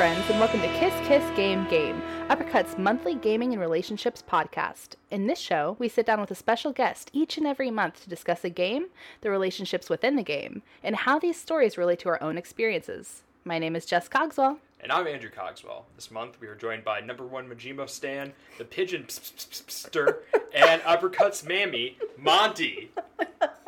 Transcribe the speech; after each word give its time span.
friends, 0.00 0.30
and 0.30 0.40
welcome 0.40 0.62
to 0.62 0.78
Kiss 0.78 0.94
Kiss 1.06 1.22
Game 1.36 1.68
Game, 1.68 2.00
Uppercut's 2.30 2.78
monthly 2.78 3.14
gaming 3.14 3.52
and 3.52 3.60
relationships 3.60 4.24
podcast. 4.26 4.94
In 5.10 5.26
this 5.26 5.38
show, 5.38 5.76
we 5.78 5.90
sit 5.90 6.06
down 6.06 6.22
with 6.22 6.30
a 6.30 6.34
special 6.34 6.72
guest 6.72 7.10
each 7.12 7.36
and 7.36 7.46
every 7.46 7.70
month 7.70 8.02
to 8.02 8.08
discuss 8.08 8.42
a 8.42 8.48
game, 8.48 8.86
the 9.20 9.30
relationships 9.30 9.90
within 9.90 10.16
the 10.16 10.22
game, 10.22 10.62
and 10.82 10.96
how 10.96 11.18
these 11.18 11.38
stories 11.38 11.76
relate 11.76 11.98
to 11.98 12.08
our 12.08 12.22
own 12.22 12.38
experiences. 12.38 13.24
My 13.44 13.58
name 13.58 13.76
is 13.76 13.84
Jess 13.84 14.08
Cogswell. 14.08 14.56
And 14.80 14.90
I'm 14.90 15.06
Andrew 15.06 15.28
Cogswell. 15.28 15.84
This 15.96 16.10
month 16.10 16.40
we 16.40 16.46
are 16.46 16.54
joined 16.54 16.82
by 16.82 17.00
number 17.00 17.26
one 17.26 17.46
Majima 17.46 17.86
Stan, 17.86 18.32
the 18.56 18.64
Pigeon 18.64 19.04
Stir, 19.10 20.20
and 20.54 20.80
Uppercut's 20.86 21.44
Mammy, 21.44 21.98
Monty. 22.16 22.90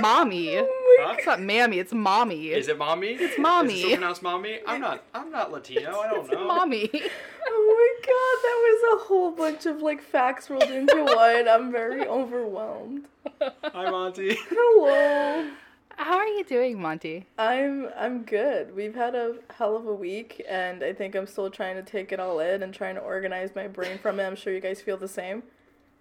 Mommy. 0.00 0.56
Oh 0.58 0.66
huh? 1.02 1.14
It's 1.16 1.26
not 1.26 1.40
mammy, 1.40 1.78
it's 1.78 1.92
mommy. 1.92 2.48
Is 2.48 2.68
it 2.68 2.78
mommy? 2.78 3.08
It's 3.12 3.38
mommy. 3.38 3.74
Is 3.74 3.78
it 3.80 3.82
still 3.84 3.96
pronounced 3.96 4.22
mommy? 4.22 4.58
I'm 4.66 4.80
not. 4.80 5.04
I'm 5.14 5.30
not 5.30 5.50
Latino. 5.52 5.98
I 6.00 6.08
don't 6.10 6.30
know. 6.32 6.46
mommy. 6.46 6.90
Oh 7.52 7.74
my 7.76 8.06
god, 8.06 8.42
that 8.42 8.58
was 8.62 9.02
a 9.02 9.04
whole 9.08 9.30
bunch 9.32 9.66
of 9.66 9.82
like 9.82 10.00
facts 10.02 10.50
rolled 10.50 10.62
into 10.70 11.02
one. 11.04 11.48
I'm 11.48 11.72
very 11.72 12.06
overwhelmed. 12.06 13.06
Hi, 13.40 13.90
Monty. 13.90 14.36
Hello. 14.50 15.50
How 15.96 16.16
are 16.16 16.26
you 16.26 16.44
doing, 16.44 16.80
Monty? 16.80 17.26
I'm 17.38 17.88
I'm 17.96 18.22
good. 18.22 18.74
We've 18.76 18.94
had 18.94 19.14
a 19.14 19.36
hell 19.56 19.74
of 19.76 19.86
a 19.86 19.94
week 19.94 20.44
and 20.48 20.84
I 20.84 20.92
think 20.92 21.14
I'm 21.16 21.26
still 21.26 21.50
trying 21.50 21.76
to 21.76 21.82
take 21.82 22.12
it 22.12 22.20
all 22.20 22.38
in 22.40 22.62
and 22.62 22.72
trying 22.72 22.94
to 22.94 23.00
organize 23.00 23.54
my 23.56 23.66
brain 23.66 23.98
from 23.98 24.20
it. 24.20 24.24
I'm 24.24 24.36
sure 24.36 24.52
you 24.52 24.60
guys 24.60 24.80
feel 24.80 24.96
the 24.96 25.08
same. 25.08 25.42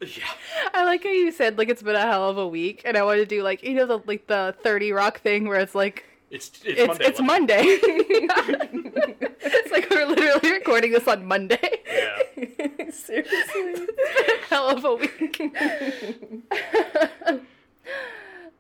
Yeah. 0.02 0.24
I 0.74 0.86
like 0.86 1.04
how 1.04 1.10
you 1.10 1.32
said 1.32 1.58
like 1.58 1.70
it's 1.70 1.82
been 1.82 1.96
a 1.96 2.02
hell 2.02 2.30
of 2.30 2.38
a 2.38 2.48
week, 2.48 2.82
and 2.86 2.98
I 2.98 3.04
want 3.04 3.20
to 3.20 3.26
do 3.26 3.44
like 3.44 3.64
you 3.64 3.74
know 3.74 3.86
the 3.86 4.00
like 4.06 4.28
the 4.28 4.56
Thirty 4.64 4.92
Rock 4.92 5.20
thing 5.20 5.48
where 5.48 5.60
it's 5.60 5.76
like 5.76 6.06
It's 6.30 6.52
it's, 6.64 7.00
it's 7.02 7.22
Monday. 7.22 7.62
it's 7.64 8.48
Monday. 8.48 9.16
it's 9.42 9.72
like 9.72 9.90
we're 9.90 10.06
literally 10.06 10.52
recording 10.54 10.92
this 10.92 11.08
on 11.08 11.26
Monday. 11.26 11.60
Yeah. 11.86 12.90
Seriously. 12.92 13.88
hell 14.50 14.70
of 14.70 14.86
a 14.86 14.96
week. 14.96 15.42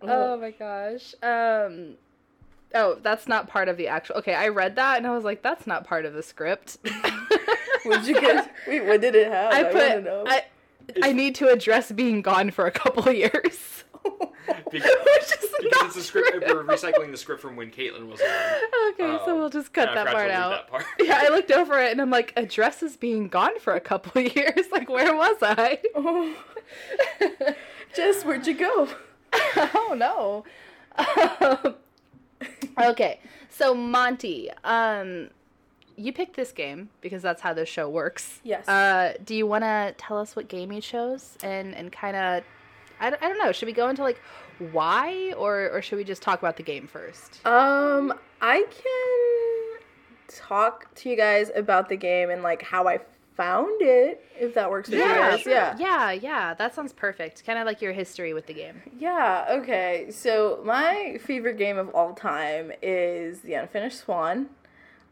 oh 0.02 0.38
my 0.38 0.52
gosh. 0.52 1.16
Um. 1.24 1.96
Oh, 2.76 3.00
that's 3.02 3.28
not 3.28 3.48
part 3.48 3.68
of 3.68 3.78
the 3.78 3.88
actual. 3.88 4.18
Okay, 4.18 4.36
I 4.36 4.50
read 4.50 4.76
that 4.76 4.98
and 4.98 5.08
I 5.08 5.16
was 5.16 5.24
like, 5.24 5.42
that's 5.42 5.66
not 5.66 5.88
part 5.88 6.06
of 6.06 6.14
the 6.14 6.22
script. 6.22 6.78
Would 7.86 8.06
you 8.06 8.20
get 8.20 8.54
Wait, 8.68 8.86
what 8.86 9.02
did 9.02 9.16
it 9.16 9.32
have? 9.32 9.54
I 9.54 9.64
wanna 9.64 9.74
put 9.74 10.04
know. 10.04 10.24
I. 11.04 11.12
Need 11.12 11.36
to 11.36 11.48
address 11.50 11.92
being 11.92 12.22
gone 12.22 12.52
for 12.52 12.66
a 12.66 12.72
couple 12.72 13.12
years. 13.12 13.84
Because, 14.72 14.90
because 15.12 15.72
not 15.72 15.86
it's 15.88 15.96
a 15.98 16.02
script. 16.04 16.30
true. 16.30 16.42
We're 16.42 16.64
recycling 16.64 17.12
the 17.12 17.18
script 17.18 17.42
from 17.42 17.56
when 17.56 17.70
Caitlin 17.70 18.08
was 18.08 18.20
on. 18.22 18.90
Okay, 18.94 19.18
so 19.26 19.32
Um, 19.34 19.40
we'll 19.40 19.50
just 19.50 19.74
cut 19.74 19.94
that 19.94 20.08
part 20.08 20.32
out. 20.32 20.50
That 20.52 20.68
part. 20.68 20.86
Yeah, 21.00 21.20
I 21.24 21.30
looked 21.30 21.52
over 21.52 21.80
it 21.80 21.92
and 21.92 22.02
I'm 22.02 22.10
like, 22.10 22.34
address 22.36 22.82
is 22.82 22.96
being 22.98 23.28
gone 23.28 23.60
for 23.60 23.74
a 23.74 23.80
couple 23.80 24.22
of 24.22 24.36
years. 24.36 24.66
Like, 24.72 24.90
where 24.90 25.16
was 25.16 25.38
I? 25.42 25.80
Oh. 25.96 26.36
Jess, 27.96 28.24
where'd 28.24 28.46
you 28.48 28.56
go? 28.56 28.90
oh 29.34 29.96
no. 29.98 30.46
Um, 31.66 31.76
okay, 32.90 33.20
so 33.50 33.74
Monty, 33.74 34.50
um, 34.64 35.30
you 36.00 36.14
picked 36.14 36.36
this 36.36 36.52
game 36.52 36.90
because 37.02 37.22
that's 37.22 37.42
how 37.42 37.54
this 37.54 37.70
show 37.70 37.90
works. 37.90 38.40
Yes. 38.44 38.68
Uh, 38.68 39.14
do 39.24 39.36
you 39.36 39.46
want 39.46 39.64
to 39.64 39.94
tell 39.98 40.18
us 40.18 40.36
what 40.36 40.48
game 40.48 40.72
you 40.72 40.82
chose 40.82 41.38
and 41.44 41.76
and 41.76 41.92
kind 41.92 42.16
of, 42.16 42.44
I, 43.00 43.10
don't- 43.10 43.22
I 43.24 43.28
don't 43.30 43.38
know. 43.38 43.52
Should 43.52 43.68
we 43.68 43.74
go 43.74 43.90
into 43.90 44.02
like 44.04 44.22
why 44.72 45.34
or 45.34 45.70
or 45.72 45.82
should 45.82 45.98
we 45.98 46.04
just 46.04 46.22
talk 46.22 46.40
about 46.40 46.58
the 46.58 46.64
game 46.64 46.88
first? 46.88 47.46
Um, 47.46 48.14
I 48.42 48.64
can 48.70 49.86
talk 50.28 50.94
to 50.96 51.10
you 51.10 51.16
guys 51.16 51.52
about 51.56 51.90
the 51.90 51.96
game 51.98 52.30
and 52.30 52.44
like 52.44 52.62
how 52.62 52.88
I 52.88 53.00
found 53.36 53.82
it, 53.82 54.22
if 54.38 54.54
that 54.54 54.70
works 54.70 54.90
with 54.90 55.00
you 55.00 55.06
guys. 55.06 55.40
sure. 55.40 55.54
Yeah. 55.54 55.76
Yeah, 55.80 56.12
yeah, 56.12 56.54
that 56.56 56.76
sounds 56.76 56.92
perfect. 56.92 57.46
Kind 57.46 57.58
of 57.58 57.66
like 57.66 57.82
your 57.82 57.94
history 57.94 58.34
with 58.34 58.48
the 58.48 58.54
game. 58.54 58.82
Yeah, 59.00 59.46
okay. 59.50 60.08
So 60.12 60.62
my 60.66 61.18
favorite 61.24 61.58
game 61.58 61.78
of 61.78 61.90
all 61.96 62.14
time 62.14 62.74
is 62.82 63.40
The 63.40 63.54
Unfinished 63.54 64.00
Swan. 64.00 64.50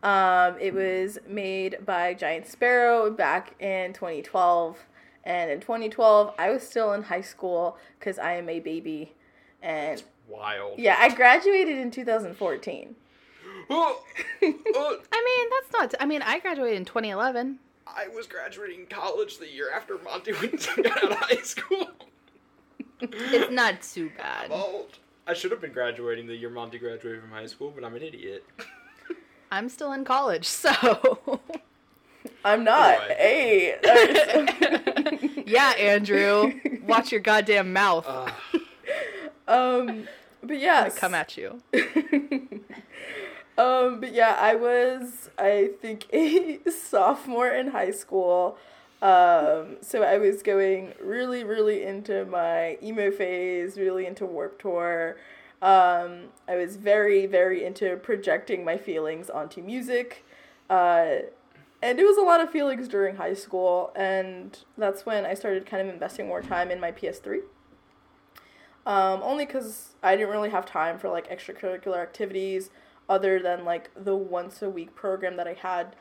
Um, 0.03 0.55
it 0.59 0.73
was 0.73 1.17
made 1.27 1.77
by 1.85 2.13
Giant 2.13 2.47
Sparrow 2.47 3.09
back 3.09 3.61
in 3.61 3.93
2012. 3.93 4.85
And 5.23 5.51
in 5.51 5.59
2012, 5.59 6.33
I 6.37 6.51
was 6.51 6.63
still 6.63 6.93
in 6.93 7.03
high 7.03 7.21
school 7.21 7.77
because 7.99 8.17
I 8.17 8.33
am 8.33 8.47
a 8.47 8.59
baby. 8.59 9.13
And 9.61 10.01
Wild. 10.27 10.79
yeah, 10.79 10.95
I 10.99 11.13
graduated 11.13 11.77
in 11.77 11.91
2014. 11.91 12.95
Oh, 13.69 14.03
oh, 14.43 14.97
I 15.11 15.23
mean, 15.25 15.49
that's 15.51 15.73
not. 15.73 16.01
I 16.01 16.05
mean, 16.05 16.21
I 16.21 16.39
graduated 16.39 16.77
in 16.77 16.85
2011. 16.85 17.59
I 17.87 18.07
was 18.09 18.27
graduating 18.27 18.85
college 18.89 19.37
the 19.37 19.49
year 19.49 19.71
after 19.73 19.97
Monty 19.97 20.31
went 20.41 20.67
got 20.77 21.03
out 21.03 21.11
of 21.11 21.17
high 21.17 21.41
school. 21.41 21.87
It's 23.01 23.51
not 23.51 23.81
too 23.81 24.11
bad. 24.17 24.51
old. 24.51 24.97
I 25.25 25.33
should 25.33 25.51
have 25.51 25.59
been 25.61 25.73
graduating 25.73 26.27
the 26.27 26.35
year 26.35 26.49
Monty 26.49 26.79
graduated 26.79 27.21
from 27.21 27.31
high 27.31 27.45
school, 27.47 27.71
but 27.73 27.83
I'm 27.83 27.95
an 27.95 28.01
idiot. 28.03 28.45
I'm 29.51 29.69
still 29.69 29.91
in 29.93 30.05
college, 30.05 30.47
so 30.47 31.39
I'm 32.43 32.63
not. 32.63 32.99
Boy. 32.99 33.15
Hey. 33.17 33.75
yeah, 35.45 35.73
Andrew, 35.79 36.53
watch 36.85 37.11
your 37.11 37.21
goddamn 37.21 37.73
mouth. 37.73 38.05
Uh, 38.07 38.31
um, 39.47 40.07
but 40.43 40.59
yeah. 40.59 40.89
come 40.89 41.13
at 41.13 41.37
you. 41.37 41.61
Um, 43.57 43.99
but 43.99 44.13
yeah, 44.13 44.37
I 44.39 44.55
was, 44.55 45.29
I 45.37 45.71
think, 45.81 46.05
a 46.13 46.59
sophomore 46.69 47.47
in 47.49 47.69
high 47.69 47.91
school. 47.91 48.57
Um, 49.01 49.77
so 49.81 50.03
I 50.03 50.17
was 50.17 50.43
going 50.43 50.93
really, 51.01 51.43
really 51.43 51.83
into 51.83 52.25
my 52.25 52.77
emo 52.83 53.09
phase, 53.11 53.77
really 53.77 54.05
into 54.05 54.25
Warped 54.25 54.61
Tour. 54.61 55.17
Um, 55.61 56.29
I 56.47 56.55
was 56.55 56.75
very, 56.75 57.25
very 57.25 57.63
into 57.65 57.95
projecting 57.97 58.63
my 58.63 58.77
feelings 58.77 59.29
onto 59.29 59.61
music. 59.61 60.25
Uh, 60.69 61.17
and 61.81 61.99
it 61.99 62.05
was 62.05 62.17
a 62.17 62.21
lot 62.21 62.41
of 62.41 62.49
feelings 62.49 62.87
during 62.87 63.17
high 63.17 63.33
school, 63.33 63.91
and 63.95 64.57
that's 64.77 65.05
when 65.05 65.25
I 65.25 65.35
started 65.35 65.65
kind 65.65 65.87
of 65.87 65.93
investing 65.93 66.27
more 66.27 66.41
time 66.41 66.71
in 66.71 66.79
my 66.79 66.91
PS3. 66.91 67.41
Um, 68.85 69.21
only 69.21 69.45
because 69.45 69.95
I 70.01 70.15
didn't 70.15 70.31
really 70.31 70.49
have 70.49 70.65
time 70.65 70.97
for 70.97 71.09
like 71.09 71.29
extracurricular 71.29 72.01
activities 72.01 72.69
other 73.09 73.39
than 73.39 73.65
like 73.65 73.91
the 73.95 74.15
once 74.15 74.61
a 74.61 74.69
week 74.69 74.95
program 74.95 75.37
that 75.37 75.47
I 75.47 75.53
had, 75.53 75.95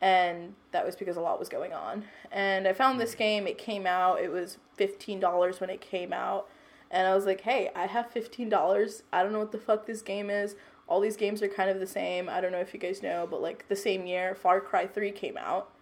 and 0.00 0.54
that 0.72 0.84
was 0.84 0.94
because 0.94 1.16
a 1.16 1.20
lot 1.20 1.38
was 1.38 1.48
going 1.48 1.72
on. 1.72 2.04
And 2.30 2.68
I 2.68 2.72
found 2.74 3.00
this 3.00 3.14
game, 3.14 3.46
it 3.46 3.56
came 3.56 3.86
out, 3.86 4.20
it 4.20 4.30
was 4.30 4.58
$15 4.78 5.60
when 5.60 5.70
it 5.70 5.80
came 5.80 6.12
out, 6.12 6.48
and 6.94 7.08
I 7.08 7.14
was 7.14 7.26
like, 7.26 7.40
hey, 7.40 7.70
I 7.74 7.86
have 7.86 8.14
$15. 8.14 9.02
I 9.12 9.22
don't 9.24 9.32
know 9.32 9.40
what 9.40 9.50
the 9.50 9.58
fuck 9.58 9.84
this 9.84 10.00
game 10.00 10.30
is. 10.30 10.54
All 10.86 11.00
these 11.00 11.16
games 11.16 11.42
are 11.42 11.48
kind 11.48 11.68
of 11.68 11.80
the 11.80 11.88
same. 11.88 12.28
I 12.28 12.40
don't 12.40 12.52
know 12.52 12.60
if 12.60 12.72
you 12.72 12.78
guys 12.78 13.02
know, 13.02 13.26
but 13.28 13.42
like 13.42 13.66
the 13.68 13.74
same 13.74 14.06
year, 14.06 14.34
Far 14.36 14.60
Cry 14.60 14.86
3 14.86 15.10
came 15.10 15.36
out, 15.36 15.72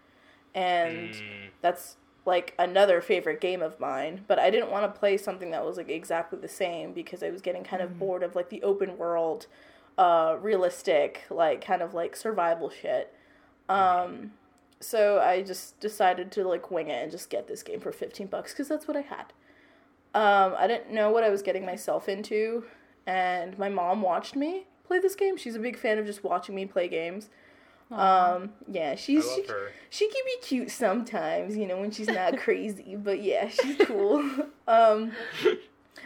and 0.54 1.10
mm, 1.10 1.50
that's 1.60 1.96
like 2.24 2.54
another 2.58 3.02
favorite 3.02 3.42
game 3.42 3.60
of 3.60 3.78
mine. 3.80 4.24
But 4.26 4.38
i 4.38 4.48
didn't 4.48 4.70
want 4.70 4.92
to 4.92 4.98
play 4.98 5.16
something 5.16 5.50
that 5.50 5.64
was 5.64 5.76
like 5.76 5.88
exactly 5.88 6.38
the 6.38 6.46
same 6.46 6.92
because 6.92 7.20
i 7.20 7.31
was 7.31 7.42
getting 7.42 7.64
kind 7.64 7.82
of 7.82 7.98
bored 7.98 8.22
of 8.22 8.37
like 8.37 8.48
the 8.48 8.62
open 8.62 8.96
world 8.96 9.48
uh 9.98 10.37
realistic 10.40 11.25
like 11.31 11.64
kind 11.64 11.82
of 11.82 11.94
like 11.94 12.14
survival 12.14 12.70
shit. 12.70 13.12
Um 13.69 14.32
so 14.78 15.19
i 15.20 15.42
just 15.42 15.81
decided 15.81 16.31
to 16.32 16.44
like 16.44 16.70
wing 16.70 16.88
it 16.88 17.02
and 17.02 17.10
just 17.10 17.28
get 17.28 17.48
this 17.48 17.64
game 17.64 17.81
for 17.81 17.90
15 17.90 18.28
bucks 18.28 18.52
because 18.52 18.69
that's 18.69 18.87
what 18.87 18.96
i 18.96 19.00
had 19.00 19.32
um 20.14 20.55
i 20.59 20.67
didn't 20.67 20.91
know 20.91 21.11
what 21.11 21.25
i 21.25 21.31
was 21.31 21.43
getting 21.43 21.64
myself 21.64 22.09
into 22.09 22.64
and 23.06 23.59
my 23.59 23.69
mom 23.69 24.03
watched 24.03 24.37
me 24.37 24.67
play 24.87 24.99
this 24.99 25.14
game 25.14 25.37
she's 25.37 25.56
a 25.56 25.61
big 25.61 25.79
fan 25.79 25.99
of 25.99 26.06
just 26.06 26.23
watching 26.23 26.55
me 26.55 26.67
play 26.67 26.88
games 26.88 27.29
um 27.91 28.50
yeah 28.70 28.94
she's 28.94 29.25
she, 29.35 29.47
her. 29.47 29.70
she 29.91 30.09
can 30.09 30.23
be 30.25 30.37
cute 30.41 30.70
sometimes, 30.70 31.55
you 31.55 31.67
know, 31.67 31.79
when 31.79 31.91
she's 31.91 32.09
not 32.09 32.38
crazy. 32.44 32.97
But 32.97 33.23
yeah, 33.23 33.49
she's 33.49 33.76
cool. 33.87 34.20
um, 34.67 35.12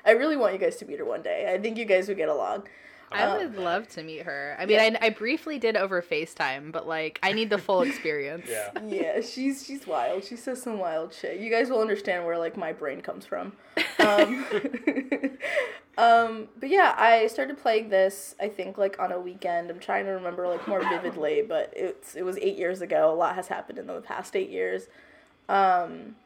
I 0.04 0.10
really 0.10 0.36
want 0.36 0.54
you 0.54 0.58
guys 0.58 0.76
to 0.78 0.84
meet 0.84 0.98
her 0.98 1.04
one 1.04 1.22
day. 1.22 1.52
I 1.52 1.60
think 1.60 1.78
you 1.78 1.84
guys 1.84 2.08
would 2.08 2.16
get 2.16 2.28
along. 2.28 2.66
I 3.12 3.22
Um, 3.22 3.38
would 3.38 3.56
love 3.56 3.88
to 3.90 4.02
meet 4.02 4.22
her. 4.22 4.56
I 4.58 4.66
mean, 4.66 4.80
I, 4.80 4.96
I 5.00 5.10
briefly 5.10 5.58
did 5.58 5.76
over 5.76 6.02
FaceTime, 6.02 6.72
but 6.72 6.86
like, 6.88 7.18
I 7.22 7.32
need 7.32 7.50
the 7.50 7.58
full 7.58 7.82
experience. 7.88 8.46
Yeah. 8.50 8.70
Yeah, 8.86 9.20
she's 9.20 9.64
she's 9.64 9.86
wild. 9.86 10.24
She 10.24 10.36
says 10.36 10.60
some 10.62 10.78
wild 10.78 11.12
shit. 11.14 11.38
You 11.40 11.50
guys 11.50 11.70
will 11.70 11.80
understand 11.80 12.24
where 12.26 12.38
like 12.38 12.56
my 12.56 12.72
brain 12.72 13.00
comes 13.00 13.24
from. 13.26 13.52
Um, 13.98 14.44
um, 15.98 16.48
but 16.58 16.68
yeah, 16.68 16.94
I 16.96 17.26
started 17.26 17.58
playing 17.58 17.88
this. 17.88 18.34
I 18.40 18.48
think 18.48 18.76
like 18.78 18.98
on 18.98 19.12
a 19.12 19.20
weekend. 19.20 19.70
I'm 19.70 19.78
trying 19.78 20.04
to 20.06 20.10
remember 20.12 20.46
like 20.48 20.66
more 20.68 20.80
vividly, 20.80 21.42
but 21.46 21.72
it's 21.76 22.14
it 22.14 22.22
was 22.24 22.36
eight 22.38 22.56
years 22.58 22.80
ago. 22.80 23.12
A 23.12 23.14
lot 23.14 23.34
has 23.34 23.48
happened 23.48 23.78
in 23.78 23.86
the 23.86 24.00
past 24.00 24.36
eight 24.36 24.50
years. 24.50 24.88
Um, 25.48 26.16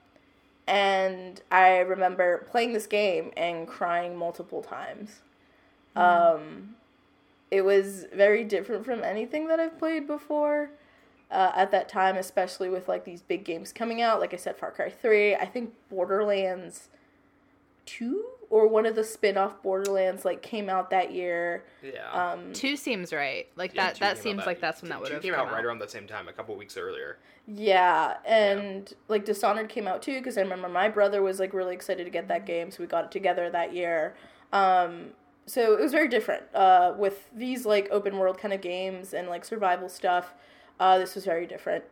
and 0.67 1.41
I 1.51 1.79
remember 1.79 2.47
playing 2.51 2.73
this 2.73 2.87
game 2.87 3.33
and 3.37 3.67
crying 3.67 4.17
multiple 4.17 4.63
times. 4.63 5.21
Um, 5.97 6.77
it 7.51 7.63
was 7.63 8.07
very 8.15 8.45
different 8.45 8.85
from 8.85 9.03
anything 9.03 9.49
that 9.49 9.59
I've 9.61 9.79
played 9.79 10.07
before. 10.07 10.71
uh, 11.33 11.53
at 11.55 11.71
that 11.71 11.89
time, 11.89 12.17
especially 12.17 12.69
with 12.69 12.89
like 12.89 13.05
these 13.05 13.23
big 13.23 13.45
games 13.45 13.73
coming 13.73 14.03
out. 14.03 14.19
Like 14.19 14.35
I 14.35 14.37
said, 14.37 14.57
Far 14.57 14.73
Cry 14.73 14.91
3. 14.91 15.37
I 15.37 15.45
think 15.45 15.73
Borderlands 15.89 16.89
2 17.87 18.25
or 18.51 18.67
one 18.67 18.85
of 18.85 18.97
the 18.97 19.05
spin 19.05 19.37
off 19.37 19.63
Borderlands 19.63 20.25
like 20.25 20.43
came 20.43 20.69
out 20.69 20.91
that 20.91 21.13
year. 21.13 21.63
Yeah. 21.83 22.11
Um, 22.11 22.53
Two 22.53 22.77
seems 22.77 23.13
right. 23.13 23.47
Like 23.55 23.75
Yeah, 23.77 23.87
that. 23.93 24.01
That 24.01 24.19
seems 24.19 24.45
like 24.45 24.61
that's 24.61 24.83
when 24.83 24.89
two- 24.89 24.95
that 24.95 25.01
would 25.03 25.13
have 25.13 25.23
came 25.23 25.35
come 25.35 25.47
out 25.47 25.53
right 25.53 25.65
around 25.65 25.79
the 25.79 25.87
same 25.89 26.09
time, 26.09 26.27
a 26.27 26.33
couple 26.33 26.57
weeks 26.57 26.77
earlier. 26.77 27.19
Yeah, 27.47 28.17
and 28.25 28.93
like 29.07 29.25
Dishonored 29.25 29.69
came 29.69 29.87
out 29.87 30.03
too 30.03 30.19
because 30.19 30.37
I 30.37 30.41
remember 30.41 30.69
my 30.69 30.89
brother 30.89 31.23
was 31.23 31.39
like 31.39 31.53
really 31.53 31.75
excited 31.75 32.05
to 32.05 32.11
get 32.11 32.27
that 32.29 32.45
game, 32.45 32.71
so 32.73 32.83
we 32.83 32.87
got 32.89 33.05
it 33.05 33.11
together 33.13 33.49
that 33.51 33.73
year. 33.73 34.15
Um, 34.53 35.11
so 35.51 35.73
it 35.73 35.81
was 35.81 35.91
very 35.91 36.07
different 36.07 36.45
uh, 36.55 36.95
with 36.97 37.29
these 37.35 37.67
like 37.67 37.89
open 37.91 38.19
world 38.19 38.39
kind 38.39 38.55
of 38.55 38.61
games 38.61 39.13
and 39.13 39.29
like 39.29 39.45
survival 39.45 39.89
stuff. 39.89 40.35
Uh, 40.79 40.97
this 40.97 41.15
was 41.15 41.25
very 41.25 41.47
different, 41.47 41.85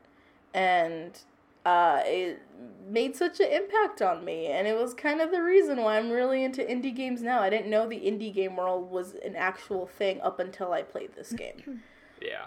and 0.54 1.18
uh, 1.66 2.00
it 2.04 2.40
made 2.88 3.16
such 3.16 3.40
an 3.40 3.50
impact 3.50 4.00
on 4.00 4.24
me, 4.24 4.46
and 4.46 4.68
it 4.68 4.76
was 4.76 4.94
kind 4.94 5.20
of 5.20 5.32
the 5.32 5.42
reason 5.42 5.82
why 5.82 5.98
I'm 5.98 6.10
really 6.10 6.44
into 6.44 6.62
indie 6.62 6.94
games 6.94 7.20
now. 7.20 7.40
I 7.40 7.50
didn't 7.50 7.68
know 7.68 7.88
the 7.88 7.96
indie 7.98 8.32
game 8.32 8.56
world 8.56 8.90
was 8.90 9.14
an 9.24 9.34
actual 9.34 9.86
thing 9.86 10.20
up 10.20 10.38
until 10.38 10.72
I 10.72 10.82
played 10.82 11.14
this 11.14 11.32
game. 11.44 11.82
Yeah. 12.22 12.46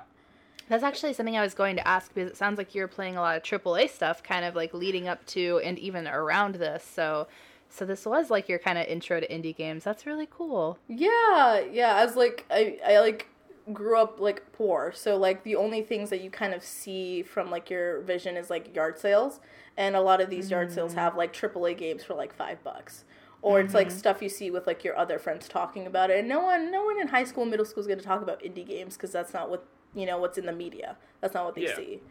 That's 0.70 0.84
actually 0.84 1.12
something 1.14 1.38
I 1.38 1.42
was 1.42 1.54
going 1.54 1.76
to 1.76 1.86
ask 1.86 2.14
because 2.14 2.32
it 2.32 2.38
sounds 2.38 2.58
like 2.58 2.74
you're 2.74 2.88
playing 2.88 3.18
a 3.18 3.20
lot 3.20 3.36
of 3.36 3.44
AAA 3.44 3.90
stuff, 3.90 4.24
kind 4.24 4.46
of 4.46 4.56
like 4.56 4.74
leading 4.74 5.10
up 5.10 5.26
to 5.28 5.60
and 5.66 5.78
even 5.78 6.08
around 6.08 6.56
this. 6.56 6.84
So, 6.84 7.28
so 7.72 7.86
this 7.86 8.06
was 8.06 8.30
like 8.30 8.48
your 8.50 8.60
kind 8.60 8.78
of 8.78 8.86
intro 8.88 9.20
to 9.20 9.28
indie 9.28 9.56
games. 9.56 9.84
That's 9.84 10.06
really 10.06 10.28
cool. 10.30 10.78
Yeah, 10.88 11.60
yeah. 11.72 11.96
As 11.98 12.16
like 12.16 12.46
I, 12.52 12.78
I 12.86 13.00
like 13.00 13.28
grew 13.72 13.98
up 13.98 14.20
like 14.20 14.52
poor, 14.52 14.92
so 14.94 15.18
like 15.18 15.44
the 15.44 15.56
only 15.56 15.82
things 15.82 16.10
that 16.10 16.22
you 16.22 16.30
kind 16.30 16.54
of 16.54 16.64
see 16.64 17.24
from 17.24 17.50
like 17.50 17.70
your 17.70 18.02
vision 18.02 18.36
is 18.36 18.50
like 18.50 18.76
yard 18.76 19.00
sales, 19.00 19.40
and 19.78 19.96
a 19.96 20.02
lot 20.02 20.20
of 20.22 20.30
these 20.30 20.52
yard 20.52 20.72
sales 20.72 20.94
have 20.94 21.16
like 21.16 21.34
AAA 21.34 21.78
games 21.78 22.04
for 22.04 22.14
like 22.14 22.34
five 22.34 22.64
bucks. 22.64 23.06
Or 23.44 23.60
it's 23.60 23.74
like 23.74 23.90
stuff 23.90 24.22
you 24.22 24.30
see 24.30 24.52
with 24.52 24.68
like 24.68 24.84
your 24.84 24.96
other 24.96 25.18
friends 25.18 25.48
talking 25.48 25.88
about 25.88 26.12
it, 26.12 26.20
and 26.20 26.28
no 26.28 26.42
one, 26.42 26.72
no 26.72 26.84
one 26.86 27.00
in 27.02 27.08
high 27.08 27.24
school, 27.24 27.44
middle 27.46 27.66
school 27.66 27.82
is 27.82 27.88
going 27.88 27.98
to 27.98 28.06
talk 28.06 28.22
about 28.22 28.40
indie 28.44 28.68
games 28.68 28.96
because 28.96 29.12
that's 29.12 29.34
not 29.34 29.50
what 29.50 29.66
you 29.96 30.06
know 30.06 30.20
what's 30.20 30.38
in 30.38 30.46
the 30.46 30.52
media. 30.52 30.96
That's 31.22 31.34
not 31.34 31.46
what 31.46 31.56
they 31.56 31.64
Yeah. 31.64 31.76
see. 31.76 32.02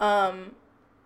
Um, 0.00 0.54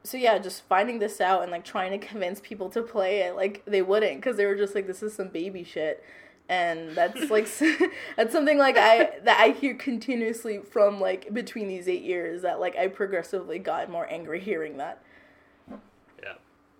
so 0.04 0.16
yeah, 0.16 0.38
just 0.38 0.62
finding 0.62 0.98
this 0.98 1.20
out 1.20 1.42
and 1.42 1.50
like 1.50 1.64
trying 1.64 1.92
to 1.92 2.04
convince 2.04 2.40
people 2.40 2.68
to 2.70 2.82
play 2.82 3.20
it, 3.20 3.36
like 3.36 3.62
they 3.66 3.82
wouldn't 3.82 4.16
because 4.16 4.36
they 4.36 4.46
were 4.46 4.56
just 4.56 4.74
like, 4.74 4.86
"This 4.86 5.02
is 5.02 5.14
some 5.14 5.28
baby 5.28 5.62
shit," 5.64 6.02
and 6.48 6.90
that's 6.90 7.30
like 7.30 7.48
that's 8.16 8.32
something 8.32 8.58
like 8.58 8.76
I 8.76 9.10
that 9.24 9.40
I 9.40 9.50
hear 9.50 9.74
continuously 9.74 10.58
from 10.58 11.00
like 11.00 11.32
between 11.32 11.68
these 11.68 11.88
eight 11.88 12.02
years 12.02 12.42
that 12.42 12.60
like 12.60 12.76
I 12.76 12.88
progressively 12.88 13.58
got 13.58 13.90
more 13.90 14.10
angry 14.10 14.40
hearing 14.40 14.78
that. 14.78 15.02
Yeah. 16.22 16.32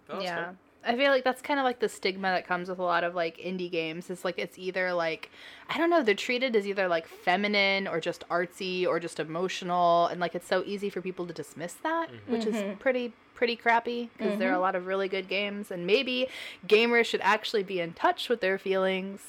That's 0.09 0.25
yeah. 0.25 0.53
Fun. 0.83 0.95
I 0.95 0.99
feel 0.99 1.11
like 1.11 1.25
that's 1.25 1.43
kind 1.43 1.59
of 1.61 1.65
like 1.65 1.81
the 1.81 1.89
stigma 1.89 2.29
that 2.29 2.47
comes 2.47 2.69
with 2.69 2.79
a 2.79 2.83
lot 2.83 3.05
of 3.05 3.15
like 3.15 3.39
indie 3.39 3.71
games. 3.71 4.11
It's 4.11 4.25
like 4.25 4.39
it's 4.39 4.59
either 4.59 4.93
like 4.93 5.31
I 5.69 5.79
don't 5.79 5.91
know, 5.91 6.03
they're 6.03 6.15
treated 6.15 6.55
as 6.57 6.67
either 6.67 6.89
like 6.89 7.07
feminine 7.07 7.89
or 7.89 8.01
just 8.01 8.29
artsy 8.29 8.87
or 8.87 9.01
just 9.01 9.21
emotional 9.21 10.07
and 10.07 10.21
like 10.21 10.35
it's 10.35 10.47
so 10.47 10.63
easy 10.67 10.91
for 10.91 11.01
people 11.01 11.27
to 11.27 11.33
dismiss 11.33 11.75
that, 11.83 12.11
mm-hmm. 12.11 12.33
which 12.33 12.47
is 12.47 12.57
mm-hmm. 12.57 12.75
pretty 12.79 13.13
pretty 13.35 13.57
crappy 13.57 14.09
because 14.17 14.39
there 14.39 14.51
are 14.51 14.53
a 14.53 14.55
mm-hmm. 14.55 14.63
lot 14.63 14.77
of 14.77 14.87
really 14.87 15.09
good 15.09 15.29
games 15.29 15.71
and 15.71 15.87
maybe 15.87 16.29
gamers 16.67 17.07
should 17.07 17.21
actually 17.23 17.63
be 17.63 17.81
in 17.81 17.93
touch 17.93 18.29
with 18.29 18.41
their 18.41 18.59
feelings. 18.59 19.21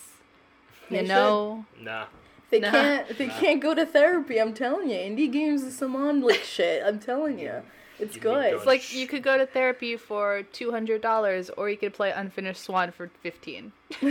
You 0.89 0.97
They 0.97 1.03
should. 1.03 1.07
know? 1.09 1.65
Nah. 1.81 2.05
They 2.51 2.59
Nah. 2.59 2.69
can't 2.71 3.17
they 3.17 3.27
can't 3.27 3.59
go 3.59 3.73
to 3.73 3.85
therapy. 3.85 4.39
I'm 4.39 4.53
telling 4.53 4.89
you, 4.91 4.97
indie 4.97 5.31
games 5.31 5.63
is 5.63 5.75
some 5.75 5.95
on 5.95 6.21
like 6.21 6.43
shit. 6.43 6.83
I'm 6.85 6.99
telling 6.99 7.39
you, 7.39 7.63
it's 8.03 8.15
You 8.15 8.21
good. 8.21 8.49
to 8.51 8.55
It's 8.57 8.65
like 8.65 8.93
you 8.93 9.07
could 9.07 9.23
go 9.23 9.37
to 9.37 9.45
therapy 9.45 9.97
for 9.97 10.43
$200 10.53 11.49
or 11.57 11.69
you 11.69 11.77
could 11.77 11.93
play 11.93 12.11
Unfinished 12.11 12.61
Swan 12.61 12.91
for 12.91 13.09
15. 13.21 13.71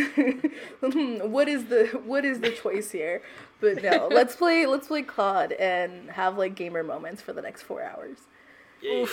what 1.23 1.49
is 1.49 1.67
the 1.67 1.87
what 2.05 2.25
is 2.25 2.41
the 2.41 2.51
choice 2.51 2.91
here? 2.91 3.23
But 3.61 3.83
no, 3.83 4.09
let's 4.13 4.37
play 4.37 4.67
let's 4.67 4.89
play 4.89 5.03
COD 5.03 5.53
and 5.53 6.11
have 6.11 6.37
like 6.39 6.55
gamer 6.55 6.83
moments 6.83 7.23
for 7.23 7.33
the 7.33 7.43
next 7.43 7.63
four 7.63 7.83
hours. 7.83 8.19
Yeah. 8.83 9.07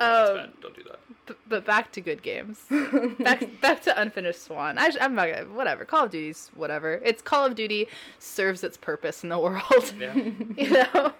No, 0.00 0.34
Um. 0.44 0.52
Don't 0.60 0.74
do 0.74 0.82
that. 0.84 0.98
B- 1.26 1.34
but 1.48 1.64
back 1.64 1.92
to 1.92 2.00
good 2.00 2.22
games. 2.22 2.64
back 3.20 3.60
back 3.60 3.80
to 3.82 3.98
Unfinished 4.00 4.42
Swan. 4.42 4.76
I, 4.76 4.90
am 5.00 5.14
not 5.14 5.28
gonna 5.30 5.44
whatever. 5.54 5.84
Call 5.84 6.04
of 6.06 6.10
Duty's 6.10 6.50
whatever. 6.54 7.00
It's 7.04 7.22
Call 7.22 7.46
of 7.46 7.54
Duty 7.54 7.88
serves 8.18 8.64
its 8.64 8.76
purpose 8.76 9.22
in 9.22 9.28
the 9.30 9.38
world. 9.38 9.94
Yeah. 9.98 10.14
you 10.14 10.70
know. 10.70 11.12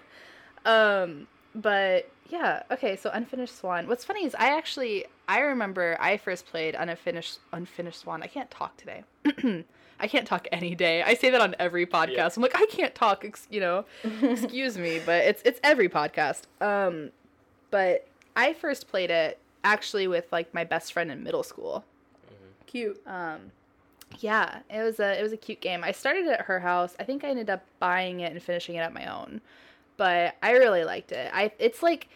Um, 0.65 1.27
but 1.53 2.09
yeah. 2.29 2.63
Okay. 2.71 2.95
So 2.95 3.09
Unfinished 3.11 3.57
Swan. 3.57 3.87
What's 3.87 4.05
funny 4.05 4.25
is 4.25 4.35
I 4.35 4.57
actually 4.57 5.05
I 5.27 5.39
remember 5.39 5.97
I 5.99 6.17
first 6.17 6.45
played 6.45 6.75
Unfinished 6.75 7.39
Unfinished 7.51 7.99
Swan. 7.99 8.23
I 8.23 8.27
can't 8.27 8.49
talk 8.51 8.77
today. 8.77 9.03
I 9.99 10.07
can't 10.07 10.27
talk 10.27 10.47
any 10.51 10.75
day. 10.75 11.03
I 11.03 11.13
say 11.13 11.29
that 11.29 11.39
on 11.39 11.55
every 11.57 11.85
podcast. 11.85 12.09
Yeah. 12.15 12.29
I'm 12.35 12.41
like 12.41 12.55
I 12.55 12.65
can't 12.65 12.93
talk. 12.93 13.23
Ex- 13.23 13.47
you 13.49 13.61
know, 13.61 13.85
excuse 14.21 14.77
me, 14.77 15.01
but 15.05 15.23
it's 15.25 15.41
it's 15.45 15.59
every 15.63 15.89
podcast. 15.89 16.43
Um, 16.61 17.11
but 17.71 18.07
I 18.35 18.53
first 18.53 18.87
played 18.87 19.11
it 19.11 19.39
actually 19.63 20.07
with 20.07 20.31
like 20.31 20.53
my 20.53 20.63
best 20.63 20.93
friend 20.93 21.11
in 21.11 21.23
middle 21.23 21.43
school. 21.43 21.85
Cute. 22.67 23.01
Um, 23.07 23.51
yeah, 24.19 24.59
it 24.69 24.81
was 24.81 24.99
a 24.99 25.19
it 25.19 25.23
was 25.23 25.33
a 25.33 25.37
cute 25.37 25.61
game. 25.61 25.83
I 25.83 25.91
started 25.91 26.25
it 26.25 26.31
at 26.31 26.41
her 26.41 26.59
house. 26.59 26.95
I 26.99 27.03
think 27.03 27.23
I 27.23 27.29
ended 27.29 27.49
up 27.49 27.63
buying 27.79 28.19
it 28.21 28.31
and 28.31 28.41
finishing 28.41 28.75
it 28.75 28.79
at 28.79 28.93
my 28.93 29.05
own, 29.05 29.41
but 29.97 30.35
I 30.41 30.51
really 30.51 30.83
liked 30.83 31.11
it. 31.11 31.29
I 31.33 31.51
it's 31.59 31.81
like, 31.83 32.07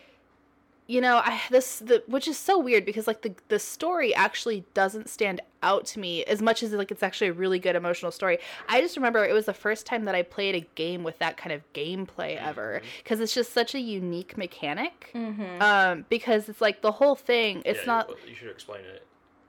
you 0.88 1.02
know, 1.02 1.18
I 1.18 1.42
this 1.50 1.80
the 1.80 2.04
which 2.08 2.28
is 2.28 2.38
so 2.38 2.58
weird 2.60 2.86
because 2.86 3.08
like 3.08 3.22
the 3.22 3.34
the 3.48 3.60
story 3.60 4.14
actually 4.16 4.66
doesn't 4.74 5.10
stand 5.10 5.42
out 5.62 5.86
to 5.86 6.00
me 6.00 6.24
as 6.24 6.42
much 6.42 6.64
as 6.64 6.72
like 6.72 6.90
it's 6.90 7.04
actually 7.04 7.28
a 7.28 7.34
really 7.34 7.60
good 7.60 7.76
emotional 7.76 8.12
story. 8.12 8.40
I 8.68 8.80
just 8.82 8.96
remember 8.96 9.24
it 9.26 9.34
was 9.34 9.46
the 9.46 9.54
first 9.54 9.86
time 9.86 10.06
that 10.06 10.16
I 10.16 10.22
played 10.24 10.56
a 10.56 10.62
game 10.76 11.04
with 11.04 11.20
that 11.20 11.38
kind 11.38 11.52
of 11.52 11.62
gameplay 11.74 12.38
ever 12.42 12.82
because 13.04 13.20
it's 13.20 13.34
just 13.34 13.54
such 13.54 13.76
a 13.76 13.80
unique 13.80 14.38
mechanic. 14.38 15.12
Mm-hmm. 15.14 15.62
Um, 15.62 16.06
because 16.10 16.50
it's 16.50 16.62
like 16.62 16.82
the 16.82 16.94
whole 16.94 17.16
thing. 17.16 17.62
It's 17.66 17.80
Yeah, 17.82 17.86
not. 17.86 18.10
You, 18.10 18.16
you 18.30 18.36
should 18.36 18.50
explain 18.50 18.82
it. 18.82 19.06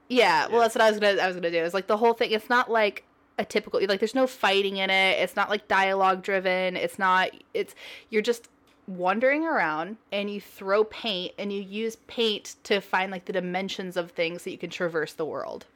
Yeah, 0.09 0.47
well, 0.49 0.57
Yeah. 0.57 0.61
that's 0.63 0.75
what 0.75 0.83
I 0.83 0.91
was 0.91 0.99
gonna 0.99 1.23
I 1.23 1.27
was 1.29 1.37
gonna 1.37 1.51
do. 1.53 1.59
It's 1.65 1.75
like 1.75 1.87
the 1.87 1.97
whole 1.97 2.13
thing. 2.15 2.33
It's 2.33 2.51
not 2.51 2.71
like 2.71 3.05
a 3.39 3.45
typical 3.45 3.81
like. 3.87 4.01
There's 4.01 4.15
no 4.15 4.27
fighting 4.27 4.77
in 4.77 4.91
it. 4.91 5.19
It's 5.19 5.37
not 5.37 5.51
like 5.51 5.69
dialogue 5.69 6.23
driven. 6.23 6.77
It's 6.77 6.99
not. 6.99 7.31
It's 7.55 7.75
you're 8.11 8.23
just 8.23 8.49
wandering 8.87 9.47
around 9.47 9.97
and 10.11 10.31
you 10.31 10.41
throw 10.41 10.83
paint 10.85 11.33
and 11.39 11.53
you 11.53 11.63
use 11.63 11.97
paint 12.09 12.57
to 12.65 12.81
find 12.81 13.13
like 13.13 13.25
the 13.25 13.33
dimensions 13.33 13.97
of 13.97 14.11
things 14.11 14.43
that 14.45 14.51
you 14.51 14.59
can 14.59 14.71
traverse 14.71 15.13
the 15.13 15.25
world. 15.25 15.67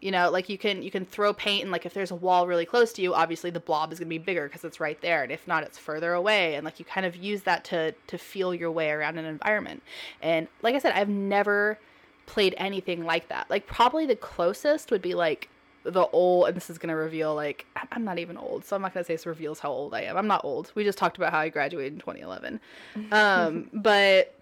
You 0.00 0.10
know, 0.10 0.30
like 0.30 0.48
you 0.48 0.58
can 0.58 0.82
you 0.82 0.90
can 0.90 1.04
throw 1.04 1.32
paint 1.32 1.62
and 1.62 1.70
like 1.70 1.86
if 1.86 1.94
there's 1.94 2.10
a 2.10 2.16
wall 2.16 2.48
really 2.48 2.66
close 2.66 2.92
to 2.94 3.02
you, 3.02 3.14
obviously 3.14 3.50
the 3.50 3.60
blob 3.60 3.92
is 3.92 4.00
gonna 4.00 4.08
be 4.08 4.18
bigger 4.18 4.48
because 4.48 4.64
it's 4.64 4.80
right 4.80 5.00
there, 5.00 5.22
and 5.22 5.30
if 5.30 5.46
not, 5.46 5.62
it's 5.62 5.78
further 5.78 6.12
away. 6.12 6.56
And 6.56 6.64
like 6.64 6.80
you 6.80 6.84
kind 6.84 7.06
of 7.06 7.14
use 7.14 7.42
that 7.42 7.62
to 7.66 7.92
to 8.08 8.18
feel 8.18 8.52
your 8.52 8.72
way 8.72 8.90
around 8.90 9.18
an 9.18 9.26
environment. 9.26 9.80
And 10.20 10.48
like 10.60 10.74
I 10.74 10.80
said, 10.80 10.94
I've 10.94 11.08
never 11.08 11.78
played 12.26 12.54
anything 12.58 13.04
like 13.04 13.28
that. 13.28 13.48
Like 13.48 13.68
probably 13.68 14.04
the 14.04 14.16
closest 14.16 14.90
would 14.90 15.02
be 15.02 15.14
like 15.14 15.48
the 15.84 16.06
old 16.08 16.46
and 16.48 16.56
this 16.56 16.70
is 16.70 16.78
gonna 16.78 16.94
reveal 16.96 17.34
like 17.34 17.66
I- 17.76 17.86
I'm 17.92 18.04
not 18.04 18.18
even 18.18 18.36
old, 18.36 18.64
so 18.64 18.76
I'm 18.76 18.82
not 18.82 18.94
gonna 18.94 19.04
say 19.04 19.14
this 19.14 19.26
reveals 19.26 19.58
how 19.58 19.70
old 19.70 19.94
I 19.94 20.02
am. 20.02 20.16
I'm 20.16 20.26
not 20.28 20.44
old. 20.44 20.70
We 20.74 20.84
just 20.84 20.98
talked 20.98 21.16
about 21.16 21.32
how 21.32 21.40
I 21.40 21.48
graduated 21.48 21.94
in 21.94 21.98
2011. 21.98 22.60
Um, 23.12 23.68
but 23.72 24.34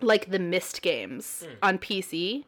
like 0.00 0.30
the 0.30 0.38
Myst 0.38 0.82
games 0.82 1.46
on 1.62 1.78
PC, 1.78 2.44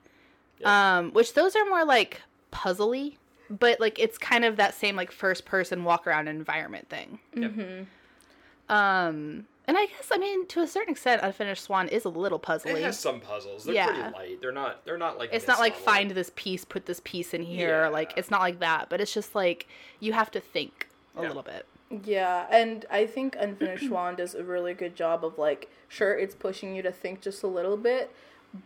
Yeah. 0.58 0.98
um, 0.98 1.12
which 1.12 1.32
those 1.34 1.56
are 1.56 1.64
more 1.64 1.84
like 1.84 2.20
puzzly, 2.52 3.16
but 3.48 3.80
like 3.80 3.98
it's 3.98 4.18
kind 4.18 4.44
of 4.44 4.56
that 4.56 4.74
same 4.74 4.94
like 4.96 5.10
first 5.10 5.44
person 5.46 5.84
walk 5.84 6.06
around 6.06 6.28
environment 6.28 6.88
thing. 6.90 7.18
Yep. 7.34 7.50
Mm-hmm. 7.52 8.72
Um, 8.74 9.46
and 9.68 9.76
I 9.78 9.86
guess 9.86 10.08
I 10.10 10.18
mean 10.18 10.46
to 10.48 10.60
a 10.60 10.66
certain 10.66 10.90
extent, 10.92 11.22
Unfinished 11.22 11.62
Swan 11.62 11.88
is 11.88 12.04
a 12.04 12.08
little 12.08 12.40
puzzly. 12.40 12.74
It 12.74 12.82
has 12.82 12.98
some 12.98 13.20
puzzles. 13.20 13.64
They're 13.64 13.74
Yeah. 13.74 13.86
pretty 13.86 14.00
light. 14.16 14.40
They're 14.40 14.50
not. 14.50 14.84
They're 14.84 14.98
not 14.98 15.18
like. 15.18 15.30
it's 15.32 15.46
not 15.46 15.60
like 15.60 15.74
level. 15.74 15.84
find 15.84 16.10
this 16.10 16.32
piece, 16.34 16.64
put 16.64 16.86
this 16.86 17.00
piece 17.04 17.32
in 17.34 17.42
here. 17.42 17.82
Yeah. 17.84 17.88
Like 17.88 18.14
it's 18.16 18.30
not 18.30 18.40
like 18.40 18.58
that, 18.58 18.88
but 18.88 19.00
it's 19.00 19.14
just 19.14 19.34
like 19.36 19.68
you 20.00 20.12
have 20.14 20.30
to 20.32 20.40
think 20.40 20.88
a 21.16 21.22
Yeah. 21.22 21.28
little 21.28 21.42
bit. 21.44 21.66
Yeah, 22.04 22.46
and 22.50 22.84
I 22.90 23.06
think 23.06 23.36
Unfinished 23.38 23.84
Swan 23.88 24.16
does 24.16 24.34
a 24.34 24.42
really 24.44 24.74
good 24.74 24.94
job 24.96 25.24
of 25.24 25.38
like, 25.38 25.70
sure, 25.88 26.18
it's 26.18 26.34
pushing 26.34 26.74
you 26.74 26.82
to 26.82 26.92
think 26.92 27.20
just 27.22 27.42
a 27.42 27.46
little 27.46 27.76
bit, 27.78 28.10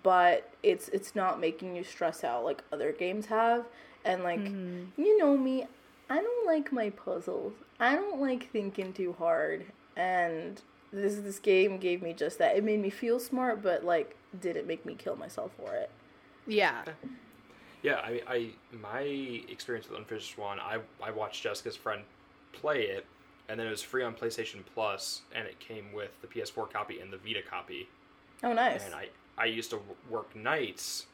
but 0.03 0.51
it's 0.63 0.89
it's 0.89 1.15
not 1.15 1.39
making 1.41 1.77
you 1.77 1.85
stress 1.85 2.25
out 2.25 2.45
like 2.45 2.63
other 2.73 2.91
games 2.93 3.27
have. 3.27 3.67
And 4.05 4.25
like, 4.25 4.41
mm-hmm. 4.41 5.01
you 5.01 5.19
know 5.19 5.37
me, 5.37 5.67
I 6.11 6.17
don't 6.17 6.47
like 6.47 6.73
my 6.73 6.91
puzzles. 6.91 7.53
I 7.79 7.95
don't 7.95 8.21
like 8.21 8.51
thinking 8.51 8.93
too 8.93 9.15
hard. 9.19 9.67
And 9.97 10.61
this 10.93 11.17
this 11.17 11.39
game 11.39 11.79
gave 11.79 12.03
me 12.03 12.13
just 12.13 12.39
that. 12.39 12.57
It 12.57 12.65
made 12.65 12.81
me 12.81 12.91
feel 12.91 13.19
smart, 13.19 13.63
but 13.63 13.85
like, 13.85 14.17
didn't 14.41 14.67
make 14.67 14.85
me 14.85 14.95
kill 14.95 15.17
myself 15.17 15.53
for 15.57 15.75
it. 15.75 15.91
Yeah. 16.47 16.83
Yeah, 17.83 17.97
I, 17.97 18.21
I 18.29 18.51
my 18.81 19.01
experience 19.01 19.89
with 19.89 19.99
Unfinished 19.99 20.35
Swan, 20.35 20.61
I 20.61 20.79
I 21.03 21.11
watched 21.11 21.43
Jessica's 21.43 21.77
friend 21.77 22.03
play 22.53 22.83
it, 22.83 23.07
and 23.49 23.59
then 23.59 23.67
it 23.67 23.71
was 23.71 23.83
free 23.83 24.05
on 24.05 24.15
PlayStation 24.15 24.61
Plus, 24.75 25.23
and 25.35 25.47
it 25.47 25.59
came 25.59 25.93
with 25.93 26.11
the 26.21 26.29
PS4 26.29 26.71
copy 26.73 27.01
and 27.01 27.13
the 27.13 27.17
Vita 27.17 27.43
copy. 27.43 27.89
Oh, 28.45 28.53
nice. 28.53 28.85
And 28.85 28.95
I 28.95 29.09
I 29.37 29.47
used 29.47 29.71
to 29.71 29.81
work 30.11 30.35
nights, 30.37 31.07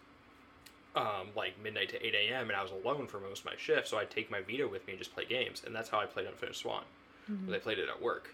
um, 0.94 1.28
like 1.36 1.54
midnight 1.62 1.88
to 1.90 2.06
eight 2.06 2.14
a.m. 2.14 2.48
and 2.48 2.56
I 2.58 2.62
was 2.62 2.72
alone 2.72 3.06
for 3.06 3.20
most 3.20 3.40
of 3.40 3.46
my 3.46 3.56
shift, 3.56 3.88
so 3.88 3.96
I'd 3.96 4.10
take 4.10 4.30
my 4.30 4.40
Vita 4.40 4.68
with 4.68 4.86
me 4.86 4.94
and 4.94 4.98
just 4.98 5.14
play 5.14 5.24
games, 5.24 5.62
and 5.64 5.74
that's 5.74 5.88
how 5.88 6.00
I 6.00 6.06
played 6.06 6.26
Unfinished 6.26 6.60
Swan. 6.60 6.82
Mm-hmm. 7.30 7.54
I 7.54 7.58
played 7.58 7.78
it 7.78 7.88
at 7.88 8.00
work, 8.02 8.30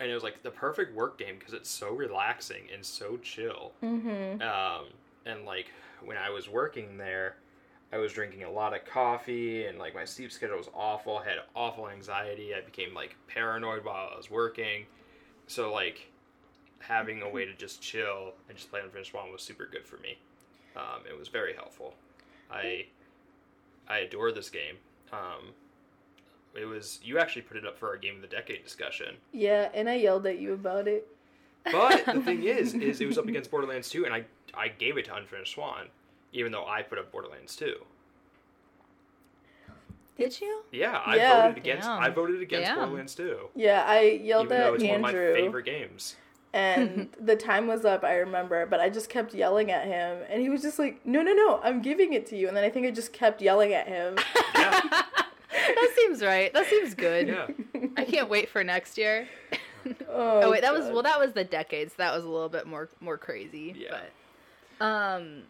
and 0.00 0.10
it 0.10 0.14
was 0.14 0.22
like 0.22 0.42
the 0.42 0.50
perfect 0.50 0.94
work 0.96 1.18
game 1.18 1.36
because 1.38 1.52
it's 1.52 1.70
so 1.70 1.92
relaxing 1.92 2.62
and 2.74 2.84
so 2.84 3.18
chill. 3.18 3.72
mm-hmm. 3.82 4.40
Um, 4.40 4.86
and 5.26 5.44
like 5.44 5.70
when 6.02 6.16
I 6.16 6.30
was 6.30 6.48
working 6.48 6.96
there, 6.96 7.36
I 7.92 7.98
was 7.98 8.12
drinking 8.12 8.44
a 8.44 8.50
lot 8.50 8.74
of 8.74 8.84
coffee, 8.84 9.66
and 9.66 9.78
like 9.78 9.94
my 9.94 10.04
sleep 10.04 10.32
schedule 10.32 10.56
was 10.56 10.70
awful. 10.74 11.18
I 11.18 11.28
had 11.28 11.38
awful 11.54 11.88
anxiety. 11.88 12.54
I 12.54 12.62
became 12.62 12.94
like 12.94 13.16
paranoid 13.28 13.84
while 13.84 14.10
I 14.12 14.16
was 14.16 14.30
working. 14.30 14.86
So 15.46 15.72
like 15.72 16.10
having 16.78 17.20
a 17.22 17.28
way 17.28 17.44
to 17.44 17.52
just 17.54 17.82
chill 17.82 18.32
and 18.48 18.56
just 18.56 18.70
play 18.70 18.80
Unfinished 18.82 19.10
Swan 19.10 19.30
was 19.30 19.42
super 19.42 19.68
good 19.70 19.84
for 19.84 19.98
me. 19.98 20.16
Um, 20.76 21.02
it 21.08 21.18
was 21.18 21.28
very 21.28 21.52
helpful. 21.54 21.94
I 22.50 22.86
I 23.88 23.98
adore 23.98 24.32
this 24.32 24.48
game. 24.48 24.76
Um, 25.12 25.52
it 26.54 26.64
was 26.64 27.00
you 27.02 27.18
actually 27.18 27.42
put 27.42 27.56
it 27.56 27.66
up 27.66 27.78
for 27.78 27.88
our 27.88 27.96
game 27.96 28.16
of 28.16 28.22
the 28.22 28.28
decade 28.28 28.62
discussion. 28.64 29.16
Yeah, 29.32 29.68
and 29.74 29.88
I 29.88 29.94
yelled 29.96 30.26
at 30.26 30.38
you 30.38 30.52
about 30.54 30.88
it. 30.88 31.06
But 31.70 32.04
the 32.06 32.20
thing 32.24 32.44
is, 32.44 32.74
is 32.74 33.00
it 33.00 33.06
was 33.06 33.18
up 33.18 33.28
against 33.28 33.50
Borderlands 33.50 33.88
2, 33.90 34.04
and 34.06 34.14
I 34.14 34.24
I 34.54 34.68
gave 34.68 34.96
it 34.98 35.04
to 35.06 35.14
Unfinished 35.14 35.54
Swan, 35.54 35.86
even 36.32 36.52
though 36.52 36.66
I 36.66 36.82
put 36.82 36.98
up 36.98 37.12
Borderlands 37.12 37.54
2. 37.56 37.74
Did 40.16 40.38
you? 40.40 40.62
Yeah, 40.70 41.00
I 41.04 41.16
Yeah. 41.16 41.42
voted 41.42 41.56
against. 41.58 41.86
Damn. 41.88 42.00
I 42.02 42.10
voted 42.10 42.42
against 42.42 42.66
Damn. 42.68 42.76
Borderlands 42.78 43.14
2, 43.14 43.48
Yeah, 43.54 43.84
I 43.86 44.00
yelled 44.22 44.46
even 44.46 44.58
though 44.58 44.68
at 44.68 44.74
it's 44.74 44.84
one 44.84 44.96
of 44.96 45.00
my 45.02 45.12
favorite 45.12 45.64
games. 45.64 46.16
and 46.52 47.08
the 47.20 47.36
time 47.36 47.66
was 47.66 47.84
up. 47.84 48.04
I 48.04 48.16
remember, 48.16 48.66
but 48.66 48.80
I 48.80 48.90
just 48.90 49.08
kept 49.08 49.34
yelling 49.34 49.70
at 49.70 49.86
him, 49.86 50.18
and 50.28 50.42
he 50.42 50.50
was 50.50 50.60
just 50.62 50.78
like, 50.78 51.04
"No, 51.06 51.22
no, 51.22 51.32
no, 51.32 51.60
I'm 51.62 51.80
giving 51.80 52.12
it 52.12 52.26
to 52.28 52.36
you." 52.36 52.48
And 52.48 52.56
then 52.56 52.64
I 52.64 52.70
think 52.70 52.86
I 52.86 52.90
just 52.90 53.12
kept 53.12 53.40
yelling 53.40 53.72
at 53.72 53.86
him. 53.88 54.18
Yeah, 54.54 54.80
that 55.66 55.92
seems 55.96 56.22
right. 56.22 56.52
That 56.52 56.66
seems 56.66 56.94
good. 56.94 57.28
yeah. 57.28 57.46
I 57.96 58.04
can't 58.04 58.28
wait 58.28 58.48
for 58.48 58.62
next 58.64 58.96
year. 58.98 59.28
Oh, 60.10 60.40
Oh 60.42 60.50
wait, 60.50 60.60
that 60.60 60.74
was 60.74 60.90
well, 60.90 61.02
that 61.02 61.18
was 61.18 61.32
the 61.32 61.42
decades. 61.42 61.94
That 61.94 62.14
was 62.14 62.22
a 62.22 62.28
little 62.28 62.50
bit 62.50 62.66
more 62.66 62.90
more 63.00 63.16
crazy. 63.16 63.74
Yeah. 63.78 64.00
But, 64.78 64.84
um, 64.84 65.42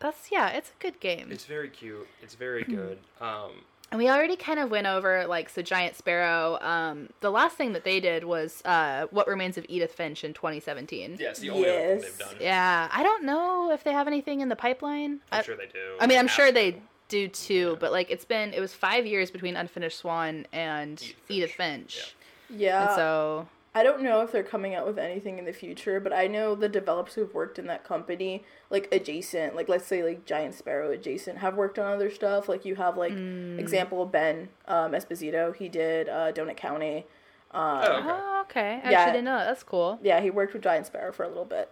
that's 0.00 0.30
yeah, 0.32 0.48
it's 0.50 0.70
a 0.70 0.82
good 0.82 0.98
game. 0.98 1.28
It's 1.30 1.44
very 1.44 1.68
cute. 1.68 2.08
It's 2.20 2.34
very 2.34 2.64
good. 2.64 2.98
Um, 3.20 3.52
And 3.92 3.98
we 3.98 4.08
already 4.08 4.34
kind 4.34 4.58
of 4.58 4.72
went 4.72 4.88
over 4.88 5.24
like 5.28 5.48
so 5.48 5.62
Giant 5.62 5.94
Sparrow. 5.96 6.58
Um, 6.60 7.10
the 7.20 7.30
last 7.30 7.56
thing 7.56 7.74
that 7.74 7.84
they 7.84 8.00
did 8.00 8.24
was 8.24 8.60
uh, 8.64 9.06
What 9.12 9.28
Remains 9.28 9.56
of 9.56 9.64
Edith 9.68 9.92
Finch 9.92 10.24
in 10.24 10.34
2017. 10.34 11.16
yeah, 11.20 11.28
it's 11.30 11.38
the 11.38 11.50
only 11.50 11.68
other 11.68 11.78
thing 11.78 12.00
Yes. 12.00 12.02
they've 12.02 12.18
done. 12.28 12.36
Yeah, 12.40 12.88
I 12.90 13.02
don't 13.04 13.22
know 13.24 13.70
if 13.70 13.84
they 13.84 13.92
have 13.92 14.08
anything 14.08 14.40
in 14.40 14.48
the 14.48 14.56
pipeline. 14.56 15.20
I'm 15.30 15.38
I, 15.38 15.42
sure 15.42 15.56
they 15.56 15.66
do. 15.66 15.96
I 16.00 16.08
mean, 16.08 16.18
I'm 16.18 16.26
Have 16.26 16.34
sure 16.36 16.46
to. 16.48 16.52
they 16.52 16.82
do 17.08 17.28
too. 17.28 17.70
Yeah. 17.72 17.76
But 17.80 17.92
like, 17.92 18.10
it's 18.10 18.24
been 18.24 18.52
it 18.54 18.60
was 18.60 18.72
five 18.74 19.06
years 19.06 19.30
between 19.30 19.56
Unfinished 19.56 19.98
Swan 19.98 20.46
and 20.52 21.00
Edith 21.02 21.16
Edith 21.28 21.50
Finch. 21.52 21.94
Finch. 21.96 22.14
Yeah, 22.50 22.86
And 22.86 22.96
so 22.96 23.48
I 23.74 23.82
don't 23.82 24.02
know 24.02 24.22
if 24.22 24.32
they're 24.32 24.42
coming 24.42 24.74
out 24.74 24.86
with 24.86 24.98
anything 24.98 25.38
in 25.38 25.44
the 25.44 25.52
future, 25.52 26.00
but 26.00 26.12
I 26.12 26.26
know 26.26 26.54
the 26.54 26.68
developers 26.68 27.14
who've 27.14 27.32
worked 27.34 27.58
in 27.58 27.66
that 27.66 27.84
company, 27.84 28.42
like 28.70 28.88
adjacent, 28.90 29.54
like 29.54 29.68
let's 29.68 29.86
say 29.86 30.02
like 30.02 30.24
Giant 30.24 30.54
Sparrow 30.54 30.90
adjacent, 30.90 31.38
have 31.38 31.54
worked 31.56 31.78
on 31.78 31.92
other 31.92 32.10
stuff. 32.10 32.48
Like 32.48 32.64
you 32.64 32.74
have 32.76 32.96
like 32.96 33.12
Mm. 33.12 33.58
example 33.58 34.04
Ben 34.06 34.48
um, 34.66 34.92
Esposito, 34.92 35.54
he 35.54 35.68
did 35.68 36.08
uh, 36.08 36.32
Donut 36.32 36.56
County. 36.56 37.04
Um, 37.50 37.62
Oh, 37.62 37.80
okay. 37.98 38.08
oh, 38.10 38.40
okay. 38.46 38.80
I 38.84 38.90
Yeah. 38.90 38.98
actually 39.00 39.12
didn't 39.12 39.24
know. 39.26 39.38
that. 39.38 39.44
That's 39.46 39.62
cool. 39.62 39.98
Yeah, 40.02 40.20
he 40.20 40.30
worked 40.30 40.54
with 40.54 40.62
Giant 40.62 40.86
Sparrow 40.86 41.12
for 41.12 41.24
a 41.24 41.28
little 41.28 41.44
bit. 41.44 41.70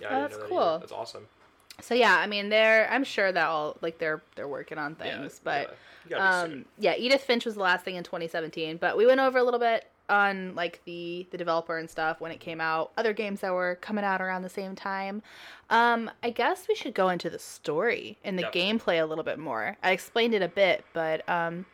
Yeah, 0.00 0.08
Oh, 0.10 0.20
that's 0.22 0.36
that 0.36 0.46
cool. 0.48 0.58
either. 0.58 0.78
That's 0.80 0.92
awesome. 0.92 1.26
So 1.82 1.94
yeah, 1.94 2.16
I 2.16 2.26
mean, 2.26 2.48
they're 2.48 2.88
I'm 2.90 3.04
sure 3.04 3.32
that 3.32 3.46
all 3.46 3.76
like 3.80 3.98
they're 3.98 4.22
they're 4.36 4.48
working 4.48 4.78
on 4.78 4.94
things, 4.94 5.40
yeah, 5.44 5.44
but. 5.44 5.76
you 6.08 6.16
Um, 6.16 6.64
yeah, 6.78 6.94
Edith 6.96 7.22
Finch 7.22 7.44
was 7.44 7.54
the 7.54 7.60
last 7.60 7.84
thing 7.84 7.96
in 7.96 8.02
2017, 8.04 8.78
but 8.78 8.96
we 8.96 9.06
went 9.06 9.20
over 9.20 9.38
a 9.38 9.42
little 9.42 9.60
bit 9.60 9.86
on 10.08 10.54
like 10.56 10.80
the 10.84 11.26
the 11.30 11.38
developer 11.38 11.78
and 11.78 11.88
stuff 11.88 12.20
when 12.20 12.32
it 12.32 12.40
came 12.40 12.60
out, 12.60 12.90
other 12.96 13.12
games 13.12 13.40
that 13.40 13.52
were 13.52 13.78
coming 13.80 14.04
out 14.04 14.20
around 14.20 14.42
the 14.42 14.48
same 14.48 14.74
time. 14.74 15.22
Um, 15.70 16.10
I 16.22 16.30
guess 16.30 16.66
we 16.68 16.74
should 16.74 16.94
go 16.94 17.08
into 17.08 17.30
the 17.30 17.38
story 17.38 18.18
and 18.24 18.36
the 18.36 18.42
Definitely. 18.42 18.78
gameplay 18.78 19.02
a 19.02 19.06
little 19.06 19.24
bit 19.24 19.38
more. 19.38 19.76
I 19.82 19.92
explained 19.92 20.34
it 20.34 20.42
a 20.42 20.48
bit, 20.48 20.84
but 20.92 21.26
um, 21.28 21.64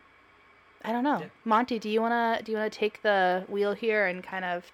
I 0.85 0.93
don't 0.93 1.05
know, 1.05 1.21
Yeah. 1.21 1.29
Monty, 1.45 1.79
do 1.79 1.89
you 1.89 2.01
wanna 2.03 2.41
do 2.45 2.53
you 2.53 2.59
wanna 2.59 2.71
take 2.71 3.03
the 3.03 3.45
wheel 3.49 3.73
here 3.73 4.07
and 4.07 4.23
kind 4.23 4.45
of 4.45 4.71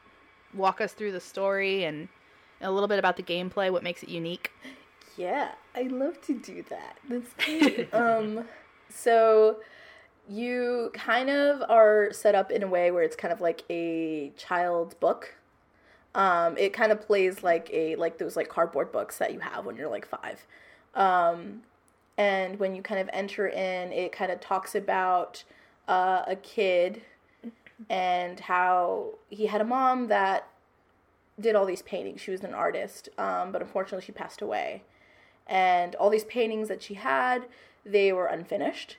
walk 0.54 0.80
us 0.80 0.92
through 0.92 1.12
the 1.12 1.20
story 1.20 1.84
and 1.84 2.08
a 2.60 2.70
little 2.70 2.88
bit 2.88 2.98
about 2.98 3.16
the 3.16 3.22
gameplay, 3.22 3.70
what 3.70 3.82
makes 3.82 4.02
it 4.02 4.08
unique? 4.08 4.50
Yeah, 5.16 5.52
I 5.75 5.83
love 5.83 6.21
to 6.26 6.35
do 6.35 6.64
that. 6.71 6.97
That's 7.09 7.33
great. 7.45 7.92
um, 7.95 8.45
so 8.88 9.59
you 10.28 10.90
kind 10.95 11.31
of 11.31 11.62
are 11.69 12.12
set 12.12 12.35
up 12.35 12.50
in 12.50 12.62
a 12.62 12.69
way 12.69 12.90
where 12.90 13.02
it's 13.02 13.16
kind 13.16 13.33
of 13.33 13.40
like 13.40 13.64
a 13.71 14.33
child's 14.37 14.95
book. 14.95 15.35
Um, 16.14 16.57
it 16.59 16.73
kind 16.73 16.92
of 16.92 17.00
plays 17.00 17.42
like 17.42 17.71
a 17.73 17.97
like 17.97 18.19
those 18.19 18.37
like 18.37 18.49
cardboard 18.49 18.92
books 18.92 19.19
that 19.19 19.33
you 19.33 19.40
have 19.40 19.64
when 19.64 19.76
you're 19.76 19.90
like 19.90 20.07
five. 20.07 20.47
Um, 20.95 21.62
and 22.19 22.59
when 22.59 22.75
you 22.75 22.83
kind 22.83 23.00
of 23.00 23.09
enter 23.12 23.49
in, 23.49 23.92
it 23.92 24.12
kind 24.12 24.31
of 24.31 24.40
talks 24.40 24.75
about 24.75 25.45
uh, 25.88 26.23
a 26.26 26.37
kid 26.37 27.02
and 27.88 28.38
how 28.40 29.14
he 29.31 29.47
had 29.47 29.61
a 29.61 29.64
mom 29.64 30.09
that 30.09 30.47
did 31.40 31.57
all 31.57 31.64
these 31.64 31.83
paintings. 31.83 32.21
She 32.21 32.31
was 32.31 32.45
an 32.45 32.54
artist, 32.54 33.09
um, 33.19 33.50
but 33.50 33.62
unfortunately 33.62 34.04
she 34.04 34.12
passed 34.12 34.42
away. 34.42 34.83
And 35.46 35.94
all 35.96 36.11
these 36.11 36.25
paintings 36.25 36.68
that 36.68 36.82
she 36.82 36.94
had, 36.94 37.46
they 37.84 38.12
were 38.12 38.26
unfinished. 38.26 38.96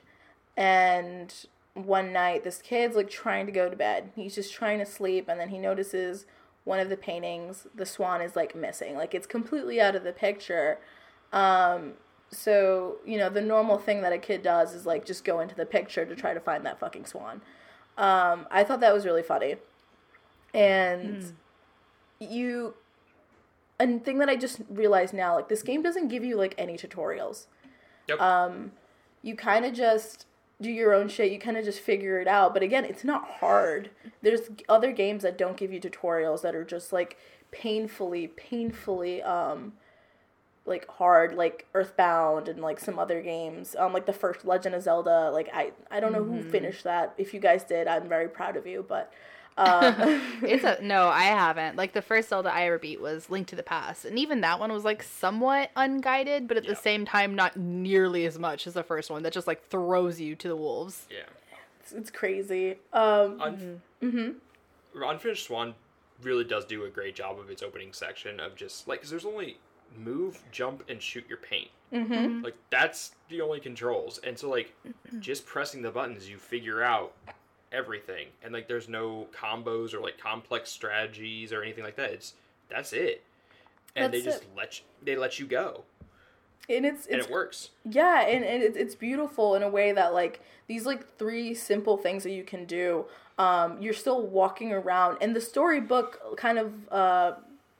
And 0.56 1.34
one 1.74 2.12
night, 2.12 2.44
this 2.44 2.62
kid's 2.62 2.96
like 2.96 3.10
trying 3.10 3.46
to 3.46 3.52
go 3.52 3.68
to 3.68 3.76
bed. 3.76 4.10
He's 4.14 4.34
just 4.34 4.52
trying 4.52 4.78
to 4.78 4.86
sleep, 4.86 5.28
and 5.28 5.40
then 5.40 5.48
he 5.48 5.58
notices 5.58 6.26
one 6.64 6.80
of 6.80 6.88
the 6.88 6.96
paintings, 6.96 7.66
the 7.74 7.86
swan 7.86 8.22
is 8.22 8.36
like 8.36 8.54
missing. 8.54 8.96
Like 8.96 9.14
it's 9.14 9.26
completely 9.26 9.80
out 9.80 9.94
of 9.94 10.02
the 10.02 10.12
picture. 10.12 10.78
Um, 11.32 11.94
so, 12.30 12.96
you 13.04 13.18
know, 13.18 13.28
the 13.28 13.42
normal 13.42 13.78
thing 13.78 14.00
that 14.02 14.12
a 14.12 14.18
kid 14.18 14.42
does 14.42 14.74
is 14.74 14.86
like 14.86 15.04
just 15.04 15.24
go 15.24 15.40
into 15.40 15.54
the 15.54 15.66
picture 15.66 16.06
to 16.06 16.16
try 16.16 16.32
to 16.32 16.40
find 16.40 16.64
that 16.64 16.80
fucking 16.80 17.04
swan. 17.04 17.42
Um, 17.98 18.46
I 18.50 18.64
thought 18.64 18.80
that 18.80 18.94
was 18.94 19.04
really 19.04 19.22
funny. 19.22 19.56
And 20.52 21.32
you 22.18 22.74
and 23.84 24.04
thing 24.04 24.18
that 24.18 24.28
I 24.28 24.36
just 24.36 24.60
realized 24.68 25.14
now, 25.14 25.36
like 25.36 25.48
this 25.48 25.62
game 25.62 25.82
doesn't 25.82 26.08
give 26.08 26.24
you 26.24 26.36
like 26.36 26.54
any 26.58 26.76
tutorials. 26.76 27.46
Yep. 28.08 28.20
Um, 28.20 28.72
you 29.22 29.36
kind 29.36 29.64
of 29.64 29.72
just 29.72 30.26
do 30.60 30.70
your 30.70 30.92
own 30.94 31.08
shit. 31.08 31.30
You 31.30 31.38
kind 31.38 31.56
of 31.56 31.64
just 31.64 31.80
figure 31.80 32.20
it 32.20 32.28
out. 32.28 32.54
But 32.54 32.62
again, 32.62 32.84
it's 32.84 33.04
not 33.04 33.28
hard. 33.40 33.90
There's 34.22 34.50
other 34.68 34.92
games 34.92 35.22
that 35.22 35.38
don't 35.38 35.56
give 35.56 35.72
you 35.72 35.80
tutorials 35.80 36.42
that 36.42 36.54
are 36.54 36.64
just 36.64 36.92
like 36.92 37.16
painfully, 37.50 38.28
painfully 38.28 39.22
um 39.22 39.74
like 40.66 40.88
hard, 40.88 41.34
like 41.34 41.66
Earthbound 41.74 42.48
and 42.48 42.60
like 42.60 42.80
some 42.80 42.98
other 42.98 43.20
games. 43.20 43.76
Um, 43.78 43.92
like 43.92 44.06
the 44.06 44.12
first 44.12 44.44
Legend 44.44 44.74
of 44.74 44.82
Zelda. 44.82 45.30
Like 45.30 45.50
I, 45.52 45.72
I 45.90 46.00
don't 46.00 46.12
know 46.12 46.24
who 46.24 46.42
finished 46.42 46.84
that. 46.84 47.14
If 47.18 47.34
you 47.34 47.40
guys 47.40 47.64
did, 47.64 47.86
I'm 47.86 48.08
very 48.08 48.28
proud 48.28 48.56
of 48.56 48.66
you. 48.66 48.84
But 48.86 49.12
um, 49.56 49.94
it's 50.42 50.64
a 50.64 50.78
no, 50.82 51.08
I 51.08 51.24
haven't. 51.24 51.76
Like 51.76 51.92
the 51.92 52.02
first 52.02 52.28
Zelda 52.30 52.52
I 52.52 52.66
ever 52.66 52.78
beat 52.78 53.00
was 53.00 53.30
Link 53.30 53.46
to 53.48 53.56
the 53.56 53.62
Past, 53.62 54.04
and 54.04 54.18
even 54.18 54.40
that 54.42 54.58
one 54.60 54.72
was 54.72 54.84
like 54.84 55.02
somewhat 55.02 55.70
unguided, 55.76 56.48
but 56.48 56.56
at 56.56 56.64
Yeah. 56.64 56.70
the 56.70 56.76
same 56.76 57.04
time 57.04 57.34
not 57.34 57.56
nearly 57.56 58.26
as 58.26 58.38
much 58.38 58.66
as 58.66 58.74
the 58.74 58.82
first 58.82 59.10
one 59.10 59.22
that 59.22 59.32
just 59.32 59.46
like 59.46 59.66
throws 59.68 60.20
you 60.20 60.34
to 60.36 60.48
the 60.48 60.56
wolves. 60.56 61.06
Yeah. 61.10 61.18
it's, 61.80 61.92
it's 61.92 62.10
crazy. 62.10 62.72
Um, 62.92 63.38
Unf- 63.38 63.78
Mm-hmm. 64.02 65.02
Unfinished 65.02 65.46
Swan 65.46 65.74
really 66.22 66.44
does 66.44 66.64
do 66.64 66.84
a 66.84 66.88
great 66.90 67.14
job 67.14 67.38
of 67.38 67.50
its 67.50 67.62
opening 67.62 67.92
section 67.92 68.38
of 68.40 68.54
just 68.54 68.86
like 68.88 69.00
because 69.00 69.10
there's 69.10 69.24
only 69.24 69.58
move, 69.96 70.42
jump, 70.52 70.82
and 70.88 71.00
shoot 71.00 71.24
your 71.28 71.38
paint. 71.38 71.68
mm-hmm. 71.92 72.42
Like 72.42 72.56
that's 72.70 73.12
the 73.28 73.40
only 73.40 73.60
controls, 73.60 74.18
and 74.24 74.38
so 74.38 74.48
like 74.50 74.74
just 75.20 75.46
pressing 75.46 75.82
the 75.82 75.90
buttons, 75.90 76.28
you 76.28 76.36
figure 76.38 76.82
out 76.82 77.12
everything, 77.74 78.28
and 78.42 78.52
like 78.52 78.68
there's 78.68 78.88
no 78.88 79.26
combos 79.38 79.92
or 79.92 80.00
like 80.00 80.18
complex 80.18 80.70
strategies 80.70 81.52
or 81.52 81.62
anything 81.62 81.84
like 81.84 81.96
that. 81.96 82.10
It's 82.12 82.34
that's 82.68 82.92
it, 82.92 83.22
and 83.96 84.12
they 84.12 84.20
That's 84.20 84.38
just 84.38 84.46
let 84.56 84.78
you, 84.78 84.84
they 85.02 85.16
let 85.16 85.38
you 85.38 85.46
go, 85.46 85.84
And 86.68 86.86
it's 86.86 87.06
and 87.06 87.20
it 87.20 87.30
works. 87.30 87.70
Yeah, 87.84 88.22
and, 88.26 88.44
and 88.44 88.62
it's, 88.62 88.76
it's 88.76 88.94
beautiful 88.94 89.54
in 89.54 89.62
a 89.62 89.68
way 89.68 89.92
that 89.92 90.14
like 90.14 90.40
these 90.66 90.86
like 90.86 91.18
three 91.18 91.54
simple 91.54 91.96
things 91.96 92.22
that 92.22 92.32
you 92.32 92.44
can 92.44 92.64
do. 92.64 93.06
Um, 93.36 93.82
you're 93.82 93.92
still 93.94 94.22
walking 94.22 94.72
around, 94.72 95.18
and 95.20 95.34
the 95.34 95.40
storybook 95.40 96.36
kind 96.36 96.58
of 96.58 96.72
uh, 96.90 97.32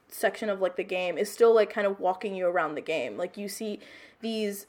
section 0.09 0.49
of 0.49 0.61
like 0.61 0.75
the 0.75 0.83
game 0.83 1.17
is 1.17 1.31
still 1.31 1.53
like 1.55 1.69
kind 1.69 1.87
of 1.87 1.99
walking 1.99 2.35
you 2.35 2.45
around 2.45 2.75
the 2.75 2.81
game. 2.81 3.17
Like 3.17 3.37
you 3.37 3.47
see 3.47 3.79
these 4.21 4.67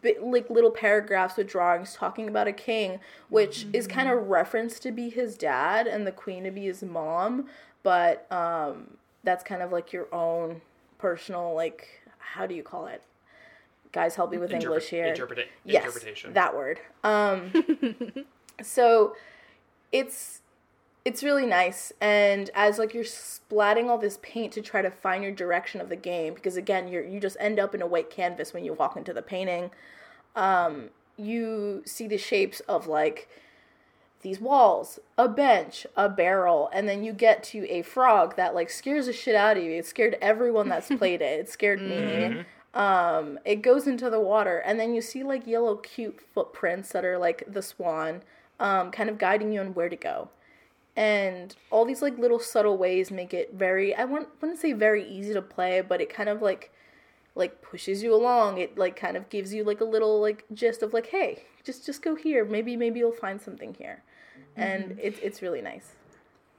bit, 0.00 0.22
like 0.22 0.48
little 0.50 0.70
paragraphs 0.70 1.36
with 1.36 1.46
drawings 1.48 1.94
talking 1.94 2.28
about 2.28 2.46
a 2.46 2.52
king, 2.52 3.00
which 3.28 3.66
is 3.72 3.86
kind 3.86 4.08
of 4.08 4.28
referenced 4.28 4.82
to 4.82 4.92
be 4.92 5.08
his 5.10 5.36
dad 5.36 5.86
and 5.86 6.06
the 6.06 6.12
queen 6.12 6.44
to 6.44 6.50
be 6.50 6.64
his 6.64 6.82
mom, 6.82 7.46
but 7.82 8.30
um, 8.32 8.96
that's 9.24 9.44
kind 9.44 9.62
of 9.62 9.70
like 9.72 9.92
your 9.92 10.12
own 10.14 10.60
personal 10.98 11.54
like 11.54 12.02
how 12.18 12.46
do 12.46 12.54
you 12.54 12.62
call 12.62 12.86
it? 12.86 13.02
Guys, 13.92 14.16
help 14.16 14.30
me 14.30 14.36
with 14.38 14.50
Interpre- 14.50 14.62
English 14.62 14.88
here. 14.88 15.06
interpreta- 15.14 15.46
yes, 15.64 15.84
interpretation. 15.84 16.32
that 16.34 16.54
word. 16.54 16.78
Um, 17.02 17.50
so 18.62 19.16
it's 19.92 20.40
it's 21.08 21.22
really 21.24 21.46
nice. 21.46 21.90
And 22.02 22.50
as 22.54 22.78
like 22.78 22.92
you're 22.92 23.02
splatting 23.02 23.88
all 23.88 23.96
this 23.96 24.18
paint 24.20 24.52
to 24.52 24.60
try 24.60 24.82
to 24.82 24.90
find 24.90 25.22
your 25.22 25.32
direction 25.32 25.80
of 25.80 25.88
the 25.88 25.96
game 25.96 26.34
because 26.34 26.58
again 26.58 26.86
you're 26.86 27.02
you 27.02 27.18
just 27.18 27.38
end 27.40 27.58
up 27.58 27.74
in 27.74 27.80
a 27.80 27.86
white 27.86 28.10
canvas 28.10 28.52
when 28.52 28.62
you 28.62 28.74
walk 28.74 28.94
into 28.94 29.14
the 29.14 29.22
painting. 29.22 29.70
Um 30.36 30.90
you 31.16 31.82
see 31.86 32.06
the 32.06 32.18
shapes 32.18 32.60
of 32.68 32.86
like 32.86 33.26
these 34.20 34.38
walls 34.38 34.98
a 35.16 35.26
bench 35.30 35.86
a 35.96 36.10
barrel 36.10 36.68
and 36.74 36.86
then 36.86 37.02
you 37.02 37.14
get 37.14 37.42
to 37.44 37.66
a 37.70 37.80
frog 37.80 38.36
that 38.36 38.54
like 38.54 38.68
scares 38.68 39.06
the 39.06 39.12
shit 39.14 39.34
out 39.34 39.56
of 39.56 39.62
you. 39.62 39.72
It 39.72 39.86
scared 39.86 40.18
everyone 40.20 40.68
that's 40.68 40.88
played 40.98 41.22
it. 41.22 41.40
It 41.40 41.48
scared 41.48 41.80
me. 41.80 42.44
Um 42.74 43.38
it 43.46 43.62
goes 43.62 43.86
into 43.86 44.10
the 44.10 44.20
water 44.20 44.58
and 44.58 44.78
then 44.78 44.94
you 44.94 45.00
see 45.00 45.22
like 45.22 45.46
yellow 45.46 45.76
cute 45.76 46.20
footprints 46.34 46.92
that 46.92 47.06
are 47.06 47.16
like 47.16 47.44
the 47.48 47.62
swan 47.62 48.20
um 48.60 48.90
kind 48.90 49.08
of 49.08 49.16
guiding 49.16 49.52
you 49.52 49.60
on 49.60 49.72
where 49.72 49.88
to 49.88 49.96
go 49.96 50.28
and 50.98 51.54
all 51.70 51.84
these 51.84 52.02
like 52.02 52.18
little 52.18 52.38
subtle 52.38 52.76
ways 52.76 53.10
make 53.10 53.32
it 53.32 53.54
very 53.54 53.94
i 53.94 54.04
wouldn't, 54.04 54.28
wouldn't 54.40 54.58
say 54.58 54.72
very 54.72 55.08
easy 55.08 55.32
to 55.32 55.42
play 55.42 55.80
but 55.80 56.00
it 56.00 56.12
kind 56.12 56.28
of 56.28 56.42
like 56.42 56.72
like 57.38 57.62
pushes 57.62 58.02
you 58.02 58.14
along. 58.14 58.58
It 58.58 58.76
like 58.76 58.96
kind 58.96 59.16
of 59.16 59.30
gives 59.30 59.54
you 59.54 59.64
like 59.64 59.80
a 59.80 59.84
little 59.84 60.20
like 60.20 60.44
gist 60.52 60.82
of 60.82 60.92
like 60.92 61.06
hey 61.06 61.44
just 61.64 61.86
just 61.86 62.02
go 62.02 62.14
here. 62.14 62.44
Maybe 62.44 62.76
maybe 62.76 62.98
you'll 62.98 63.12
find 63.12 63.40
something 63.40 63.74
here. 63.74 64.02
And 64.56 64.98
it's 65.00 65.18
it's 65.22 65.40
really 65.40 65.62
nice. 65.62 65.92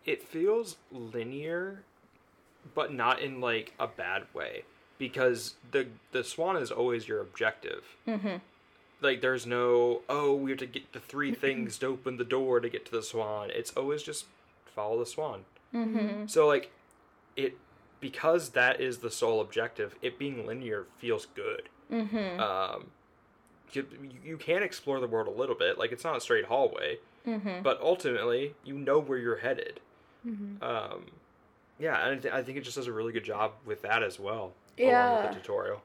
It 0.06 0.24
feels 0.24 0.78
linear, 0.92 1.84
but 2.74 2.94
not 2.94 3.22
in 3.22 3.42
like 3.42 3.74
a 3.78 3.88
bad 3.88 4.24
way 4.34 4.64
because 4.98 5.56
the 5.72 5.88
the 6.14 6.24
swan 6.24 6.56
is 6.56 6.72
always 6.72 7.08
your 7.08 7.20
objective. 7.20 7.84
Mm-hmm. 8.08 8.38
Like 9.02 9.22
there's 9.22 9.46
no 9.46 10.02
oh 10.10 10.34
we 10.36 10.52
have 10.52 10.60
to 10.60 10.66
get 10.66 10.92
the 10.94 11.00
three 11.00 11.34
things 11.46 11.78
to 11.80 11.88
open 11.88 12.18
the 12.18 12.24
door 12.26 12.60
to 12.60 12.70
get 12.70 12.86
to 12.88 12.92
the 12.92 13.04
swan. 13.04 13.50
It's 13.52 13.72
always 13.78 14.04
just 14.04 14.26
follow 14.66 15.00
the 15.00 15.06
swan. 15.06 15.46
Mm-hmm. 15.74 16.28
So 16.28 16.48
like 16.48 16.72
it 17.36 17.58
because 18.02 18.50
that 18.50 18.80
is 18.82 19.00
the 19.00 19.12
sole 19.12 19.42
objective. 19.42 19.96
It 20.02 20.18
being 20.20 20.46
linear 20.48 20.86
feels 20.98 21.26
good. 21.28 21.70
Mm-hmm. 21.92 22.40
Um, 22.40 22.88
you, 23.74 23.86
you 24.26 24.38
can 24.38 24.64
explore 24.64 25.00
the 25.00 25.08
world 25.08 25.28
a 25.28 25.32
little 25.40 25.56
bit. 25.56 25.78
Like 25.78 25.92
it's 25.92 26.04
not 26.04 26.16
a 26.18 26.22
straight 26.22 26.46
hallway, 26.46 26.98
Mm-hmm. 27.28 27.62
but 27.64 27.80
ultimately 27.82 28.56
you 28.64 28.74
know 28.76 28.98
where 29.00 29.18
you're 29.18 29.38
headed. 29.38 29.80
Um, 30.26 31.06
yeah, 31.80 32.06
and 32.08 32.18
I, 32.20 32.22
th- 32.22 32.34
I 32.34 32.44
think 32.44 32.58
it 32.58 32.62
just 32.64 32.76
does 32.78 32.88
a 32.88 32.94
really 32.94 33.12
good 33.14 33.24
job 33.24 33.52
with 33.66 33.82
that 33.84 34.04
as 34.04 34.20
well. 34.20 34.54
Along 34.78 34.90
Yeah. 34.92 35.22
with 35.28 35.34
the 35.36 35.40
tutorial. 35.42 35.82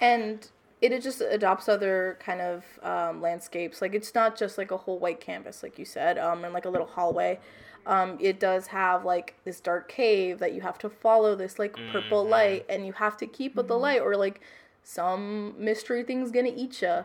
and 0.00 0.46
it 0.92 1.02
just 1.02 1.20
adopts 1.20 1.68
other 1.68 2.18
kind 2.20 2.40
of 2.40 2.64
um, 2.82 3.20
landscapes. 3.22 3.80
Like 3.82 3.94
it's 3.94 4.14
not 4.14 4.36
just 4.36 4.58
like 4.58 4.70
a 4.70 4.76
whole 4.76 4.98
white 4.98 5.20
canvas 5.20 5.62
like 5.62 5.78
you 5.78 5.84
said 5.84 6.18
um, 6.18 6.44
and 6.44 6.52
like 6.52 6.64
a 6.64 6.68
little 6.70 6.86
hallway. 6.86 7.38
Um, 7.86 8.16
it 8.20 8.40
does 8.40 8.68
have 8.68 9.04
like 9.04 9.34
this 9.44 9.60
dark 9.60 9.88
cave 9.88 10.38
that 10.38 10.54
you 10.54 10.62
have 10.62 10.78
to 10.78 10.88
follow 10.88 11.34
this 11.34 11.58
like 11.58 11.76
purple 11.92 12.24
light 12.24 12.64
and 12.68 12.86
you 12.86 12.92
have 12.94 13.16
to 13.18 13.26
keep 13.26 13.54
with 13.56 13.68
the 13.68 13.76
light 13.78 14.00
or 14.00 14.16
like 14.16 14.40
some 14.82 15.54
mystery 15.58 16.02
thing's 16.02 16.30
gonna 16.30 16.52
eat 16.54 16.80
you 16.82 17.04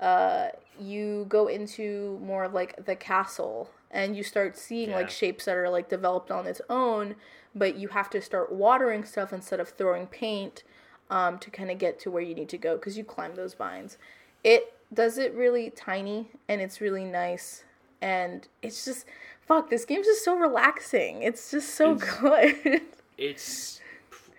uh, 0.00 0.48
you 0.80 1.26
go 1.28 1.46
into 1.46 2.18
more 2.22 2.44
of 2.44 2.52
like 2.54 2.84
the 2.84 2.96
castle 2.96 3.70
and 3.90 4.16
you 4.16 4.22
start 4.22 4.56
seeing 4.56 4.90
Yeah. 4.90 4.96
like 4.96 5.10
shapes 5.10 5.44
that 5.44 5.56
are 5.56 5.68
like 5.68 5.88
developed 5.88 6.30
on 6.30 6.46
its 6.46 6.60
own 6.70 7.16
but 7.54 7.76
you 7.76 7.88
have 7.88 8.10
to 8.10 8.20
start 8.20 8.50
watering 8.50 9.04
stuff 9.04 9.32
instead 9.32 9.60
of 9.60 9.68
throwing 9.68 10.06
paint 10.06 10.62
um, 11.10 11.38
to 11.38 11.50
kind 11.50 11.70
of 11.70 11.78
get 11.78 11.98
to 12.00 12.10
where 12.10 12.22
you 12.22 12.34
need 12.34 12.48
to 12.48 12.58
go 12.58 12.76
because 12.76 12.96
you 12.96 13.04
climb 13.04 13.34
those 13.34 13.54
vines 13.54 13.98
it 14.42 14.72
does 14.92 15.18
it 15.18 15.34
really 15.34 15.70
tiny 15.70 16.30
and 16.48 16.60
it's 16.60 16.80
really 16.80 17.04
nice 17.04 17.64
and 18.00 18.48
it's 18.62 18.84
just 18.84 19.06
fuck 19.40 19.70
this 19.70 19.84
game's 19.84 20.06
just 20.06 20.24
so 20.24 20.36
relaxing 20.36 21.22
it's 21.22 21.50
just 21.50 21.74
so 21.74 21.94
good 21.94 22.80
It's 23.18 23.80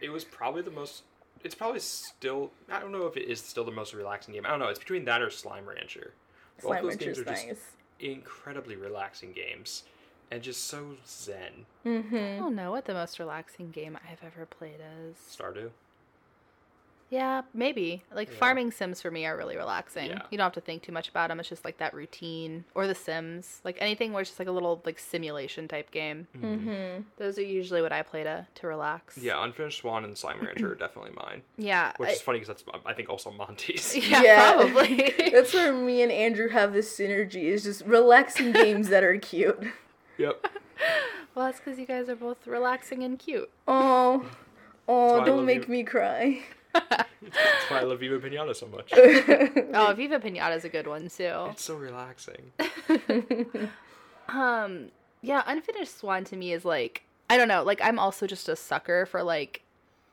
it 0.01 0.10
was 0.10 0.23
probably 0.23 0.62
the 0.62 0.71
most. 0.71 1.04
It's 1.43 1.56
probably 1.56 1.80
still. 1.80 2.51
I 2.69 2.80
don't 2.80 2.91
know 2.91 3.06
if 3.06 3.17
it 3.17 3.30
is 3.30 3.39
still 3.39 3.63
the 3.63 3.71
most 3.71 3.93
relaxing 3.93 4.34
game. 4.34 4.45
I 4.45 4.49
don't 4.49 4.60
know. 4.60 4.67
It's 4.67 4.80
between 4.80 5.06
that 5.06 5.21
or 5.21 5.30
Slime 5.30 5.65
Rancher. 5.67 6.13
Both 6.58 6.67
slime 6.67 6.84
those 6.84 6.95
games 6.95 7.17
rancher's 7.17 7.28
are 7.28 7.32
just 7.32 7.47
nice 7.47 7.58
incredibly 7.99 8.75
relaxing 8.75 9.32
games, 9.32 9.84
and 10.32 10.41
just 10.41 10.65
so 10.65 10.97
zen. 11.08 11.65
I 11.86 12.38
don't 12.38 12.56
know 12.56 12.71
what 12.71 12.86
the 12.86 12.93
most 12.93 13.19
relaxing 13.19 13.71
game 13.71 13.97
I've 14.10 14.23
ever 14.23 14.45
played 14.45 14.82
is. 15.08 15.15
Stardew. 15.15 15.69
Yeah, 17.15 17.43
maybe. 17.54 18.04
Like 18.13 18.30
Yeah. 18.30 18.38
farming 18.38 18.71
sims 18.71 19.01
for 19.01 19.10
me 19.10 19.25
are 19.25 19.38
really 19.38 19.56
relaxing. 19.56 20.08
Yeah. 20.10 20.21
You 20.30 20.38
don't 20.38 20.45
have 20.45 20.54
to 20.54 20.62
think 20.62 20.84
too 20.84 20.91
much 20.91 21.08
about 21.08 21.30
them. 21.30 21.39
It's 21.39 21.47
just 21.47 21.63
like 21.63 21.78
that 21.78 21.93
routine 21.93 22.65
or 22.75 22.88
the 22.88 22.95
Sims, 22.95 23.62
like 23.63 23.78
anything 23.80 24.12
where 24.12 24.21
it's 24.21 24.32
just 24.32 24.39
like 24.39 24.47
a 24.49 24.51
little 24.51 24.82
like 24.86 24.99
simulation 24.99 25.67
type 25.67 25.91
game. 25.91 26.28
mm-hmm. 26.38 27.04
Those 27.17 27.38
are 27.39 27.43
usually 27.43 27.82
what 27.82 27.93
I 27.93 28.01
play 28.01 28.23
to 28.23 28.45
to 28.56 28.67
relax. 28.67 29.17
Yeah, 29.17 29.41
Unfinished 29.43 29.80
Swan 29.80 30.04
and 30.04 30.17
Slime 30.17 30.41
Rancher 30.41 30.73
are 30.73 30.75
definitely 30.75 31.12
mine. 31.15 31.41
Yeah. 31.58 31.93
Which 31.97 32.10
I- 32.10 32.13
is 32.13 32.21
funny 32.21 32.39
because 32.39 32.62
that's 32.63 32.82
I 32.86 32.93
think 32.93 33.10
also 33.10 33.32
Monty's. 33.32 33.95
yeah, 34.10 34.21
Yeah. 34.21 34.51
probably. 34.54 35.13
that's 35.32 35.54
where 35.54 35.71
me 35.73 36.01
and 36.01 36.12
andrew 36.12 36.49
have 36.49 36.73
this 36.73 36.97
synergy 36.99 37.43
is 37.43 37.63
just 37.63 37.86
relaxing 37.86 38.51
games 38.63 38.89
that 38.89 39.04
are 39.04 39.17
cute 39.17 39.58
yep. 40.17 40.45
well, 41.34 41.45
that's 41.45 41.60
because 41.60 41.80
you 41.80 41.86
guys 41.86 42.10
are 42.10 42.15
both 42.15 42.45
relaxing 42.47 43.04
and 43.04 43.19
cute. 43.19 43.49
oh 43.67 44.30
oh 44.88 45.23
don't 45.23 45.45
make 45.45 45.67
you. 45.67 45.71
me 45.71 45.84
cry 45.84 46.41
That's 47.21 47.69
why 47.69 47.80
I 47.80 47.84
love 47.84 47.99
Viva 47.99 48.19
Pinata 48.19 48.56
so 48.56 48.67
much. 48.67 48.91
Oh, 49.73 49.93
Viva 49.95 50.19
Pinata 50.19 50.56
is 50.56 50.65
a 50.65 50.69
good 50.69 50.88
one 50.88 51.10
too. 51.10 51.47
It's 51.51 51.63
so 51.63 51.75
relaxing. 51.75 52.51
Um, 54.30 54.89
yeah, 55.21 55.43
Unfinished 55.45 55.99
Swan 55.99 56.23
to 56.25 56.36
me 56.36 56.51
is 56.51 56.65
like 56.65 57.04
I 57.30 57.38
don't 57.38 57.47
know, 57.47 57.63
like 57.63 57.82
I'm 57.82 57.99
also 57.99 58.28
just 58.28 58.49
a 58.49 58.56
sucker 58.56 59.06
for 59.06 59.23
like 59.23 59.62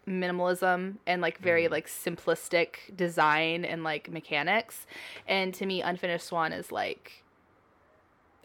minimalism 0.07 0.97
and 1.07 1.23
like 1.23 1.39
very 1.39 1.69
like 1.69 1.87
simplistic 1.87 2.95
design 2.97 3.65
and 3.65 3.85
like 3.85 4.11
mechanics. 4.11 4.87
And 5.29 5.55
to 5.55 5.67
me 5.67 5.81
Unfinished 5.83 6.27
Swan 6.27 6.53
is 6.53 6.73
like 6.73 7.23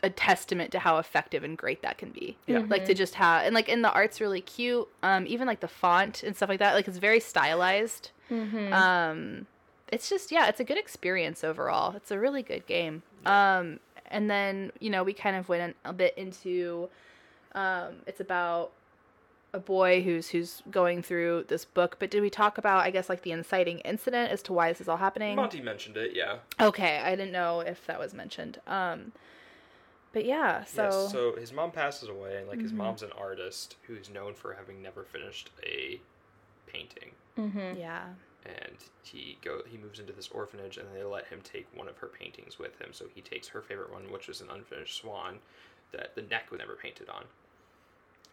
a 0.03 0.09
testament 0.09 0.71
to 0.71 0.79
how 0.79 0.97
effective 0.99 1.43
and 1.43 1.57
great 1.57 1.81
that 1.81 1.97
can 1.97 2.11
be. 2.11 2.37
Yeah. 2.45 2.63
Like 2.67 2.85
to 2.85 2.93
just 2.93 3.15
have 3.15 3.45
and 3.45 3.55
like 3.55 3.67
and 3.69 3.83
the 3.83 3.91
art's 3.91 4.21
really 4.21 4.41
cute. 4.41 4.87
Um 5.03 5.25
even 5.27 5.47
like 5.47 5.61
the 5.61 5.67
font 5.67 6.23
and 6.23 6.35
stuff 6.35 6.49
like 6.49 6.59
that, 6.59 6.73
like 6.75 6.87
it's 6.87 6.97
very 6.97 7.19
stylized. 7.19 8.11
Mm-hmm. 8.29 8.73
Um, 8.73 9.47
it's 9.91 10.09
just 10.09 10.31
yeah, 10.31 10.47
it's 10.47 10.59
a 10.59 10.63
good 10.63 10.77
experience 10.77 11.43
overall. 11.43 11.95
It's 11.95 12.11
a 12.11 12.19
really 12.19 12.43
good 12.43 12.65
game. 12.65 13.03
Um, 13.25 13.79
and 14.09 14.29
then 14.29 14.71
you 14.79 14.89
know 14.89 15.03
we 15.03 15.13
kind 15.13 15.35
of 15.35 15.49
went 15.49 15.75
a 15.85 15.93
bit 15.93 16.17
into, 16.17 16.89
um, 17.55 17.97
it's 18.05 18.19
about 18.19 18.71
a 19.53 19.59
boy 19.59 20.01
who's 20.01 20.29
who's 20.29 20.61
going 20.69 21.01
through 21.01 21.45
this 21.47 21.65
book. 21.65 21.97
But 21.99 22.11
did 22.11 22.21
we 22.21 22.29
talk 22.29 22.57
about 22.57 22.83
I 22.85 22.91
guess 22.91 23.09
like 23.09 23.21
the 23.21 23.31
inciting 23.31 23.79
incident 23.79 24.31
as 24.31 24.41
to 24.43 24.53
why 24.53 24.69
this 24.69 24.81
is 24.81 24.89
all 24.89 24.97
happening? 24.97 25.35
Monty 25.35 25.61
mentioned 25.61 25.97
it, 25.97 26.11
yeah. 26.15 26.37
Okay, 26.59 26.99
I 26.99 27.15
didn't 27.15 27.31
know 27.31 27.61
if 27.61 27.85
that 27.87 27.99
was 27.99 28.13
mentioned. 28.13 28.59
Um, 28.67 29.13
but 30.13 30.25
yeah, 30.25 30.63
so, 30.63 30.83
Mm-hmm. 30.83 31.01
yes, 31.03 31.11
so 31.11 31.35
his 31.39 31.53
mom 31.53 31.71
passes 31.71 32.09
away, 32.09 32.37
and 32.37 32.47
like 32.47 32.59
his 32.59 32.73
mom's 32.73 33.03
an 33.03 33.11
artist 33.17 33.75
who's 33.83 34.09
known 34.09 34.33
for 34.33 34.53
having 34.53 34.81
never 34.81 35.03
finished 35.03 35.49
a 35.63 35.99
painting. 36.65 37.11
Mm-hmm. 37.37 37.79
yeah, 37.79 38.05
And 38.45 38.75
he 39.03 39.37
go 39.43 39.61
he 39.67 39.77
moves 39.77 39.99
into 39.99 40.13
this 40.13 40.29
orphanage, 40.29 40.77
and 40.77 40.87
they 40.95 41.03
let 41.03 41.27
him 41.27 41.39
take 41.43 41.67
one 41.75 41.87
of 41.87 41.97
her 41.97 42.07
paintings 42.07 42.59
with 42.59 42.79
him. 42.79 42.89
So 42.91 43.05
he 43.13 43.21
takes 43.21 43.47
her 43.49 43.61
favorite 43.61 43.91
one, 43.91 44.11
which 44.11 44.29
is 44.29 44.41
an 44.41 44.49
unfinished 44.49 44.97
swan 44.99 45.39
that 45.91 46.15
the 46.15 46.21
neck 46.23 46.51
was 46.51 46.59
never 46.59 46.75
painted 46.75 47.09
on. 47.09 47.23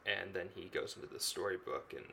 And 0.06 0.34
then 0.34 0.48
he 0.54 0.66
goes 0.66 0.96
into 0.96 1.12
the 1.12 1.20
storybook 1.20 1.94
and 1.96 2.04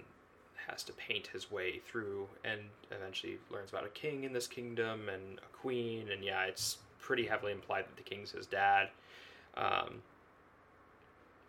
has 0.68 0.84
to 0.84 0.94
paint 0.94 1.28
his 1.28 1.52
way 1.52 1.80
through, 1.80 2.28
and 2.44 2.62
eventually 2.92 3.38
learns 3.50 3.72
about 3.72 3.86
a 3.86 3.90
king 3.90 4.24
in 4.24 4.34
this 4.34 4.48
kingdom 4.48 5.10
and 5.10 5.40
a 5.40 5.58
queen. 5.58 6.10
And 6.12 6.24
yeah, 6.24 6.44
it's 6.44 6.78
pretty 7.00 7.26
heavily 7.26 7.52
implied 7.52 7.86
that 7.86 7.98
the 7.98 8.04
king's 8.04 8.32
his 8.32 8.46
dad. 8.46 8.90
Um, 9.58 10.02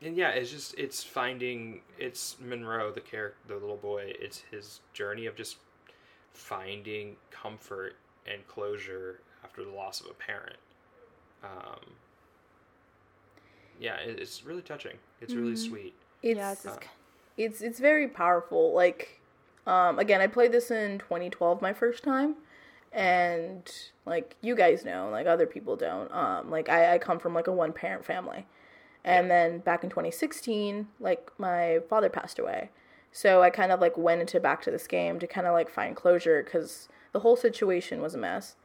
and 0.05 0.17
yeah, 0.17 0.31
it's 0.31 0.51
just 0.51 0.75
it's 0.79 1.03
finding 1.03 1.81
it's 1.99 2.37
Monroe, 2.41 2.91
the 2.91 3.01
character, 3.01 3.39
the 3.49 3.55
little 3.55 3.77
boy. 3.77 4.13
It's 4.21 4.43
his 4.51 4.81
journey 4.93 5.27
of 5.27 5.37
just 5.37 5.57
finding 6.33 7.17
comfort 7.31 7.97
and 8.27 8.47
closure 8.49 9.21
after 9.45 9.65
the 9.65 9.71
loss 9.71 10.01
of 10.01 10.07
a 10.07 10.15
parent. 10.15 10.57
Um, 11.43 11.81
yeah, 13.81 13.97
it, 13.97 14.19
it's 14.19 14.45
really 14.45 14.63
touching. 14.63 14.97
It's 15.21 15.35
really 15.35 15.57
sweet. 15.57 15.95
it's 16.23 16.37
yeah, 16.37 16.53
it's 16.53 16.65
just, 16.65 16.79
uh, 16.79 16.83
it's 17.37 17.61
it's 17.61 17.81
very 17.81 18.09
powerful 18.09 18.75
like 18.75 19.21
um 19.67 19.99
again 19.99 20.21
i 20.21 20.27
played 20.27 20.53
this 20.53 20.71
in 20.71 20.99
2012 20.99 21.63
my 21.63 21.73
first 21.73 22.05
time 22.05 22.35
and 22.93 23.71
like 24.05 24.37
you 24.41 24.55
guys 24.55 24.85
know, 24.85 25.09
like 25.11 25.27
other 25.27 25.47
people 25.47 25.77
don't. 25.77 26.13
Um, 26.13 26.51
like 26.51 26.69
I, 26.69 26.95
I 26.95 26.99
come 26.99 27.19
from 27.19 27.35
like 27.35 27.47
a 27.47 27.53
one 27.53 27.73
parent 27.73 28.05
family, 28.05 28.47
and 29.05 29.31
then 29.31 29.59
back 29.59 29.85
in 29.85 29.91
2016, 29.91 30.89
like 31.01 31.31
my 31.39 31.81
father 31.89 32.09
passed 32.09 32.39
away, 32.39 32.71
so 33.13 33.43
I 33.43 33.51
kind 33.51 33.73
of 33.73 33.81
like 33.81 33.97
went 33.97 34.21
into 34.21 34.41
back 34.41 34.63
to 34.63 34.71
this 34.71 34.87
game 34.87 35.19
to 35.19 35.27
kind 35.27 35.47
of 35.47 35.53
like 35.53 35.69
find 35.69 35.95
closure 35.95 36.43
because 36.43 36.89
the 37.13 37.21
whole 37.21 37.37
situation 37.37 38.01
was 38.01 38.15
a 38.15 38.19
mess. 38.19 38.57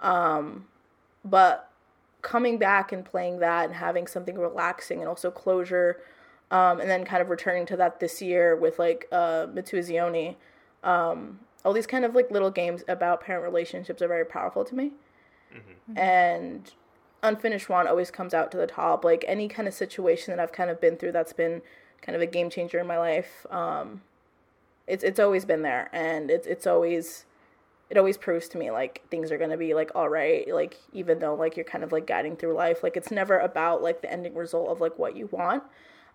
Um, 0.00 0.66
but 1.24 1.70
coming 2.22 2.58
back 2.58 2.92
and 2.92 3.04
playing 3.04 3.38
that 3.40 3.66
and 3.66 3.74
having 3.74 4.06
something 4.06 4.36
relaxing 4.38 5.00
and 5.00 5.08
also 5.08 5.30
closure, 5.30 6.00
um, 6.50 6.80
and 6.80 6.90
then 6.90 7.04
kind 7.04 7.22
of 7.22 7.30
returning 7.30 7.64
to 7.66 7.76
that 7.76 8.00
this 8.00 8.20
year 8.20 8.56
with 8.56 8.78
like 8.78 9.06
uh, 9.12 9.46
Mutazione, 9.46 10.36
um, 10.82 11.40
all 11.64 11.72
these 11.72 11.86
kind 11.86 12.04
of 12.04 12.14
like 12.14 12.30
little 12.30 12.50
games 12.50 12.82
about 12.88 13.20
parent 13.20 13.44
relationships 13.44 14.02
are 14.02 14.08
very 14.08 14.24
powerful 14.24 14.64
to 14.64 14.74
me. 14.74 14.92
And 15.96 16.70
Unfinished 17.22 17.66
Swan 17.66 17.86
always 17.86 18.10
comes 18.10 18.34
out 18.34 18.50
to 18.52 18.56
the 18.56 18.66
top. 18.66 19.04
Like 19.04 19.24
any 19.28 19.48
kind 19.48 19.68
of 19.68 19.74
situation 19.74 20.34
that 20.34 20.40
I've 20.42 20.52
kind 20.52 20.70
of 20.70 20.80
been 20.80 20.96
through 20.96 21.12
that's 21.12 21.32
been 21.32 21.62
kind 22.00 22.16
of 22.16 22.22
a 22.22 22.26
game 22.26 22.50
changer 22.50 22.78
in 22.78 22.86
my 22.86 22.98
life, 22.98 23.46
um, 23.50 24.02
it's 24.86 25.04
it's 25.04 25.20
always 25.20 25.44
been 25.44 25.62
there, 25.62 25.88
and 25.92 26.30
it's 26.30 26.46
it's 26.46 26.66
always 26.66 27.24
it 27.90 27.98
always 27.98 28.16
proves 28.16 28.48
to 28.48 28.56
me 28.58 28.70
like 28.70 29.02
things 29.10 29.30
are 29.30 29.36
gonna 29.36 29.56
be 29.56 29.74
like 29.74 29.90
all 29.94 30.08
right 30.08 30.48
like 30.52 30.78
even 30.94 31.18
though 31.18 31.34
like 31.34 31.56
you're 31.56 31.64
kind 31.64 31.84
of 31.84 31.92
like 31.92 32.06
guiding 32.06 32.34
through 32.34 32.54
life 32.54 32.82
like 32.82 32.96
it's 32.96 33.10
never 33.10 33.38
about 33.38 33.82
like 33.82 34.00
the 34.00 34.10
ending 34.10 34.34
result 34.34 34.70
of 34.70 34.80
like 34.80 34.98
what 34.98 35.14
you 35.14 35.26
want 35.30 35.62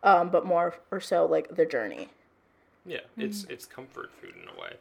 um 0.01 0.29
but 0.29 0.43
more 0.43 0.73
or 0.89 0.99
so 0.99 1.27
like 1.27 1.55
the 1.55 1.67
journey 1.67 2.09
Yeah, 2.83 3.01
it's 3.15 3.43
it's 3.43 3.65
comfort 3.67 4.09
food 4.19 4.33
in 4.41 4.49
a 4.49 4.59
way. 4.59 4.73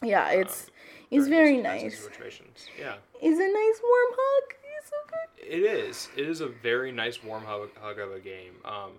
yeah 0.00 0.30
it's 0.30 0.66
Um, 0.66 0.70
it's 1.10 1.26
very 1.26 1.56
these 1.56 1.64
kinds 1.64 1.82
of 1.82 1.90
nice 1.90 1.98
Situations. 2.04 2.66
Yeah, 2.78 2.94
it's 3.20 3.38
a 3.40 3.52
nice 3.52 3.80
warm 3.82 4.12
hug 4.16 4.54
it's 4.84 4.90
so 4.90 4.96
good 5.08 5.24
it 5.46 5.62
is. 5.62 6.08
It 6.16 6.28
is 6.28 6.40
a 6.40 6.48
very 6.48 6.92
nice 6.92 7.22
warm 7.22 7.44
hug, 7.44 7.70
hug 7.80 7.98
of 7.98 8.12
a 8.12 8.20
game. 8.20 8.54
Um, 8.64 8.92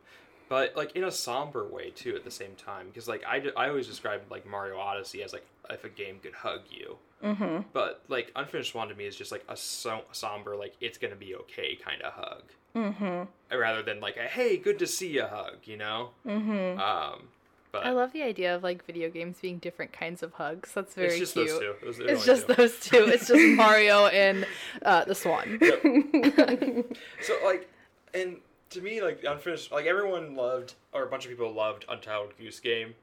but 0.47 0.75
like 0.75 0.95
in 0.95 1.03
a 1.03 1.11
somber 1.11 1.65
way 1.67 1.89
too 1.89 2.15
at 2.15 2.23
the 2.23 2.31
same 2.31 2.55
time 2.55 2.87
because 2.87 3.07
like 3.07 3.23
I, 3.27 3.43
I 3.57 3.69
always 3.69 3.87
describe 3.87 4.21
like 4.29 4.45
Mario 4.45 4.77
Odyssey 4.77 5.23
as 5.23 5.33
like 5.33 5.45
if 5.69 5.83
a 5.83 5.89
game 5.89 6.19
could 6.21 6.33
hug 6.33 6.61
you. 6.69 6.97
Mm-hmm. 7.23 7.61
But 7.73 8.03
like 8.09 8.31
Unfinished 8.35 8.71
Swan 8.71 8.89
to 8.89 8.95
me 8.95 9.05
is 9.05 9.15
just 9.15 9.31
like 9.31 9.43
a 9.49 9.57
so- 9.57 10.05
somber 10.11 10.55
like 10.55 10.75
it's 10.81 10.97
gonna 10.97 11.15
be 11.15 11.35
okay 11.35 11.75
kind 11.75 12.01
of 12.03 12.13
hug. 12.13 12.43
Mm-hmm. 12.75 13.57
Rather 13.57 13.81
than 13.81 13.99
like 13.99 14.17
a 14.17 14.27
hey 14.27 14.57
good 14.57 14.77
to 14.79 14.87
see 14.87 15.09
you 15.09 15.23
hug, 15.23 15.57
you 15.63 15.77
know. 15.77 16.11
Mm-hmm. 16.27 16.79
Um, 16.79 17.29
but 17.75 17.85
I 17.85 17.91
love 17.91 18.13
the 18.13 18.23
idea 18.23 18.55
of 18.55 18.63
like 18.63 18.85
video 18.85 19.09
games 19.09 19.38
being 19.41 19.59
different 19.59 19.91
kinds 19.93 20.23
of 20.23 20.33
hugs. 20.33 20.71
That's 20.73 20.93
very 20.93 21.09
it's 21.09 21.19
just 21.19 21.33
cute. 21.33 21.47
those 21.47 21.59
two. 21.59 21.75
Those 21.83 21.99
It's 21.99 22.25
just 22.25 22.47
two. 22.47 22.53
those 22.53 22.79
two. 22.79 23.05
It's 23.07 23.27
just 23.27 23.41
Mario 23.57 24.07
and 24.07 24.45
uh, 24.81 25.05
the 25.05 25.15
Swan. 25.15 25.59
So 27.21 27.38
like, 27.43 27.69
and 28.13 28.38
to 28.71 28.81
me, 28.81 29.01
like 29.01 29.23
unfinished, 29.27 29.71
like 29.71 29.85
everyone 29.85 30.35
loved, 30.35 30.75
or 30.93 31.03
a 31.03 31.07
bunch 31.07 31.25
of 31.25 31.31
people 31.31 31.51
loved 31.53 31.85
Untitled 31.89 32.38
Goose 32.38 32.59
Game. 32.59 32.95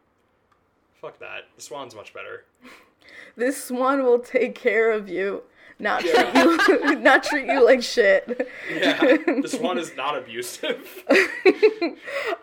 Fuck 1.01 1.19
that. 1.19 1.49
The 1.57 1.63
Swan's 1.63 1.95
much 1.95 2.15
better. 2.15 2.45
this 3.37 3.63
swan 3.63 4.05
will 4.05 4.19
take 4.21 4.55
care 4.55 4.93
of 4.93 5.09
you 5.09 5.43
not 5.79 6.01
treat 6.01 6.35
you 6.35 6.95
not 6.97 7.25
treat 7.25 7.47
you 7.47 7.65
like 7.65 7.83
shit 7.83 8.49
Yeah, 8.73 9.01
the 9.41 9.49
Swan 9.49 9.79
is 9.79 9.97
not 9.97 10.17
abusive. 10.17 11.05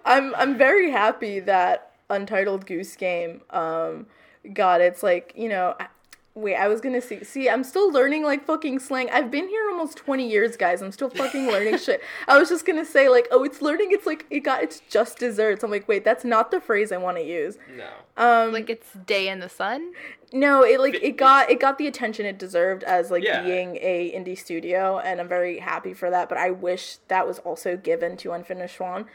I'm 0.05 0.35
I'm 0.35 0.57
very 0.57 0.91
happy 0.91 1.39
that 1.41 1.88
Untitled 2.09 2.65
Goose 2.65 2.95
Game 2.95 3.41
um 3.51 4.07
got 4.53 4.81
its 4.81 5.03
like 5.03 5.33
you 5.35 5.49
know 5.49 5.75
I- 5.79 5.87
wait 6.35 6.55
I 6.55 6.67
was 6.69 6.79
gonna 6.79 7.01
see 7.01 7.23
see 7.25 7.49
I'm 7.49 7.63
still 7.63 7.91
learning 7.91 8.23
like 8.23 8.45
fucking 8.45 8.79
slang 8.79 9.09
I've 9.11 9.29
been 9.29 9.47
here 9.49 9.69
almost 9.69 9.97
20 9.97 10.29
years 10.29 10.55
guys 10.55 10.81
I'm 10.81 10.91
still 10.91 11.09
fucking 11.09 11.47
learning 11.47 11.77
shit 11.85 12.01
I 12.27 12.37
was 12.39 12.47
just 12.47 12.65
gonna 12.65 12.85
say 12.85 13.09
like 13.09 13.27
oh 13.31 13.43
it's 13.43 13.61
learning 13.61 13.89
it's 13.91 14.05
like 14.05 14.25
it 14.29 14.39
got 14.41 14.63
its 14.63 14.81
just 14.89 15.17
desserts 15.19 15.63
I'm 15.63 15.71
like 15.71 15.87
wait 15.87 16.05
that's 16.05 16.23
not 16.23 16.51
the 16.51 16.61
phrase 16.61 16.91
I 16.93 16.97
want 16.97 17.17
to 17.17 17.23
use 17.23 17.57
no. 17.75 17.85
um 18.23 18.53
Like 18.53 18.69
it's 18.69 18.93
day 18.93 19.27
in 19.27 19.39
the 19.39 19.49
sun. 19.49 19.91
no 20.31 20.63
it 20.63 20.79
like 20.79 20.93
It- 20.95 21.03
it 21.03 21.17
got 21.17 21.49
it 21.49 21.59
got 21.59 21.77
the 21.77 21.87
attention 21.87 22.25
it 22.25 22.37
deserved 22.39 22.83
as 22.83 23.11
like 23.11 23.23
Yeah. 23.23 23.43
being 23.43 23.75
a 23.81 24.13
indie 24.15 24.37
studio 24.37 24.99
and 24.99 25.19
I'm 25.19 25.27
very 25.27 25.59
happy 25.59 25.93
for 25.93 26.09
that 26.09 26.29
but 26.29 26.37
I 26.37 26.51
wish 26.51 26.97
that 27.09 27.27
was 27.27 27.39
also 27.39 27.75
given 27.75 28.15
to 28.17 28.31
Unfinished 28.31 28.77
Swan 28.77 29.05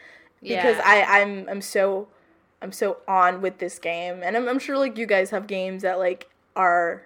because 0.42 0.76
Yeah. 0.76 0.82
I 0.84 1.20
I'm 1.22 1.48
I'm 1.48 1.62
so 1.62 2.08
I'm 2.64 2.72
so 2.72 2.96
on 3.06 3.42
with 3.42 3.58
this 3.58 3.78
game 3.78 4.22
and 4.22 4.38
I'm 4.38 4.48
I'm 4.48 4.58
sure 4.58 4.78
like 4.78 4.96
you 4.96 5.04
guys 5.04 5.28
have 5.30 5.46
games 5.46 5.82
that 5.82 5.98
like 5.98 6.30
are 6.56 7.02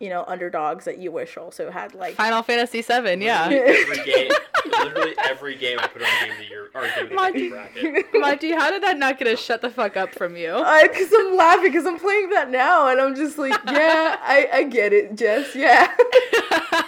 you 0.00 0.08
know 0.08 0.24
underdogs 0.26 0.86
that 0.86 0.98
you 0.98 1.12
wish 1.12 1.36
also 1.36 1.70
had 1.70 1.94
like 1.94 2.14
Final 2.16 2.42
Fantasy 2.42 2.82
VII. 2.82 3.24
Yeah. 3.24 3.48
Every 3.48 4.04
game, 4.04 4.32
literally 4.66 5.14
every 5.24 5.54
game 5.56 5.78
I 5.78 5.86
put 5.86 6.02
on 6.02 6.08
Game 6.20 6.32
of 6.32 6.38
the 6.38 6.44
Year 6.46 6.70
or 6.74 6.82
Game 6.82 7.04
of 7.04 7.08
the 7.10 7.14
Monty. 7.14 7.50
Decade 7.50 7.72
bracket. 7.72 8.06
Monty, 8.14 8.50
how 8.50 8.70
did 8.72 8.82
that 8.82 8.98
not 8.98 9.18
get 9.20 9.28
a 9.28 9.36
shut 9.36 9.60
the 9.60 9.70
fuck 9.70 9.96
up 9.96 10.12
from 10.12 10.36
you? 10.36 10.52
because 10.82 11.12
I'm 11.16 11.36
laughing 11.36 11.70
because 11.70 11.86
I'm 11.86 12.00
playing 12.00 12.30
that 12.30 12.50
now 12.50 12.88
and 12.88 13.00
I'm 13.00 13.14
just 13.14 13.38
like 13.38 13.56
yeah 13.66 14.16
I 14.20 14.48
I 14.52 14.62
get 14.64 14.92
it 14.92 15.14
Jess 15.14 15.54
yeah 15.54 15.94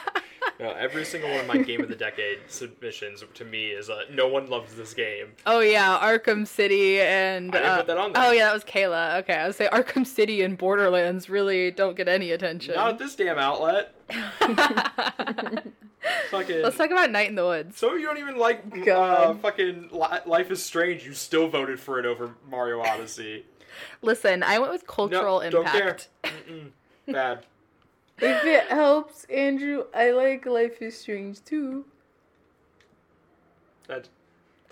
No, 0.60 0.72
every 0.72 1.06
single 1.06 1.30
one 1.30 1.40
of 1.40 1.46
my 1.46 1.56
Game 1.58 1.80
of 1.80 1.88
the 1.88 1.96
Decade 1.96 2.40
submissions 2.48 3.24
to 3.34 3.44
me 3.44 3.68
is 3.68 3.88
uh, 3.88 4.02
no 4.12 4.28
one 4.28 4.50
loves 4.50 4.74
this 4.74 4.92
game. 4.92 5.28
Oh 5.46 5.60
yeah, 5.60 5.98
Arkham 6.02 6.46
City 6.46 7.00
and 7.00 7.54
I 7.54 7.58
didn't 7.58 7.70
uh, 7.70 7.76
put 7.78 7.86
that 7.86 7.98
on 7.98 8.12
there. 8.12 8.22
oh 8.26 8.30
yeah, 8.30 8.44
that 8.44 8.52
was 8.54 8.64
Kayla. 8.64 9.20
Okay, 9.20 9.34
I 9.34 9.46
would 9.46 9.56
say 9.56 9.68
Arkham 9.72 10.06
City 10.06 10.42
and 10.42 10.58
Borderlands 10.58 11.30
really 11.30 11.70
don't 11.70 11.96
get 11.96 12.08
any 12.08 12.30
attention. 12.32 12.74
Not 12.74 12.90
at 12.90 12.98
this 12.98 13.14
damn 13.14 13.38
outlet. 13.38 13.94
Fucking. 16.30 16.62
Let's 16.62 16.76
talk 16.76 16.90
about 16.90 17.10
Night 17.10 17.28
in 17.28 17.34
the 17.34 17.44
Woods. 17.44 17.78
So 17.78 17.94
you 17.94 18.06
don't 18.06 18.18
even 18.18 18.36
like 18.36 18.64
uh, 18.88 19.34
fucking 19.34 19.90
Life 19.90 20.50
is 20.50 20.62
Strange. 20.62 21.04
You 21.04 21.14
still 21.14 21.48
voted 21.48 21.80
for 21.80 21.98
it 21.98 22.06
over 22.06 22.34
Mario 22.48 22.80
Odyssey. 22.80 23.46
Listen, 24.02 24.42
I 24.42 24.58
went 24.58 24.72
with 24.72 24.86
cultural 24.86 25.40
no, 25.40 25.50
don't 25.50 25.66
care. 25.66 25.82
impact. 25.82 26.08
Mm-mm. 26.24 26.70
Bad. 27.06 27.46
if 28.22 28.44
it 28.44 28.64
helps 28.68 29.24
Andrew 29.24 29.84
I 29.94 30.10
like 30.10 30.46
Life 30.46 30.80
is 30.82 30.96
Strange 30.98 31.44
too 31.44 31.84
That 33.88 34.08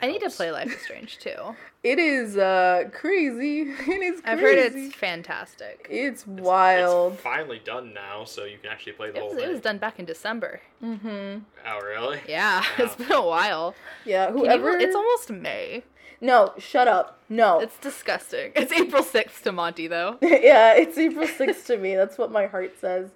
I 0.00 0.06
need 0.06 0.20
to 0.20 0.30
play 0.30 0.52
Life 0.52 0.72
is 0.74 0.80
Strange 0.82 1.18
too. 1.18 1.56
it 1.82 1.98
is 1.98 2.37
uh 2.37 2.84
crazy 2.92 3.62
it 3.70 3.88
is 4.02 4.20
crazy 4.20 4.22
I've 4.24 4.38
heard 4.40 4.58
it's 4.58 4.94
fantastic. 4.94 5.87
it's 5.90 6.26
wild 6.26 7.14
It's 7.14 7.22
finally 7.22 7.61
done 7.64 7.92
now, 7.94 8.24
so 8.24 8.44
you 8.44 8.58
can 8.58 8.70
actually 8.70 8.92
play 8.92 9.11
the 9.11 9.16
It 9.16 9.20
whole 9.22 9.34
was, 9.34 9.42
it 9.42 9.48
was 9.48 9.61
done 9.61 9.78
back 9.78 9.98
in 9.98 10.04
December. 10.04 10.61
Mhm. 10.82 11.42
Oh, 11.66 11.80
really? 11.80 12.20
Yeah, 12.28 12.61
Wow. 12.61 12.66
it's 12.78 12.94
been 12.96 13.12
a 13.12 13.22
while. 13.26 13.74
yeah 14.04 14.26
Can 14.26 14.38
you- 14.38 14.44
whoever 14.44 14.70
it's 14.78 14.94
almost 14.94 15.30
May. 15.30 15.82
no 16.20 16.52
shut 16.58 16.87
up 16.88 17.18
no 17.28 17.58
It's 17.61 17.76
disgusting. 17.78 18.52
It's 18.54 18.72
April 18.72 19.02
6th 19.02 19.42
to 19.42 19.52
Monty 19.52 19.87
though. 19.88 20.18
yeah, 20.22 20.74
it's 20.74 20.96
April 20.96 21.26
6th 21.26 21.66
to 21.66 21.76
me. 21.76 21.94
That's 21.96 22.16
what 22.18 22.30
my 22.30 22.46
heart 22.46 22.74
says. 22.80 23.11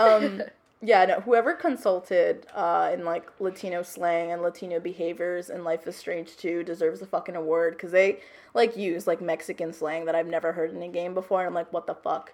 Um, 0.00 0.42
yeah, 0.82 1.04
no, 1.04 1.20
whoever 1.20 1.54
consulted 1.54 2.46
uh, 2.54 2.90
in 2.92 3.04
like 3.04 3.30
Latino 3.40 3.82
slang 3.82 4.32
and 4.32 4.42
Latino 4.42 4.80
behaviors 4.80 5.50
in 5.50 5.62
Life 5.64 5.86
is 5.86 5.96
Strange 5.96 6.36
2 6.36 6.62
deserves 6.64 7.02
a 7.02 7.06
fucking 7.06 7.36
award 7.36 7.74
because 7.74 7.92
they 7.92 8.20
like 8.54 8.76
use 8.76 9.06
like 9.06 9.20
Mexican 9.20 9.72
slang 9.72 10.06
that 10.06 10.14
I've 10.14 10.26
never 10.26 10.52
heard 10.52 10.72
in 10.72 10.82
a 10.82 10.88
game 10.88 11.14
before. 11.14 11.40
And 11.40 11.48
I'm 11.48 11.54
like, 11.54 11.72
what 11.72 11.86
the 11.86 11.94
fuck? 11.94 12.32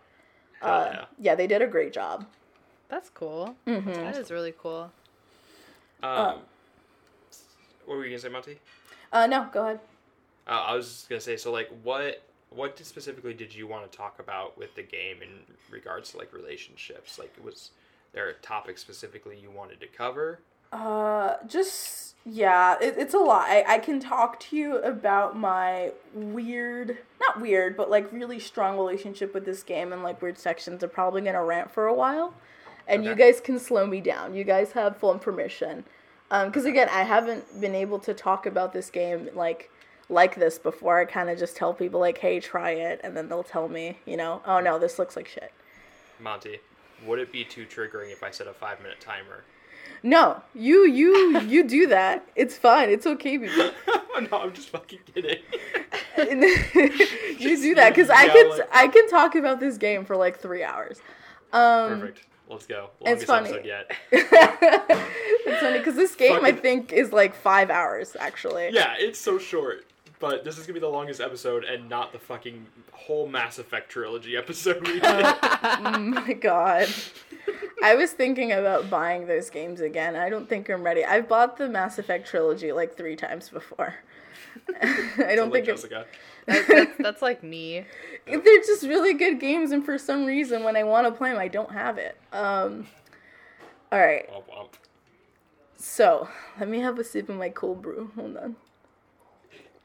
Uh, 0.63 0.89
yeah. 0.91 1.05
yeah, 1.19 1.35
they 1.35 1.47
did 1.47 1.61
a 1.61 1.67
great 1.67 1.93
job. 1.93 2.25
That's 2.89 3.11
cool. 3.11 3.57
Mm-hmm. 3.67 3.93
That 3.93 4.17
is 4.17 4.31
really 4.31 4.55
cool. 4.57 4.91
Um, 6.03 6.41
what 7.85 7.97
were 7.97 8.05
you 8.05 8.11
gonna 8.11 8.21
say, 8.21 8.29
Monty? 8.29 8.59
Uh, 9.13 9.27
no, 9.27 9.49
go 9.53 9.65
ahead. 9.65 9.81
Uh, 10.47 10.51
I 10.51 10.75
was 10.75 10.87
just 10.87 11.09
gonna 11.09 11.21
say, 11.21 11.37
so 11.37 11.51
like, 11.51 11.69
what 11.83 12.23
what 12.51 12.79
specifically 12.85 13.35
did 13.35 13.55
you 13.55 13.67
want 13.67 13.91
to 13.91 13.97
talk 13.97 14.19
about 14.19 14.57
with 14.57 14.75
the 14.75 14.83
game 14.83 15.23
in 15.23 15.55
regards 15.71 16.13
to 16.13 16.19
like 16.19 16.33
relationships? 16.33 17.19
Like, 17.19 17.35
was 17.43 17.71
there 18.13 18.29
a 18.29 18.35
topic 18.35 18.79
specifically 18.79 19.39
you 19.39 19.51
wanted 19.51 19.81
to 19.81 19.87
cover? 19.87 20.41
Uh, 20.73 21.37
just 21.47 22.17
yeah, 22.25 22.77
it, 22.81 22.95
it's 22.99 23.15
a 23.15 23.19
lot. 23.19 23.49
I, 23.49 23.65
I 23.67 23.79
can 23.79 24.01
talk 24.01 24.41
to 24.41 24.57
you 24.57 24.79
about 24.79 25.37
my 25.37 25.93
weird, 26.13 26.99
not 27.21 27.41
weird, 27.41 27.77
but 27.77 27.89
like 27.89 28.13
really 28.13 28.41
strong 28.41 28.77
relationship 28.77 29.33
with 29.33 29.45
this 29.45 29.63
game 29.63 29.93
and 29.93 30.03
like 30.03 30.21
weird 30.21 30.39
sections. 30.39 30.83
are 30.83 30.89
probably 30.89 31.23
gonna 31.23 31.45
rant 31.45 31.71
for 31.71 31.87
a 31.87 31.95
while, 31.95 32.35
and 32.89 33.05
you 33.05 33.15
guys 33.15 33.41
can 33.41 33.59
slow 33.59 33.87
me 33.87 34.01
down. 34.01 34.35
You 34.35 34.45
guys 34.45 34.73
have 34.73 34.97
full 34.97 35.17
permission. 35.19 35.85
Um, 36.31 36.49
because 36.49 36.65
again, 36.65 36.89
I 36.91 37.05
haven't 37.05 37.61
been 37.61 37.75
able 37.75 38.01
to 38.01 38.13
talk 38.13 38.47
about 38.47 38.73
this 38.73 38.91
game 38.91 39.29
like 39.35 39.71
like 40.09 40.37
this 40.37 40.59
before. 40.59 40.99
I 40.99 41.05
kind 41.05 41.31
of 41.31 41.39
just 41.39 41.57
tell 41.57 41.75
people 41.75 42.01
like, 42.01 42.19
"Hey, 42.19 42.41
try 42.41 42.71
it," 42.71 43.01
and 43.03 43.17
then 43.17 43.29
they'll 43.29 43.43
tell 43.43 43.69
me, 43.69 43.99
you 44.05 44.17
know, 44.17 44.43
"Oh 44.47 44.61
no, 44.61 44.79
this 44.79 44.99
looks 44.99 45.17
like 45.17 45.29
shit." 45.29 45.53
Monty, 46.21 46.61
would 47.05 47.19
it 47.19 47.33
be 47.33 47.45
too 47.45 47.67
triggering 47.67 48.13
if 48.13 48.23
I 48.23 48.31
set 48.31 48.47
a 48.47 48.55
five 48.55 48.81
minute 48.81 49.01
timer? 49.01 49.45
No, 50.03 50.43
you 50.55 50.87
you 50.87 51.41
you 51.41 51.65
do 51.65 51.87
that. 51.89 52.29
It's 52.37 52.57
fine. 52.57 52.91
It's 52.91 53.07
okay, 53.07 53.39
people. 53.39 53.71
no, 54.31 54.39
I'm 54.39 54.53
just 54.53 54.71
fucking 54.71 55.01
kidding. 55.15 55.39
you 56.19 57.57
do 57.61 57.75
that 57.75 57.91
because 57.95 58.11
I 58.11 58.29
could. 58.29 58.67
I 58.73 58.89
can 58.89 59.09
talk 59.09 59.35
about 59.35 59.61
this 59.61 59.77
game 59.77 60.05
for 60.05 60.17
like 60.17 60.39
three 60.39 60.63
hours. 60.63 61.01
Um, 61.53 62.01
Perfect. 62.01 62.27
Let's 62.49 62.67
go. 62.67 62.91
It's 63.01 63.27
Longest 63.27 63.27
funny. 63.27 63.49
episode 63.49 63.67
yet. 63.67 63.91
it's 64.13 65.61
funny 65.61 65.79
because 65.79 65.97
this 65.97 66.15
game 66.15 66.45
I 66.45 66.53
think 66.53 66.93
is 66.93 67.13
like 67.13 67.35
five 67.35 67.71
hours 67.71 68.17
actually. 68.21 68.71
Yeah, 68.73 68.95
it's 68.99 69.19
so 69.19 69.39
short. 69.39 69.86
But 70.19 70.45
this 70.45 70.57
is 70.59 70.65
gonna 70.67 70.75
be 70.75 70.81
the 70.81 70.89
longest 70.89 71.21
episode 71.21 71.65
and 71.65 71.89
not 71.89 72.13
the 72.13 72.19
fucking 72.19 72.67
whole 72.93 73.29
Mass 73.29 73.59
Effect 73.59 73.91
trilogy 73.91 74.37
episode 74.37 74.87
we 74.87 74.95
did. 75.01 75.03
oh 75.05 75.99
my 75.99 76.33
god. 76.33 76.89
I 77.83 77.95
was 77.95 78.13
thinking 78.13 78.53
about 78.53 78.89
buying 78.89 79.27
those 79.27 79.51
games 79.51 79.81
again. 79.83 80.17
I 80.17 80.31
don't 80.31 80.49
think 80.49 80.71
I'm 80.71 80.83
ready. 80.83 81.05
I've 81.05 81.29
bought 81.29 81.59
the 81.59 81.69
Mass 81.69 81.99
Effect 81.99 82.27
trilogy 82.27 82.73
like 82.73 82.97
three 82.97 83.15
times 83.17 83.51
before. 83.51 83.95
I 84.83 85.35
don't 85.37 85.53
think 85.53 85.69
it, 85.69 85.73
Jessica. 85.73 86.07
That's, 86.47 86.67
that's, 86.67 86.93
that's 86.99 87.23
like 87.23 87.43
me. 87.43 87.85
they're 88.27 88.41
just 88.41 88.85
really 88.85 89.13
good 89.13 89.39
games, 89.39 89.71
and 89.71 89.85
for 89.85 89.99
some 89.99 90.25
reason, 90.25 90.65
when 90.65 90.77
I 90.77 90.85
want 90.85 91.07
to 91.07 91.13
play 91.13 91.31
them, 91.31 91.39
I 91.39 91.49
don't 91.49 91.71
have 91.71 91.99
it. 91.99 92.19
Um, 92.33 92.87
all 93.93 93.99
right, 94.01 94.29
Womp 94.31 94.45
womp. 94.49 94.69
so 95.77 96.29
let 96.59 96.69
me 96.69 96.81
have 96.81 96.99
a 96.99 97.05
sip 97.05 97.29
of 97.29 97.37
my 97.37 97.51
cold 97.51 97.83
brew. 97.83 98.11
Hold 98.17 98.37
on. 98.39 98.57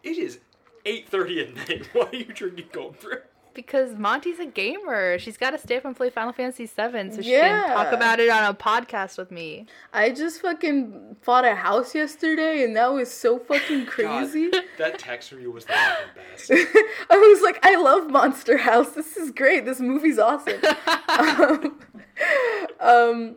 It 0.04 0.18
is 0.18 0.40
8.30 0.86 1.50
at 1.50 1.70
night. 1.70 1.90
Why 1.94 2.04
are 2.06 2.16
you 2.16 2.26
drinking 2.26 2.66
cold 2.74 3.00
brew? 3.00 3.20
Because 3.54 3.96
Monty's 3.98 4.40
a 4.40 4.46
gamer. 4.46 5.20
She's 5.20 5.36
got 5.36 5.50
to 5.52 5.58
stay 5.58 5.76
up 5.76 5.84
and 5.84 5.94
play 5.94 6.10
Final 6.10 6.32
Fantasy 6.32 6.66
VII 6.68 7.12
so 7.12 7.22
she 7.22 7.34
Yeah. 7.34 7.66
can 7.66 7.76
talk 7.76 7.92
about 7.92 8.22
it 8.22 8.30
on 8.30 8.46
a 8.46 8.54
podcast 8.54 9.18
with 9.18 9.30
me. 9.30 9.66
I 9.92 10.12
just 10.12 10.42
fucking 10.42 11.18
bought 11.26 11.44
a 11.44 11.54
house 11.56 11.94
yesterday, 11.94 12.64
and 12.64 12.78
that 12.78 12.94
was 12.94 13.12
so 13.12 13.40
fucking 13.40 13.86
crazy. 13.88 14.50
God, 14.52 14.64
that 14.78 15.00
text 15.00 15.30
from 15.32 15.42
you 15.42 15.52
was 15.52 15.66
the 15.66 15.74
best. 16.16 16.50
I 16.50 17.18
was 17.18 17.42
like, 17.42 17.60
I 17.66 17.76
love 17.76 18.10
Monster 18.10 18.56
House. 18.58 18.92
This 18.92 19.18
is 19.18 19.32
great. 19.32 19.66
This 19.66 19.82
movie's 19.82 20.18
awesome. 20.18 20.62
um, 21.10 21.80
um, 22.80 23.36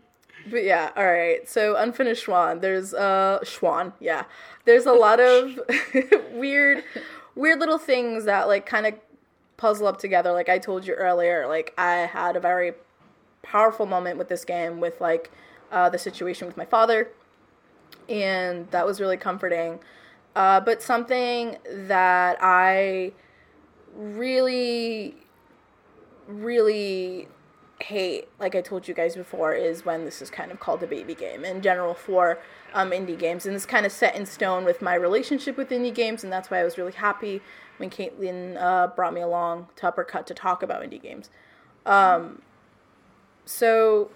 but 0.50 0.64
yeah, 0.64 0.90
all 0.96 1.04
right. 1.04 1.48
So 1.48 1.76
unfinished 1.76 2.26
Schwan. 2.26 2.60
There's 2.60 2.94
uh 2.94 3.40
Schwan. 3.42 3.92
Yeah, 4.00 4.24
there's 4.64 4.86
a 4.86 4.92
lot 4.92 5.20
of 5.20 5.58
weird, 6.32 6.84
weird 7.34 7.60
little 7.60 7.78
things 7.78 8.24
that 8.24 8.48
like 8.48 8.66
kind 8.66 8.86
of 8.86 8.94
puzzle 9.56 9.86
up 9.86 9.98
together. 9.98 10.32
Like 10.32 10.48
I 10.48 10.58
told 10.58 10.86
you 10.86 10.94
earlier, 10.94 11.46
like 11.46 11.74
I 11.78 12.06
had 12.06 12.36
a 12.36 12.40
very 12.40 12.72
powerful 13.42 13.86
moment 13.86 14.18
with 14.18 14.28
this 14.28 14.44
game 14.44 14.80
with 14.80 15.00
like 15.00 15.30
uh, 15.70 15.88
the 15.88 15.98
situation 15.98 16.46
with 16.46 16.56
my 16.56 16.64
father, 16.64 17.08
and 18.08 18.70
that 18.70 18.86
was 18.86 19.00
really 19.00 19.16
comforting. 19.16 19.80
Uh, 20.36 20.60
but 20.60 20.82
something 20.82 21.56
that 21.68 22.38
I 22.40 23.12
really, 23.94 25.14
really 26.26 27.28
hate, 27.80 28.28
like 28.38 28.54
I 28.54 28.60
told 28.60 28.88
you 28.88 28.94
guys 28.94 29.16
before, 29.16 29.54
is 29.54 29.84
when 29.84 30.04
this 30.04 30.22
is 30.22 30.30
kind 30.30 30.50
of 30.50 30.60
called 30.60 30.82
a 30.82 30.86
baby 30.86 31.14
game 31.14 31.44
in 31.44 31.60
general 31.62 31.94
for 31.94 32.38
um, 32.72 32.90
indie 32.90 33.18
games. 33.18 33.46
And 33.46 33.54
this 33.54 33.66
kind 33.66 33.84
of 33.84 33.92
set 33.92 34.14
in 34.16 34.26
stone 34.26 34.64
with 34.64 34.80
my 34.82 34.94
relationship 34.94 35.56
with 35.56 35.70
indie 35.70 35.94
games, 35.94 36.24
and 36.24 36.32
that's 36.32 36.50
why 36.50 36.60
I 36.60 36.64
was 36.64 36.78
really 36.78 36.92
happy 36.92 37.40
when 37.78 37.90
Caitlin 37.90 38.56
uh, 38.60 38.88
brought 38.88 39.12
me 39.12 39.20
along 39.20 39.68
to 39.76 39.88
Uppercut 39.88 40.26
to 40.28 40.34
talk 40.34 40.62
about 40.62 40.82
indie 40.82 41.02
games. 41.02 41.30
Um, 41.86 42.42
so 43.44 44.10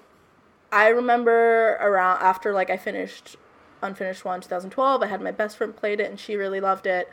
I 0.73 0.89
remember 0.89 1.77
around 1.81 2.23
after 2.23 2.53
like 2.53 2.71
I 2.71 2.77
finished 2.77 3.37
Unfinished 3.83 4.21
Swan 4.21 4.41
2012, 4.41 5.03
I 5.03 5.07
had 5.07 5.21
my 5.21 5.31
best 5.31 5.57
friend 5.57 5.75
played 5.75 6.01
it 6.01 6.11
and 6.11 6.19
she 6.19 6.35
really 6.35 6.61
loved 6.61 6.87
it. 6.87 7.09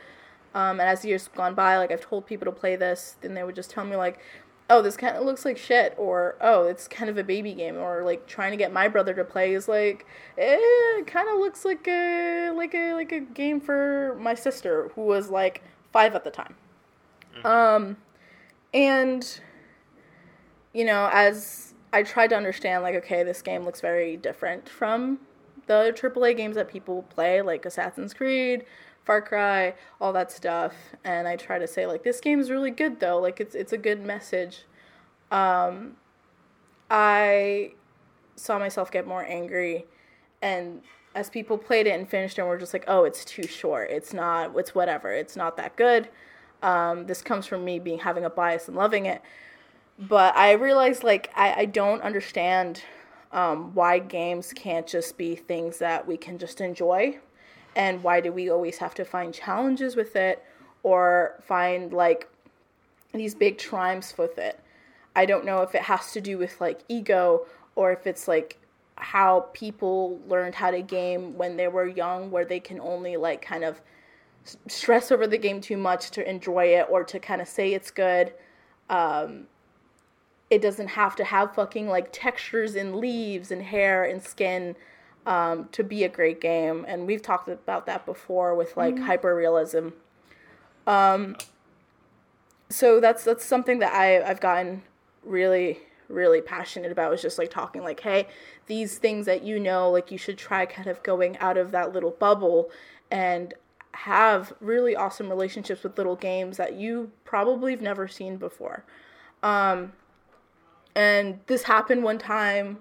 Um, 0.54 0.80
and 0.80 0.88
as 0.88 1.04
years 1.04 1.28
gone 1.28 1.54
by, 1.54 1.76
like 1.76 1.90
I've 1.90 2.00
told 2.00 2.26
people 2.26 2.46
to 2.46 2.52
play 2.52 2.76
this, 2.76 3.16
then 3.20 3.34
they 3.34 3.44
would 3.44 3.54
just 3.54 3.70
tell 3.70 3.84
me 3.84 3.96
like, 3.96 4.18
"Oh, 4.68 4.82
this 4.82 4.96
kind 4.96 5.16
of 5.16 5.24
looks 5.24 5.44
like 5.44 5.56
shit," 5.58 5.94
or 5.96 6.36
"Oh, 6.40 6.66
it's 6.66 6.88
kind 6.88 7.10
of 7.10 7.18
a 7.18 7.24
baby 7.24 7.54
game," 7.54 7.76
or 7.76 8.02
like 8.02 8.26
trying 8.26 8.50
to 8.52 8.56
get 8.56 8.72
my 8.72 8.88
brother 8.88 9.14
to 9.14 9.24
play 9.24 9.54
is 9.54 9.68
like, 9.68 10.06
eh, 10.38 10.56
it 10.58 11.06
kind 11.06 11.28
of 11.28 11.38
looks 11.38 11.64
like 11.64 11.86
a 11.88 12.50
like 12.54 12.74
a 12.74 12.94
like 12.94 13.12
a 13.12 13.20
game 13.20 13.60
for 13.60 14.16
my 14.20 14.34
sister 14.34 14.90
who 14.94 15.02
was 15.02 15.30
like 15.30 15.62
five 15.92 16.14
at 16.14 16.24
the 16.24 16.30
time. 16.30 16.54
Um, 17.44 17.96
and 18.72 19.40
you 20.72 20.84
know, 20.84 21.08
as 21.12 21.74
I 21.92 22.02
tried 22.02 22.28
to 22.28 22.36
understand, 22.36 22.82
like, 22.82 22.94
okay, 22.96 23.22
this 23.22 23.40
game 23.42 23.64
looks 23.64 23.80
very 23.80 24.16
different 24.16 24.68
from 24.68 25.20
the 25.66 25.92
AAA 25.96 26.36
games 26.36 26.56
that 26.56 26.68
people 26.68 27.02
play, 27.04 27.42
like 27.42 27.64
Assassin's 27.64 28.12
Creed, 28.14 28.64
Far 29.06 29.22
Cry, 29.22 29.74
all 30.00 30.12
that 30.12 30.30
stuff. 30.30 30.74
And 31.04 31.26
I 31.26 31.36
try 31.36 31.58
to 31.58 31.66
say, 31.66 31.86
like, 31.86 32.02
this 32.02 32.20
game 32.20 32.40
is 32.40 32.50
really 32.50 32.70
good, 32.70 33.00
though. 33.00 33.18
Like, 33.18 33.40
it's 33.40 33.54
it's 33.54 33.72
a 33.72 33.78
good 33.78 34.04
message. 34.04 34.64
Um, 35.30 35.96
I 36.90 37.72
saw 38.36 38.58
myself 38.58 38.90
get 38.90 39.06
more 39.06 39.24
angry, 39.24 39.86
and 40.42 40.82
as 41.14 41.30
people 41.30 41.56
played 41.56 41.86
it 41.86 41.98
and 41.98 42.08
finished 42.08 42.38
and 42.38 42.46
were 42.46 42.58
just 42.58 42.74
like, 42.74 42.84
oh, 42.88 43.04
it's 43.04 43.24
too 43.24 43.46
short. 43.46 43.90
It's 43.90 44.12
not. 44.12 44.52
It's 44.56 44.74
whatever. 44.74 45.12
It's 45.12 45.36
not 45.36 45.56
that 45.56 45.76
good. 45.76 46.08
Um, 46.62 47.06
this 47.06 47.22
comes 47.22 47.46
from 47.46 47.64
me 47.64 47.78
being 47.78 48.00
having 48.00 48.24
a 48.24 48.30
bias 48.30 48.68
and 48.68 48.76
loving 48.76 49.06
it 49.06 49.22
but 49.98 50.36
I 50.36 50.52
realized 50.52 51.04
like 51.04 51.30
I, 51.34 51.54
I 51.54 51.64
don't 51.64 52.02
understand 52.02 52.82
um, 53.32 53.74
why 53.74 53.98
games 53.98 54.52
can't 54.52 54.86
just 54.86 55.16
be 55.16 55.34
things 55.34 55.78
that 55.78 56.06
we 56.06 56.16
can 56.16 56.38
just 56.38 56.60
enjoy, 56.60 57.18
and 57.76 58.02
why 58.02 58.20
do 58.20 58.32
we 58.32 58.50
always 58.50 58.78
have 58.78 58.94
to 58.94 59.04
find 59.04 59.32
challenges 59.32 59.94
with 59.94 60.16
it 60.16 60.42
or 60.82 61.40
find 61.46 61.92
like 61.92 62.28
these 63.12 63.34
big 63.34 63.58
triumphs 63.58 64.18
with 64.18 64.38
it. 64.38 64.58
I 65.14 65.26
don't 65.26 65.44
know 65.44 65.62
if 65.62 65.74
it 65.74 65.82
has 65.82 66.12
to 66.12 66.20
do 66.20 66.38
with 66.38 66.60
like 66.60 66.80
ego 66.88 67.46
or 67.76 67.92
if 67.92 68.06
it's 68.06 68.26
like 68.26 68.58
how 68.96 69.46
people 69.52 70.18
learned 70.26 70.54
how 70.54 70.70
to 70.70 70.82
game 70.82 71.36
when 71.36 71.56
they 71.56 71.68
were 71.68 71.86
young, 71.86 72.30
where 72.30 72.44
they 72.44 72.60
can 72.60 72.80
only 72.80 73.16
like 73.16 73.42
kind 73.42 73.62
of 73.62 73.80
stress 74.66 75.12
over 75.12 75.26
the 75.26 75.38
game 75.38 75.60
too 75.60 75.76
much 75.76 76.10
to 76.12 76.28
enjoy 76.28 76.66
it 76.66 76.86
or 76.90 77.04
to 77.04 77.18
kind 77.18 77.40
of 77.40 77.48
say 77.48 77.74
it's 77.74 77.90
good 77.90 78.32
um, 78.88 79.46
it 80.50 80.62
doesn't 80.62 80.88
have 80.88 81.16
to 81.16 81.24
have 81.24 81.54
fucking 81.54 81.88
like 81.88 82.08
textures 82.12 82.76
and 82.76 82.96
leaves 82.96 83.50
and 83.50 83.62
hair 83.62 84.04
and 84.04 84.22
skin 84.22 84.76
um, 85.26 85.68
to 85.72 85.84
be 85.84 86.04
a 86.04 86.08
great 86.08 86.40
game. 86.40 86.84
And 86.88 87.06
we've 87.06 87.22
talked 87.22 87.48
about 87.48 87.86
that 87.86 88.06
before 88.06 88.54
with 88.54 88.76
like 88.76 88.98
hyper 88.98 89.34
realism. 89.34 89.88
Um, 90.86 91.36
so 92.70 93.00
that's 93.00 93.24
that's 93.24 93.44
something 93.44 93.80
that 93.80 93.92
I 93.92 94.22
I've 94.22 94.40
gotten 94.40 94.82
really 95.24 95.80
really 96.08 96.40
passionate 96.40 96.92
about 96.92 97.12
is 97.12 97.22
just 97.22 97.38
like 97.38 97.50
talking 97.50 97.82
like 97.82 98.00
hey 98.00 98.28
these 98.66 98.98
things 98.98 99.26
that 99.26 99.42
you 99.42 99.58
know 99.58 99.90
like 99.90 100.10
you 100.12 100.18
should 100.18 100.38
try 100.38 100.64
kind 100.64 100.86
of 100.88 101.02
going 101.02 101.36
out 101.38 101.56
of 101.56 101.72
that 101.72 101.92
little 101.92 102.12
bubble 102.12 102.70
and 103.10 103.54
have 103.92 104.52
really 104.60 104.94
awesome 104.94 105.28
relationships 105.28 105.82
with 105.82 105.98
little 105.98 106.16
games 106.16 106.58
that 106.58 106.74
you 106.74 107.10
probably 107.24 107.72
have 107.72 107.82
never 107.82 108.06
seen 108.06 108.36
before 108.36 108.84
and 110.94 111.40
this 111.46 111.64
happened 111.64 112.02
one 112.04 112.18
time 112.18 112.78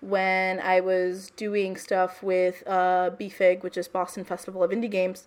when 0.00 0.60
I 0.60 0.80
was 0.80 1.30
doing 1.36 1.76
stuff 1.76 2.22
with 2.22 2.62
uh, 2.66 3.10
BFIG, 3.18 3.62
which 3.62 3.76
is 3.76 3.88
Boston 3.88 4.24
Festival 4.24 4.62
of 4.62 4.70
Indie 4.70 4.90
Games. 4.90 5.26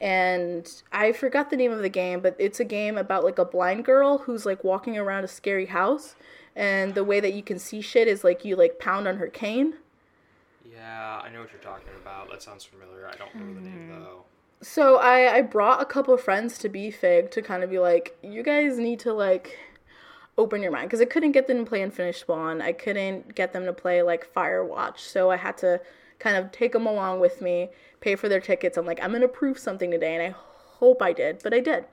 And 0.00 0.70
I 0.92 1.12
forgot 1.12 1.50
the 1.50 1.56
name 1.56 1.72
of 1.72 1.80
the 1.80 1.88
game, 1.88 2.20
but 2.20 2.36
it's 2.38 2.60
a 2.60 2.64
game 2.64 2.98
about 2.98 3.24
like 3.24 3.38
a 3.38 3.44
blind 3.44 3.84
girl 3.84 4.18
who's 4.18 4.44
like 4.44 4.62
walking 4.64 4.98
around 4.98 5.24
a 5.24 5.28
scary 5.28 5.66
house. 5.66 6.16
And 6.56 6.94
the 6.94 7.04
way 7.04 7.20
that 7.20 7.32
you 7.34 7.42
can 7.42 7.58
see 7.58 7.80
shit 7.80 8.06
is 8.06 8.22
like 8.22 8.44
you 8.44 8.56
like 8.56 8.78
pound 8.78 9.08
on 9.08 9.16
her 9.16 9.28
cane. 9.28 9.74
Yeah, 10.64 11.20
I 11.22 11.30
know 11.30 11.40
what 11.40 11.52
you're 11.52 11.60
talking 11.60 11.88
about. 12.00 12.30
That 12.30 12.42
sounds 12.42 12.64
familiar. 12.64 13.08
I 13.08 13.16
don't 13.16 13.32
remember 13.34 13.60
the 13.60 13.68
name 13.68 13.88
though. 13.88 14.24
So 14.62 14.96
I, 14.96 15.36
I 15.36 15.42
brought 15.42 15.82
a 15.82 15.84
couple 15.84 16.14
of 16.14 16.20
friends 16.20 16.58
to 16.58 16.68
BFIG 16.68 17.30
to 17.32 17.42
kind 17.42 17.62
of 17.62 17.70
be 17.70 17.78
like, 17.78 18.16
you 18.22 18.42
guys 18.42 18.78
need 18.78 18.98
to 19.00 19.12
like 19.12 19.58
open 20.36 20.62
your 20.62 20.72
mind 20.72 20.88
because 20.88 21.00
I 21.00 21.04
couldn't 21.04 21.32
get 21.32 21.46
them 21.46 21.58
to 21.58 21.64
play 21.64 21.82
Unfinished 21.82 22.24
Swan. 22.24 22.60
I 22.60 22.72
couldn't 22.72 23.34
get 23.34 23.52
them 23.52 23.64
to 23.66 23.72
play 23.72 24.02
like 24.02 24.32
Firewatch, 24.34 24.98
so 24.98 25.30
I 25.30 25.36
had 25.36 25.56
to 25.58 25.80
kind 26.18 26.36
of 26.36 26.52
take 26.52 26.72
them 26.72 26.86
along 26.86 27.20
with 27.20 27.40
me, 27.40 27.70
pay 28.00 28.16
for 28.16 28.28
their 28.28 28.40
tickets. 28.40 28.76
I'm 28.76 28.86
like, 28.86 29.02
I'm 29.02 29.12
gonna 29.12 29.28
prove 29.28 29.58
something 29.58 29.90
today, 29.90 30.14
and 30.14 30.22
I 30.22 30.34
hope 30.78 31.02
I 31.02 31.12
did, 31.12 31.40
but 31.42 31.54
I 31.54 31.60
did. 31.60 31.84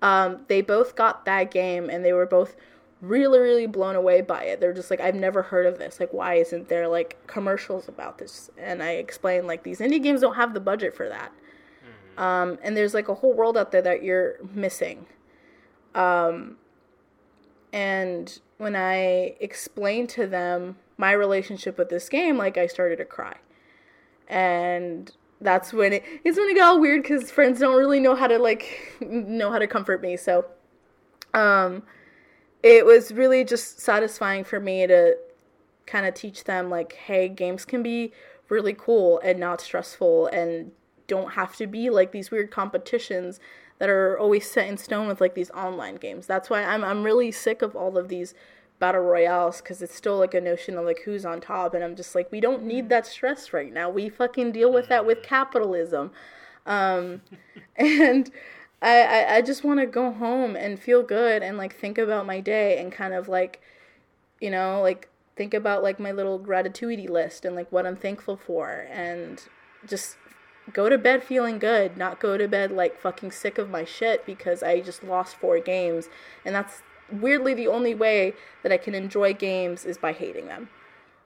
Um, 0.00 0.44
they 0.48 0.62
both 0.62 0.96
got 0.96 1.24
that 1.26 1.50
game, 1.50 1.88
and 1.90 2.04
they 2.04 2.12
were 2.12 2.26
both 2.26 2.56
really, 3.00 3.38
really 3.38 3.66
blown 3.66 3.96
away 3.96 4.20
by 4.20 4.44
it. 4.44 4.60
They're 4.60 4.72
just 4.72 4.90
like, 4.90 5.00
I've 5.00 5.14
never 5.14 5.42
heard 5.42 5.66
of 5.66 5.78
this. 5.78 6.00
Like, 6.00 6.12
why 6.12 6.34
isn't 6.34 6.68
there 6.68 6.88
like 6.88 7.18
commercials 7.26 7.88
about 7.88 8.18
this? 8.18 8.50
And 8.56 8.82
I 8.82 8.92
explained 8.92 9.46
like 9.46 9.64
these 9.64 9.80
indie 9.80 10.02
games 10.02 10.20
don't 10.20 10.36
have 10.36 10.54
the 10.54 10.60
budget 10.60 10.94
for 10.96 11.08
that. 11.08 11.32
Um, 12.16 12.58
and 12.62 12.76
there's 12.76 12.94
like 12.94 13.08
a 13.08 13.14
whole 13.14 13.32
world 13.32 13.56
out 13.56 13.72
there 13.72 13.82
that 13.82 14.02
you're 14.02 14.36
missing. 14.54 15.06
Um, 15.94 16.56
and 17.72 18.38
when 18.58 18.76
I 18.76 19.34
explained 19.40 20.08
to 20.10 20.26
them 20.26 20.76
my 20.98 21.12
relationship 21.12 21.78
with 21.78 21.88
this 21.88 22.08
game, 22.08 22.36
like 22.36 22.56
I 22.58 22.66
started 22.66 22.96
to 22.96 23.04
cry. 23.04 23.36
And 24.28 25.10
that's 25.40 25.72
when 25.72 25.94
it 25.94 26.04
it's 26.24 26.38
when 26.38 26.48
it 26.48 26.54
got 26.54 26.68
all 26.68 26.80
weird 26.80 27.02
because 27.02 27.30
friends 27.30 27.58
don't 27.58 27.76
really 27.76 27.98
know 27.98 28.14
how 28.14 28.28
to 28.28 28.38
like 28.38 28.96
know 29.00 29.50
how 29.50 29.58
to 29.58 29.66
comfort 29.66 30.00
me. 30.02 30.16
So 30.16 30.44
um 31.34 31.82
it 32.62 32.86
was 32.86 33.10
really 33.10 33.44
just 33.44 33.80
satisfying 33.80 34.44
for 34.44 34.60
me 34.60 34.86
to 34.86 35.16
kind 35.86 36.06
of 36.06 36.14
teach 36.14 36.44
them 36.44 36.70
like 36.70 36.92
hey 36.92 37.28
games 37.28 37.64
can 37.64 37.82
be 37.82 38.12
really 38.48 38.74
cool 38.74 39.18
and 39.24 39.40
not 39.40 39.60
stressful 39.60 40.26
and 40.28 40.70
don't 41.08 41.32
have 41.32 41.56
to 41.56 41.66
be 41.66 41.90
like 41.90 42.12
these 42.12 42.30
weird 42.30 42.50
competitions 42.50 43.40
that 43.82 43.90
are 43.90 44.16
always 44.16 44.48
set 44.48 44.68
in 44.68 44.76
stone 44.76 45.08
with 45.08 45.20
like 45.20 45.34
these 45.34 45.50
online 45.50 45.96
games. 45.96 46.24
That's 46.28 46.48
why 46.48 46.62
i'm, 46.62 46.84
I'm 46.84 47.02
really 47.02 47.32
sick 47.32 47.62
of 47.62 47.74
all 47.74 47.98
of 47.98 48.06
these 48.06 48.32
battle 48.78 49.00
royales 49.00 49.60
because 49.60 49.82
it's 49.82 49.92
still 49.92 50.18
like 50.18 50.34
a 50.34 50.40
notion 50.40 50.78
of 50.78 50.84
like 50.84 51.00
who's 51.04 51.24
on 51.24 51.40
top 51.40 51.74
and 51.74 51.82
i'm 51.82 51.96
just 51.96 52.14
like 52.14 52.30
we 52.30 52.40
don't 52.40 52.62
need 52.62 52.88
that 52.90 53.08
stress 53.08 53.52
right 53.52 53.72
now. 53.72 53.90
We 53.90 54.08
fucking 54.08 54.52
deal 54.52 54.72
with 54.72 54.86
that 54.86 55.04
with 55.04 55.24
capitalism. 55.24 56.12
Um, 56.64 57.22
and 57.76 58.30
I, 58.80 59.02
I, 59.02 59.34
I 59.38 59.42
just 59.42 59.64
want 59.64 59.80
to 59.80 59.86
go 59.86 60.12
home 60.12 60.54
and 60.54 60.78
feel 60.78 61.02
good 61.02 61.42
and 61.42 61.58
like 61.58 61.74
think 61.74 61.98
about 61.98 62.24
my 62.24 62.38
day 62.38 62.78
and 62.78 62.92
kind 62.92 63.14
of 63.14 63.26
like, 63.26 63.60
you 64.40 64.50
know, 64.52 64.80
like 64.80 65.08
think 65.34 65.54
about 65.54 65.82
like 65.82 65.98
my 65.98 66.12
little 66.12 66.38
gratitude 66.38 67.10
list 67.10 67.44
and 67.44 67.56
like 67.56 67.72
what 67.72 67.84
I'm 67.84 67.96
thankful 67.96 68.36
for 68.36 68.86
and 68.92 69.42
just 69.88 70.18
go 70.72 70.88
to 70.88 70.98
bed 70.98 71.22
feeling 71.22 71.58
good, 71.58 71.96
not 71.96 72.20
go 72.20 72.36
to 72.36 72.46
bed 72.46 72.70
like 72.70 72.98
fucking 72.98 73.32
sick 73.32 73.58
of 73.58 73.70
my 73.70 73.84
shit 73.84 74.24
because 74.26 74.62
I 74.62 74.80
just 74.80 75.02
lost 75.02 75.36
four 75.36 75.58
games. 75.58 76.08
And 76.44 76.54
that's 76.54 76.82
weirdly 77.10 77.54
the 77.54 77.68
only 77.68 77.94
way 77.94 78.34
that 78.62 78.72
I 78.72 78.76
can 78.76 78.94
enjoy 78.94 79.34
games 79.34 79.84
is 79.84 79.98
by 79.98 80.12
hating 80.12 80.46
them. 80.46 80.68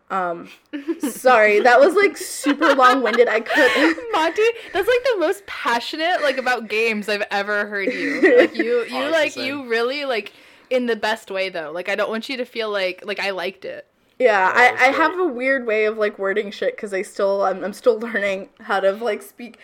Um, 0.08 0.48
sorry, 1.00 1.60
that 1.60 1.80
was 1.80 1.94
like 1.94 2.16
super 2.16 2.74
long 2.74 3.02
winded. 3.02 3.28
I 3.28 3.40
could 3.40 3.96
Monty, 4.12 4.42
that's 4.72 4.88
like 4.88 5.04
the 5.04 5.16
most 5.18 5.44
passionate 5.46 6.22
like 6.22 6.38
about 6.38 6.68
games 6.68 7.08
I've 7.08 7.24
ever 7.30 7.66
heard 7.66 7.92
you. 7.92 8.38
Like 8.38 8.54
you, 8.54 8.64
you 8.90 9.02
it's 9.02 9.12
like 9.12 9.36
you 9.36 9.68
really 9.68 10.04
like 10.04 10.32
in 10.70 10.86
the 10.86 10.96
best 10.96 11.30
way 11.30 11.48
though. 11.48 11.72
Like 11.72 11.88
I 11.88 11.96
don't 11.96 12.08
want 12.08 12.28
you 12.28 12.36
to 12.36 12.44
feel 12.44 12.70
like 12.70 13.02
like 13.04 13.18
I 13.18 13.30
liked 13.30 13.64
it. 13.64 13.86
Yeah, 14.18 14.50
Yeah, 14.52 14.72
I, 14.80 14.86
I 14.88 14.92
great. 14.92 14.94
have 14.94 15.18
a 15.18 15.26
weird 15.26 15.66
way 15.66 15.84
of 15.84 15.98
like 15.98 16.18
wording 16.18 16.50
shit 16.50 16.76
because 16.76 16.92
I 16.94 17.02
still 17.02 17.42
I'm, 17.44 17.62
I'm 17.64 17.72
still 17.72 17.98
learning 18.06 18.48
how 18.60 18.80
to 18.80 18.92
like 18.92 19.22
speak. 19.22 19.58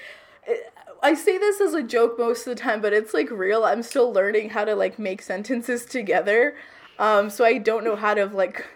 I 1.02 1.14
say 1.14 1.36
this 1.38 1.60
as 1.60 1.74
a 1.74 1.82
joke 1.82 2.18
most 2.18 2.46
of 2.46 2.56
the 2.56 2.62
time, 2.62 2.80
but 2.80 2.92
it's 2.92 3.12
like 3.14 3.30
real. 3.30 3.64
I'm 3.64 3.82
still 3.82 4.12
learning 4.12 4.50
how 4.50 4.64
to 4.64 4.74
like 4.74 4.98
make 4.98 5.22
sentences 5.22 5.84
together. 5.84 6.56
Um, 6.98 7.30
so 7.30 7.44
I 7.44 7.58
don't 7.58 7.84
know 7.84 7.96
how 7.96 8.14
to 8.14 8.26
like 8.26 8.66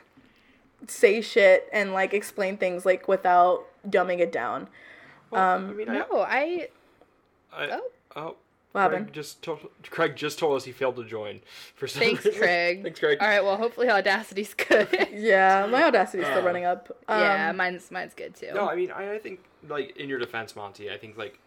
say 0.88 1.20
shit 1.20 1.68
and 1.72 1.92
like 1.92 2.14
explain 2.14 2.56
things 2.56 2.84
like 2.86 3.08
without 3.08 3.64
dumbing 3.88 4.20
it 4.20 4.32
down. 4.32 4.68
Well, 5.30 5.42
Um, 5.42 5.70
I 5.70 5.72
mean, 5.74 5.88
I, 5.88 5.98
No, 5.98 6.06
I 6.20 6.68
I, 7.52 7.68
Oh. 7.70 7.80
oh, 8.16 8.36
What 8.76 8.88
Craig 8.88 8.98
happened? 8.98 9.14
just 9.14 9.42
told 9.42 9.60
Craig 9.90 10.16
just 10.16 10.38
told 10.38 10.56
us 10.56 10.64
he 10.64 10.72
failed 10.72 10.96
to 10.96 11.04
join 11.04 11.40
for 11.74 11.86
some 11.88 12.00
thanks, 12.00 12.24
reason. 12.24 12.40
Craig. 12.40 12.82
Thanks, 12.82 13.00
Craig. 13.00 13.18
All 13.20 13.26
right, 13.28 13.42
well, 13.42 13.56
hopefully 13.56 13.86
Audacity's 13.88 14.54
good. 14.54 14.88
Yeah, 15.12 15.66
my 15.70 15.82
audacity's 15.82 16.26
still 16.26 16.38
Uh, 16.38 16.42
running 16.42 16.64
up. 16.64 16.90
Um, 17.08 17.20
yeah, 17.20 17.52
mine's 17.52 17.90
mine's 17.90 18.14
good 18.14 18.34
too. 18.36 18.50
No, 18.54 18.68
I 18.68 18.76
mean, 18.76 18.90
I, 18.90 19.14
I 19.14 19.18
think 19.18 19.40
like 19.68 19.96
in 19.96 20.08
your 20.08 20.18
defense, 20.18 20.54
Monty, 20.54 20.90
I 20.90 20.98
think 20.98 21.16
like 21.16 21.38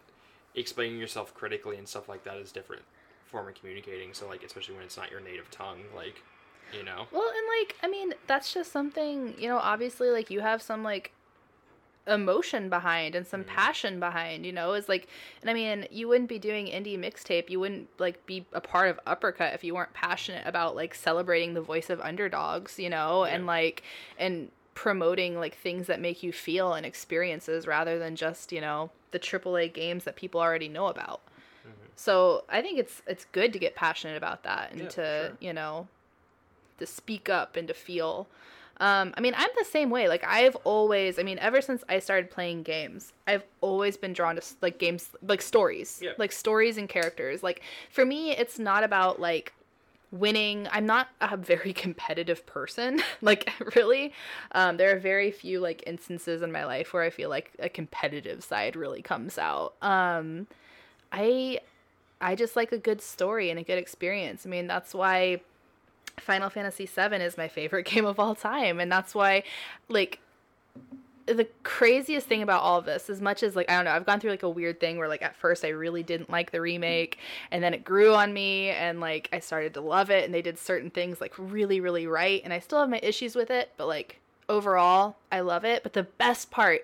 explaining 0.55 0.99
yourself 0.99 1.33
critically 1.35 1.77
and 1.77 1.87
stuff 1.87 2.09
like 2.09 2.23
that 2.23 2.37
is 2.37 2.51
different 2.51 2.81
form 3.25 3.47
of 3.47 3.53
communicating. 3.55 4.13
So 4.13 4.27
like, 4.27 4.43
especially 4.43 4.75
when 4.75 4.83
it's 4.83 4.97
not 4.97 5.11
your 5.11 5.19
native 5.21 5.51
tongue, 5.51 5.81
like, 5.95 6.21
you 6.75 6.83
know. 6.83 7.05
Well, 7.11 7.29
and 7.29 7.47
like, 7.59 7.75
I 7.83 7.87
mean, 7.87 8.13
that's 8.27 8.51
just 8.53 8.71
something, 8.71 9.35
you 9.37 9.47
know, 9.47 9.57
obviously, 9.59 10.09
like, 10.09 10.29
you 10.31 10.39
have 10.41 10.61
some, 10.61 10.83
like, 10.83 11.11
emotion 12.07 12.69
behind 12.69 13.13
and 13.15 13.27
some 13.27 13.43
Mhm. 13.43 13.47
passion 13.47 13.99
behind, 13.99 14.45
you 14.45 14.51
know, 14.51 14.73
is 14.73 14.89
like, 14.89 15.07
and 15.41 15.49
I 15.49 15.53
mean, 15.53 15.87
you 15.91 16.07
wouldn't 16.07 16.29
be 16.29 16.39
doing 16.39 16.67
indie 16.67 16.97
mixtape, 16.97 17.49
you 17.49 17.59
wouldn't, 17.59 17.87
like, 17.99 18.25
be 18.25 18.45
a 18.53 18.61
part 18.61 18.89
of 18.89 18.99
Uppercut 19.05 19.53
if 19.53 19.63
you 19.63 19.75
weren't 19.75 19.93
passionate 19.93 20.45
about, 20.47 20.75
like, 20.75 20.95
celebrating 20.95 21.53
the 21.53 21.61
voice 21.61 21.89
of 21.89 21.99
underdogs, 22.01 22.79
you 22.79 22.89
know, 22.89 23.25
and, 23.25 23.45
like, 23.45 23.83
and 24.17 24.51
promoting, 24.73 25.37
like, 25.37 25.55
things 25.55 25.87
that 25.87 25.99
make 25.99 26.23
you 26.23 26.31
feel 26.31 26.73
and 26.73 26.85
experiences 26.85 27.67
rather 27.67 27.99
than 27.99 28.15
just, 28.15 28.51
you 28.51 28.61
know, 28.61 28.89
the 29.11 29.19
AAA 29.19 29.67
games 29.67 30.03
that 30.05 30.15
people 30.15 30.41
already 30.41 30.67
know 30.67 30.87
about. 30.87 31.21
So 31.95 32.45
I 32.47 32.61
think 32.61 32.79
it's 32.79 33.01
it's 33.07 33.25
good 33.25 33.51
to 33.51 33.59
get 33.59 33.75
passionate 33.75 34.15
about 34.15 34.43
that 34.43 34.71
and 34.71 34.83
Yeah, 34.83 34.87
to 34.87 34.93
sure. 35.27 35.37
you 35.41 35.51
know 35.51 35.89
to 36.77 36.85
speak 36.85 37.27
up 37.27 37.57
and 37.57 37.67
to 37.67 37.73
feel. 37.73 38.27
Um, 38.79 39.13
I 39.17 39.21
mean, 39.21 39.33
I'm 39.37 39.49
the 39.57 39.65
same 39.65 39.89
way. 39.89 40.07
Like 40.07 40.23
I've 40.25 40.55
always, 40.63 41.19
I 41.19 41.23
mean, 41.23 41.37
ever 41.39 41.61
since 41.61 41.83
I 41.89 41.99
started 41.99 42.31
playing 42.31 42.63
games, 42.63 43.11
I've 43.27 43.43
always 43.61 43.97
been 43.97 44.13
drawn 44.13 44.35
to 44.37 44.41
like 44.61 44.79
games, 44.79 45.09
like 45.21 45.41
stories, 45.41 45.99
Yeah. 46.01 46.11
like 46.17 46.31
stories 46.31 46.77
and 46.77 46.87
characters. 46.87 47.43
Like 47.43 47.61
for 47.89 48.05
me, 48.05 48.31
it's 48.31 48.57
not 48.57 48.83
about 48.83 49.19
like 49.19 49.53
winning. 50.11 50.67
I'm 50.71 50.85
not 50.85 51.09
a 51.21 51.35
very 51.35 51.73
competitive 51.85 52.45
person. 52.45 53.01
like 53.21 53.51
really, 53.75 54.13
um, 54.53 54.77
there 54.77 54.95
are 54.95 54.99
very 54.99 55.31
few 55.31 55.59
like 55.59 55.83
instances 55.85 56.41
in 56.41 56.51
my 56.51 56.63
life 56.65 56.93
where 56.93 57.03
I 57.03 57.09
feel 57.09 57.29
like 57.29 57.51
a 57.59 57.67
competitive 57.69 58.43
side 58.43 58.75
really 58.77 59.01
comes 59.01 59.37
out. 59.37 59.73
Um, 59.81 60.47
I 61.11 61.59
I 62.21 62.35
just 62.35 62.55
like 62.55 62.71
a 62.71 62.77
good 62.77 63.01
story 63.01 63.49
and 63.49 63.59
a 63.59 63.63
good 63.63 63.77
experience. 63.77 64.45
I 64.45 64.49
mean, 64.49 64.67
that's 64.67 64.93
why 64.93 65.41
Final 66.19 66.49
Fantasy 66.49 66.85
VII 66.85 67.15
is 67.17 67.37
my 67.37 67.47
favorite 67.47 67.85
game 67.85 68.05
of 68.05 68.19
all 68.19 68.35
time, 68.35 68.79
and 68.79 68.91
that's 68.91 69.13
why, 69.15 69.43
like, 69.87 70.19
the 71.25 71.47
craziest 71.63 72.27
thing 72.27 72.41
about 72.41 72.61
all 72.61 72.79
of 72.79 72.85
this, 72.85 73.09
as 73.09 73.21
much 73.21 73.43
as 73.43 73.55
like 73.55 73.69
I 73.69 73.75
don't 73.75 73.85
know, 73.85 73.91
I've 73.91 74.05
gone 74.05 74.19
through 74.19 74.31
like 74.31 74.43
a 74.43 74.49
weird 74.49 74.79
thing 74.79 74.97
where 74.97 75.07
like 75.07 75.21
at 75.21 75.35
first 75.35 75.63
I 75.63 75.69
really 75.69 76.03
didn't 76.03 76.29
like 76.29 76.51
the 76.51 76.61
remake, 76.61 77.19
and 77.51 77.63
then 77.63 77.73
it 77.73 77.83
grew 77.83 78.13
on 78.13 78.33
me, 78.33 78.69
and 78.69 78.99
like 78.99 79.29
I 79.31 79.39
started 79.39 79.73
to 79.75 79.81
love 79.81 80.09
it, 80.09 80.25
and 80.25 80.33
they 80.33 80.41
did 80.41 80.57
certain 80.57 80.89
things 80.89 81.21
like 81.21 81.33
really, 81.37 81.79
really 81.81 82.07
right, 82.07 82.41
and 82.43 82.53
I 82.53 82.59
still 82.59 82.79
have 82.79 82.89
my 82.89 82.99
issues 83.03 83.35
with 83.35 83.51
it, 83.51 83.71
but 83.77 83.87
like 83.87 84.19
overall, 84.47 85.17
I 85.31 85.41
love 85.41 85.65
it. 85.65 85.83
But 85.83 85.93
the 85.93 86.03
best 86.03 86.51
part 86.51 86.81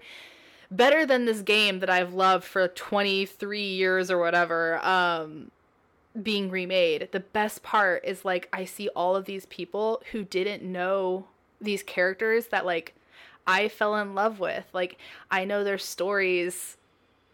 better 0.71 1.06
than 1.06 1.26
this 1.26 1.41
game 1.41 1.80
that 1.80 1.89
I've 1.89 2.13
loved 2.13 2.43
for 2.43 2.67
23 2.67 3.62
years 3.62 4.10
or 4.10 4.17
whatever 4.17 4.84
um 4.84 5.52
being 6.21 6.49
remade. 6.49 7.10
The 7.12 7.19
best 7.19 7.63
part 7.63 8.04
is 8.06 8.25
like 8.25 8.49
I 8.54 8.65
see 8.65 8.89
all 8.89 9.15
of 9.15 9.25
these 9.25 9.45
people 9.45 10.01
who 10.12 10.23
didn't 10.23 10.63
know 10.63 11.28
these 11.60 11.84
characters 11.84 12.47
that 12.47 12.65
like 12.65 12.95
I 13.47 13.67
fell 13.67 13.95
in 13.95 14.15
love 14.15 14.39
with. 14.39 14.65
Like 14.73 14.97
I 15.30 15.45
know 15.45 15.63
their 15.63 15.78
stories 15.78 16.78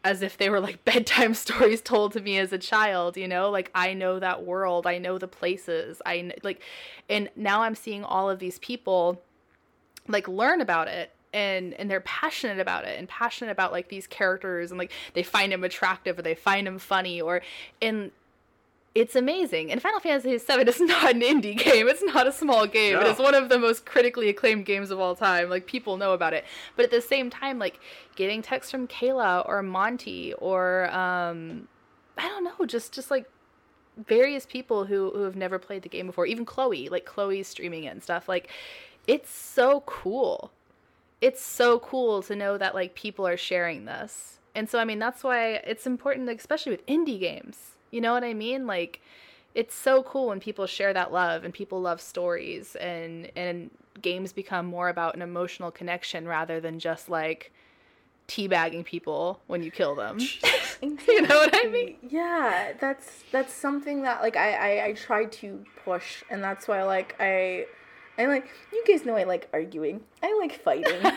as 0.03 0.23
if 0.23 0.37
they 0.37 0.49
were 0.49 0.59
like 0.59 0.83
bedtime 0.85 1.33
stories 1.33 1.81
told 1.81 2.13
to 2.13 2.21
me 2.21 2.37
as 2.37 2.51
a 2.51 2.57
child, 2.57 3.17
you 3.17 3.27
know? 3.27 3.49
Like 3.49 3.69
I 3.75 3.93
know 3.93 4.19
that 4.19 4.43
world, 4.43 4.87
I 4.87 4.97
know 4.97 5.17
the 5.17 5.27
places. 5.27 6.01
I 6.05 6.31
like 6.43 6.61
and 7.09 7.29
now 7.35 7.61
I'm 7.61 7.75
seeing 7.75 8.03
all 8.03 8.29
of 8.29 8.39
these 8.39 8.59
people 8.59 9.21
like 10.07 10.27
learn 10.27 10.61
about 10.61 10.87
it 10.87 11.11
and 11.33 11.73
and 11.75 11.89
they're 11.89 12.01
passionate 12.01 12.59
about 12.59 12.85
it 12.85 12.97
and 12.99 13.07
passionate 13.07 13.51
about 13.51 13.71
like 13.71 13.89
these 13.89 14.07
characters 14.07 14.71
and 14.71 14.77
like 14.77 14.91
they 15.13 15.23
find 15.23 15.53
him 15.53 15.63
attractive 15.63 16.17
or 16.19 16.21
they 16.21 16.35
find 16.35 16.67
him 16.67 16.79
funny 16.79 17.21
or 17.21 17.41
and 17.81 18.11
it's 18.93 19.15
amazing. 19.15 19.71
And 19.71 19.81
Final 19.81 19.99
Fantasy 19.99 20.37
VII 20.37 20.61
is 20.69 20.81
not 20.81 21.11
an 21.11 21.21
indie 21.21 21.57
game. 21.57 21.87
It's 21.87 22.03
not 22.03 22.27
a 22.27 22.31
small 22.31 22.67
game. 22.67 22.97
It 22.97 23.01
No. 23.03 23.09
is 23.09 23.19
one 23.19 23.35
of 23.35 23.47
the 23.49 23.57
most 23.57 23.85
critically 23.85 24.27
acclaimed 24.29 24.65
games 24.65 24.91
of 24.91 24.99
all 24.99 25.15
time. 25.15 25.49
Like 25.49 25.65
people 25.65 25.97
know 25.97 26.13
about 26.13 26.33
it. 26.33 26.43
But 26.75 26.85
at 26.85 26.91
the 26.91 27.01
same 27.01 27.29
time, 27.29 27.57
like 27.57 27.79
getting 28.15 28.41
texts 28.41 28.69
from 28.71 28.87
Kayla 28.87 29.47
or 29.47 29.63
Monty 29.63 30.33
or 30.33 30.89
um 30.93 31.67
I 32.17 32.27
don't 32.27 32.43
know, 32.43 32.65
just 32.65 32.93
just 32.93 33.09
like 33.09 33.29
various 33.97 34.45
people 34.45 34.85
who 34.85 35.11
who 35.11 35.21
have 35.23 35.35
never 35.35 35.57
played 35.57 35.83
the 35.83 35.89
game 35.89 36.07
before. 36.07 36.25
Even 36.25 36.45
Chloe, 36.45 36.89
like 36.89 37.05
Chloe's 37.05 37.47
streaming 37.47 37.85
it 37.85 37.89
and 37.93 38.03
stuff. 38.03 38.27
Like 38.27 38.49
it's 39.07 39.29
so 39.29 39.81
cool. 39.85 40.51
It's 41.21 41.41
so 41.41 41.79
cool 41.79 42.21
to 42.23 42.35
know 42.35 42.57
that 42.57 42.75
like 42.75 42.95
people 42.95 43.25
are 43.25 43.37
sharing 43.37 43.85
this. 43.85 44.39
And 44.53 44.67
so 44.69 44.79
I 44.79 44.83
mean 44.85 44.99
that's 44.99 45.23
why 45.23 45.53
it's 45.53 45.87
important 45.87 46.27
especially 46.29 46.73
with 46.73 46.85
indie 46.87 47.19
games. 47.19 47.77
You 47.91 48.01
know 48.01 48.13
what 48.13 48.23
I 48.23 48.33
mean? 48.33 48.65
Like 48.65 49.01
it's 49.53 49.75
so 49.75 50.01
cool 50.03 50.27
when 50.27 50.39
people 50.39 50.65
share 50.65 50.93
that 50.93 51.11
love 51.11 51.43
and 51.43 51.53
people 51.53 51.81
love 51.81 52.01
stories 52.01 52.75
and 52.77 53.29
and 53.35 53.69
games 54.01 54.33
become 54.33 54.65
more 54.65 54.89
about 54.89 55.15
an 55.15 55.21
emotional 55.21 55.71
connection 55.71 56.27
rather 56.27 56.59
than 56.59 56.79
just 56.79 57.09
like 57.09 57.51
teabagging 58.27 58.85
people 58.85 59.41
when 59.47 59.61
you 59.61 59.71
kill 59.71 59.95
them. 59.95 60.19
You 60.81 61.21
know 61.21 61.35
what 61.35 61.51
I 61.53 61.67
mean? 61.67 61.95
Yeah, 62.09 62.73
that's 62.79 63.23
that's 63.31 63.53
something 63.53 64.01
that 64.01 64.23
like 64.23 64.35
I, 64.35 64.53
I 64.53 64.85
I 64.85 64.93
try 64.93 65.25
to 65.25 65.63
push, 65.85 66.23
and 66.31 66.43
that's 66.43 66.67
why 66.67 66.81
like 66.81 67.15
I 67.19 67.67
I 68.21 68.25
like 68.27 68.45
you 68.71 68.83
guys 68.87 69.05
know 69.05 69.15
I 69.15 69.23
like 69.23 69.49
arguing. 69.53 70.01
I 70.23 70.37
like 70.39 70.53
fighting. 70.61 71.01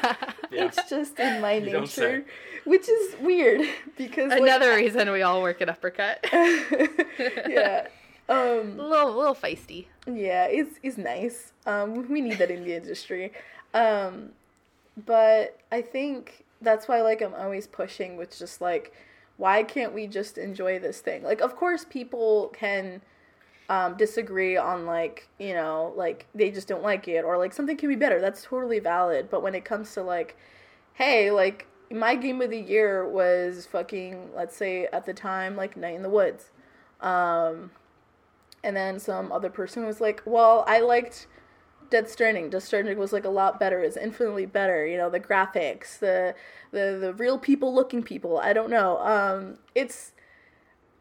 Yeah. 0.51 0.67
It's 0.67 0.89
just 0.89 1.19
in 1.19 1.41
my 1.41 1.55
You 1.55 1.81
nature, 1.81 2.25
which 2.65 2.89
is 2.89 3.17
weird 3.21 3.63
because 3.97 4.31
like, 4.31 4.41
Another 4.43 4.77
reason 4.77 5.11
we 5.11 5.23
all 5.23 5.43
work 5.43 5.61
at 5.61 5.69
Uppercut. 5.69 6.25
yeah. 6.33 7.89
Um, 8.29 8.37
a 8.39 8.43
Um. 8.63 8.79
little, 8.79 9.09
a 9.09 9.17
little 9.19 9.35
feisty. 9.35 9.87
Yeah, 10.07 10.45
it's 10.47 10.79
it's 10.83 10.97
nice. 10.97 11.53
Um, 11.67 12.09
we 12.09 12.21
need 12.21 12.39
that 12.39 12.51
in 12.53 12.63
the 12.65 12.75
industry. 12.77 13.33
Um, 13.73 14.31
but 14.97 15.59
I 15.73 15.83
think 15.83 16.45
that's 16.63 16.87
why 16.89 17.03
like 17.03 17.21
I'm 17.21 17.35
always 17.35 17.67
pushing 17.67 18.17
with 18.17 18.39
just 18.39 18.61
like, 18.61 18.93
why 19.37 19.63
can't 19.65 19.93
we 19.93 20.07
just 20.07 20.39
enjoy 20.39 20.79
this 20.79 21.01
thing? 21.01 21.25
Like, 21.25 21.41
of 21.41 21.57
course, 21.57 21.85
people 21.85 22.53
can 22.55 23.03
um, 23.69 23.97
disagree 23.97 24.57
on 24.57 24.85
like 24.85 25.29
you 25.39 25.55
know 25.55 25.93
like 25.97 26.27
they 26.35 26.51
just 26.51 26.69
don't 26.69 26.83
like 26.83 27.09
it 27.09 27.25
or 27.25 27.39
like 27.39 27.53
something 27.53 27.77
can 27.77 27.89
be 27.89 27.97
better 27.97 28.21
that's 28.21 28.43
totally 28.43 28.79
valid 28.79 29.31
but 29.31 29.43
when 29.43 29.55
it 29.55 29.65
comes 29.65 29.93
to 29.95 30.03
like 30.03 30.37
hey 30.95 31.31
like 31.31 31.67
my 31.91 32.15
game 32.15 32.43
of 32.43 32.51
the 32.51 32.61
year 32.61 33.09
was 33.09 33.67
fucking 33.67 34.31
let's 34.35 34.57
say 34.57 34.87
at 34.93 35.07
the 35.07 35.15
time 35.15 35.57
like 35.57 35.77
night 35.77 35.95
in 35.95 36.03
the 36.03 36.11
woods 36.11 36.51
um 37.01 37.71
and 38.63 38.77
then 38.77 38.99
some 38.99 39.33
other 39.33 39.51
person 39.51 39.87
was 39.87 40.01
like 40.01 40.23
well 40.27 40.65
i 40.67 40.81
liked 40.81 41.27
Death 41.91 42.11
Stranding. 42.11 42.51
Death 42.51 42.65
Stranding 42.65 42.99
was 42.99 43.13
like 43.13 43.25
a 43.25 43.31
lot 43.31 43.61
better. 43.61 43.81
It's 43.81 43.97
infinitely 43.97 44.47
better. 44.47 44.87
You 44.87 44.97
know, 44.97 45.11
the 45.11 45.21
graphics, 45.21 45.99
the 45.99 46.35
the 46.73 46.99
the 47.01 47.15
real 47.15 47.39
people 47.39 47.75
looking 47.75 48.03
people. 48.03 48.39
I 48.39 48.53
don't 48.53 48.71
know. 48.71 48.99
Um, 48.99 49.59
it's 49.75 50.13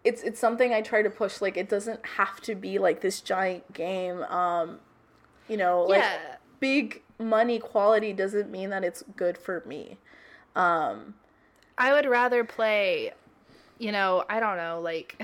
it's 0.03 0.21
it's 0.23 0.39
something 0.39 0.73
I 0.73 0.81
try 0.81 1.01
to 1.01 1.09
push. 1.09 1.41
Like 1.41 1.57
it 1.57 1.69
doesn't 1.69 2.05
have 2.17 2.41
to 2.41 2.55
be 2.55 2.79
like 2.79 3.01
this 3.01 3.21
giant 3.21 3.73
game. 3.73 4.23
Um, 4.23 4.79
you 5.47 5.57
know, 5.57 5.83
like 5.83 5.99
Yeah. 5.99 6.35
big 6.59 7.01
money 7.19 7.59
quality 7.59 8.13
doesn't 8.13 8.49
mean 8.49 8.69
that 8.71 8.83
it's 8.83 9.03
good 9.15 9.37
for 9.37 9.63
me. 9.65 9.97
Um, 10.55 11.15
I 11.77 11.93
would 11.93 12.05
rather 12.05 12.43
play, 12.43 13.13
you 13.79 13.91
know, 13.91 14.23
I 14.29 14.39
don't 14.39 14.57
know, 14.57 14.79
like 14.81 15.21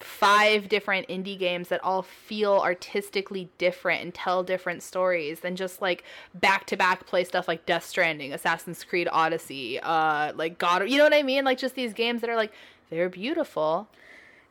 five 0.00 0.68
different 0.68 1.06
indie 1.06 1.38
games 1.38 1.68
that 1.68 1.82
all 1.84 2.02
feel 2.02 2.54
artistically 2.54 3.48
different 3.56 4.02
and 4.02 4.12
tell 4.12 4.42
different 4.42 4.82
stories 4.82 5.40
than 5.40 5.54
just 5.54 5.80
like 5.80 6.02
back 6.34 6.66
to 6.66 6.76
back 6.76 7.06
play 7.06 7.22
stuff 7.22 7.46
like 7.46 7.64
Death 7.66 7.84
Stranding, 7.84 8.32
Assassin's 8.32 8.82
Creed 8.82 9.08
Odyssey, 9.12 9.78
uh 9.80 10.32
like 10.34 10.58
God, 10.58 10.88
you 10.90 10.98
know 10.98 11.04
what 11.04 11.14
I 11.14 11.22
mean? 11.22 11.44
Like 11.44 11.58
just 11.58 11.76
these 11.76 11.92
games 11.92 12.20
that 12.20 12.28
are 12.28 12.34
like 12.36 12.52
they're 12.92 13.08
beautiful. 13.08 13.88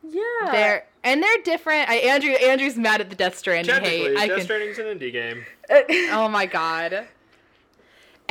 yeah, 0.04 0.22
They're 0.52 0.86
and 1.04 1.22
they're 1.22 1.38
different. 1.44 1.88
I 1.89 1.96
Andrew 1.96 2.32
Andrew's 2.32 2.76
mad 2.76 3.02
at 3.02 3.10
the 3.10 3.16
Death 3.16 3.38
Stranding 3.38 3.72
Technically, 3.74 4.00
hate. 4.00 4.18
I 4.18 4.28
Death 4.28 4.38
can 4.38 4.46
Stranding's 4.46 4.80
an 4.80 4.86
indie 4.86 5.12
game. 5.12 5.46
Oh 6.12 6.28
my 6.28 6.46
god. 6.48 7.08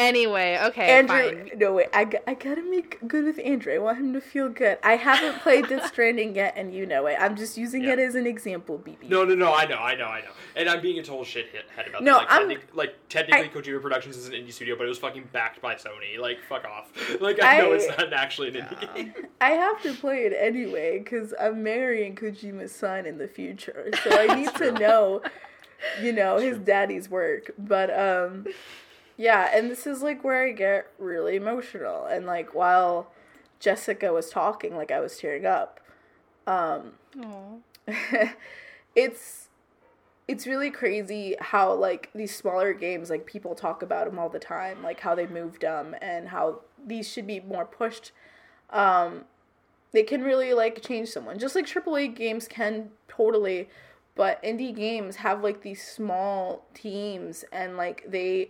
Anyway, 0.00 0.58
okay, 0.62 0.98
Andrew, 0.98 1.46
fine. 1.48 1.58
no 1.58 1.74
wait, 1.74 1.88
I 1.92 2.04
gotta 2.04 2.62
make 2.62 3.06
good 3.06 3.24
with 3.24 3.38
Andrew. 3.44 3.74
I 3.74 3.78
want 3.78 3.98
him 3.98 4.12
to 4.14 4.20
feel 4.20 4.48
good. 4.48 4.78
I 4.82 4.96
haven't 4.96 5.40
played 5.42 5.68
Death 5.68 5.86
Stranding 5.92 6.34
yet, 6.34 6.54
and 6.56 6.72
you 6.74 6.86
know 6.86 7.04
it. 7.06 7.16
I'm 7.20 7.36
just 7.36 7.58
using 7.58 7.84
Yeah. 7.84 7.92
it 7.92 7.98
as 7.98 8.14
an 8.14 8.26
example, 8.26 8.78
BB. 8.78 9.10
No, 9.10 9.24
no, 9.24 9.34
no. 9.34 9.52
I 9.54 9.66
know, 9.66 9.76
I 9.76 9.94
know, 9.94 10.06
I 10.06 10.20
know. 10.22 10.30
And 10.56 10.68
I'm 10.70 10.80
being 10.80 10.98
a 10.98 11.02
total 11.02 11.24
shithead 11.24 11.88
about 11.88 12.02
No, 12.02 12.14
that. 12.14 12.22
Like, 12.22 12.30
I'm- 12.30 12.48
technic- 12.48 12.74
like 12.74 12.94
technically, 13.10 13.44
I- 13.50 13.62
Kojima 13.62 13.82
Productions 13.82 14.16
is 14.16 14.26
an 14.26 14.32
indie 14.32 14.52
studio, 14.52 14.74
but 14.76 14.84
it 14.86 14.88
was 14.88 14.98
fucking 14.98 15.28
backed 15.32 15.60
by 15.60 15.74
Sony. 15.74 16.18
Like, 16.18 16.38
fuck 16.48 16.64
off. 16.64 16.90
Like, 17.20 17.42
I, 17.42 17.58
know 17.58 17.72
I- 17.72 17.74
it's 17.76 17.88
not 17.88 18.12
actually 18.14 18.48
an 18.48 18.54
indie 18.54 18.94
game. 18.94 19.14
I 19.42 19.50
have 19.50 19.82
to 19.82 19.92
play 19.92 20.24
it 20.24 20.32
anyway 20.32 20.98
because 20.98 21.34
I'm 21.38 21.62
marrying 21.62 22.14
Kojima's 22.16 22.72
son 22.74 23.04
in 23.04 23.18
the 23.18 23.28
future, 23.28 23.90
so 24.02 24.10
I 24.18 24.34
need 24.34 24.54
to 24.56 24.72
know, 24.72 25.20
you 26.00 26.12
know, 26.12 26.38
his 26.38 26.56
daddy's 26.58 27.10
work. 27.10 27.50
But 27.58 27.90
um, 27.96 28.46
yeah, 29.20 29.50
and 29.52 29.70
this 29.70 29.86
is 29.86 30.00
like 30.00 30.24
where 30.24 30.46
I 30.46 30.52
get 30.52 30.86
really 30.98 31.36
emotional, 31.36 32.06
and 32.06 32.24
like 32.24 32.54
while 32.54 33.12
Jessica 33.58 34.14
was 34.14 34.30
talking, 34.30 34.74
like 34.74 34.90
I 34.90 34.98
was 34.98 35.18
tearing 35.18 35.44
up. 35.44 35.78
Um, 36.46 36.92
it's 38.96 39.50
it's 40.26 40.46
really 40.46 40.70
crazy 40.70 41.36
how 41.38 41.74
like 41.74 42.08
these 42.14 42.34
smaller 42.34 42.72
games 42.72 43.10
like 43.10 43.26
people 43.26 43.54
talk 43.54 43.82
about 43.82 44.06
them 44.06 44.18
all 44.18 44.30
the 44.30 44.38
time 44.38 44.82
like 44.82 45.00
how 45.00 45.14
they 45.14 45.26
moved 45.26 45.60
them 45.60 45.94
and 46.00 46.28
how 46.28 46.60
these 46.86 47.06
should 47.06 47.26
be 47.26 47.40
more 47.40 47.66
pushed. 47.66 48.12
Um 48.70 49.26
they 49.92 50.02
can 50.02 50.22
really 50.22 50.54
like 50.54 50.80
change 50.80 51.10
someone. 51.10 51.38
Just 51.38 51.54
like 51.54 51.66
aaa 51.66 52.14
games 52.14 52.48
can 52.48 52.88
totally 53.06 53.68
but 54.14 54.42
indie 54.42 54.74
games 54.74 55.16
have 55.16 55.42
like 55.42 55.60
these 55.60 55.86
small 55.86 56.64
teams 56.72 57.44
and 57.52 57.76
like 57.76 58.04
they 58.08 58.48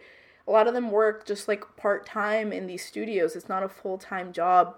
a 0.51 0.53
lot 0.53 0.67
of 0.67 0.75
them 0.75 0.91
work 0.91 1.25
just 1.25 1.47
like 1.47 1.77
part-time 1.77 2.53
in 2.53 2.67
these 2.67 2.85
studios. 2.85 3.37
It's 3.37 3.49
not 3.49 3.63
a 3.63 3.69
full-time 3.69 4.33
job. 4.33 4.75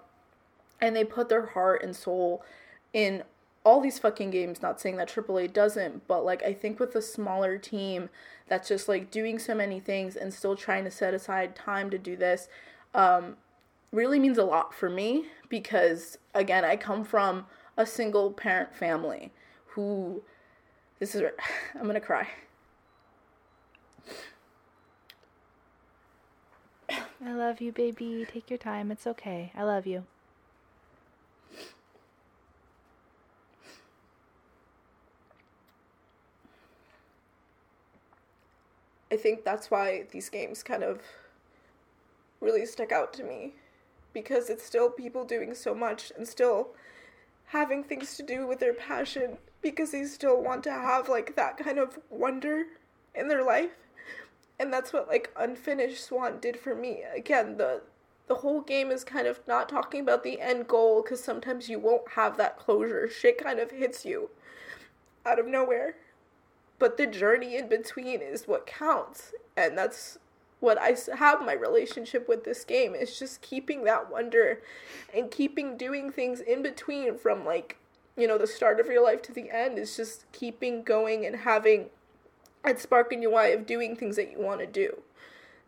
And 0.83 0.95
they 0.95 1.03
put 1.03 1.31
their 1.31 1.47
heart 1.47 1.83
and 1.83 1.97
soul 1.97 2.45
in 2.93 3.23
all 3.65 3.81
these 3.81 3.99
fucking 3.99 4.31
games. 4.33 4.61
Not 4.61 4.83
saying 4.83 4.97
that 4.97 5.09
AAA 5.09 5.51
doesn't 5.55 6.07
but 6.07 6.27
like 6.27 6.43
I 6.43 6.53
think 6.53 6.79
with 6.79 6.95
a 6.95 7.01
smaller 7.01 7.57
team 7.57 8.11
that's 8.49 8.69
just 8.69 8.87
like 8.87 9.11
doing 9.11 9.39
so 9.39 9.55
many 9.55 9.81
things 9.81 10.15
and 10.15 10.35
still 10.35 10.57
trying 10.57 10.85
to 10.85 10.91
set 10.91 11.15
aside 11.15 11.57
time 11.57 11.89
to 11.89 11.97
do 11.97 12.17
this 12.17 12.49
um 12.95 13.37
really 13.93 14.19
means 14.19 14.37
a 14.37 14.45
lot 14.45 14.75
for 14.75 14.91
me 14.91 15.27
because 15.49 16.19
again 16.35 16.65
I 16.65 16.77
come 16.77 17.03
from 17.05 17.47
a 17.79 17.87
single 17.87 18.31
parent 18.33 18.75
family 18.75 19.33
who 19.69 20.23
this 20.99 21.15
is 21.15 21.23
I'm 21.81 21.91
to 21.91 22.01
cry 22.01 22.29
I 27.25 27.35
love 27.35 27.61
you, 27.61 27.71
baby. 27.71 28.27
Take 28.29 28.51
your 28.51 28.59
time. 28.59 28.91
It's 28.91 29.07
okay. 29.07 29.53
I 29.55 29.63
love 29.63 29.87
you. 29.87 30.05
I 39.13 39.17
think 39.17 39.45
that's 39.45 39.71
why 39.71 40.07
these 40.11 40.29
games 40.29 40.63
kind 40.63 40.83
of 40.83 41.01
really 42.41 42.67
stick 42.67 42.91
out 42.91 43.13
to 43.15 43.23
me 43.23 43.53
because 44.13 44.51
it's 44.51 44.65
still 44.65 44.91
people 44.91 45.25
doing 45.25 45.55
so 45.55 45.75
much 45.75 46.11
and 46.17 46.27
still 46.27 46.69
having 47.47 47.85
things 47.85 48.17
to 48.17 48.23
do 48.23 48.47
with 48.47 48.59
their 48.59 48.75
passion 48.75 49.37
because 49.61 49.93
they 49.93 50.05
still 50.05 50.43
want 50.43 50.65
to 50.65 50.73
have 50.73 51.09
like 51.09 51.37
that 51.37 51.57
kind 51.59 51.79
of 51.79 51.99
wonder 52.11 52.65
in 53.15 53.29
their 53.29 53.45
life. 53.45 53.82
And 54.63 54.73
that's 54.73 54.93
what 54.93 55.09
like 55.09 55.33
Unfinished 55.37 56.05
Swan 56.05 56.39
did 56.41 56.59
for 56.59 56.75
me. 56.75 57.03
Again, 57.15 57.57
the 57.57 57.83
the 58.29 58.37
whole 58.37 58.61
game 58.61 58.91
is 58.91 59.05
kind 59.05 59.27
of 59.27 59.41
not 59.49 59.69
talking 59.69 60.01
about 60.01 60.23
the 60.23 60.41
end 60.41 60.69
goal 60.69 61.03
cuz 61.03 61.23
sometimes 61.23 61.69
you 61.69 61.79
won't 61.79 62.13
have 62.13 62.37
that 62.37 62.57
closure. 62.57 63.09
Shit 63.09 63.39
kind 63.39 63.59
of 63.59 63.73
hits 63.73 64.05
you 64.05 64.31
out 65.27 65.39
of 65.39 65.47
nowhere 65.47 65.97
but 66.83 66.97
the 66.97 67.07
journey 67.07 67.57
in 67.57 67.69
between 67.69 68.21
is 68.21 68.49
what 68.49 68.67
counts 68.67 69.33
and 69.57 69.79
that's 69.79 70.19
what 70.59 70.77
i 70.81 70.97
have 71.17 71.41
my 71.41 71.53
relationship 71.53 72.29
with 72.29 72.43
this 72.43 72.65
game 72.65 72.93
is 72.93 73.17
just 73.17 73.41
keeping 73.41 73.85
that 73.85 74.11
wonder 74.11 74.61
and 75.15 75.31
keeping 75.31 75.77
doing 75.77 76.11
things 76.11 76.41
in 76.41 76.61
between 76.61 77.17
from 77.17 77.45
like 77.45 77.77
you 78.17 78.27
know 78.27 78.37
the 78.37 78.49
start 78.49 78.81
of 78.81 78.87
your 78.87 79.01
life 79.01 79.23
to 79.23 79.33
the 79.33 79.49
end 79.49 79.79
is 79.79 79.97
just 79.97 80.25
keeping 80.33 80.83
going 80.83 81.25
and 81.25 81.37
having 81.37 81.87
that 82.65 82.81
spark 82.81 83.13
in 83.13 83.23
your 83.23 83.39
eye 83.39 83.49
of 83.49 83.67
doing 83.67 83.97
things 83.97 84.17
that 84.17 84.31
you 84.31 84.41
want 84.41 84.61
to 84.61 84.67
do. 84.67 85.03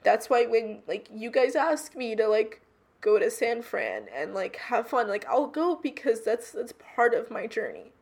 That's 0.03 0.29
why 0.29 0.47
when 0.47 0.81
like 0.87 1.09
you 1.13 1.31
guys 1.31 1.57
ask 1.57 1.97
me 1.97 2.15
to 2.17 2.29
like 2.29 2.61
go 3.01 3.19
to 3.19 3.31
san 3.31 3.61
fran 3.61 4.07
and 4.15 4.33
like 4.33 4.57
have 4.57 4.89
fun 4.89 5.09
like 5.09 5.27
i'll 5.29 5.47
go 5.47 5.77
because 5.77 6.25
that's 6.25 6.53
that's 6.53 6.73
part 6.95 7.15
of 7.15 7.31
my 7.31 7.47
journey. 7.47 7.93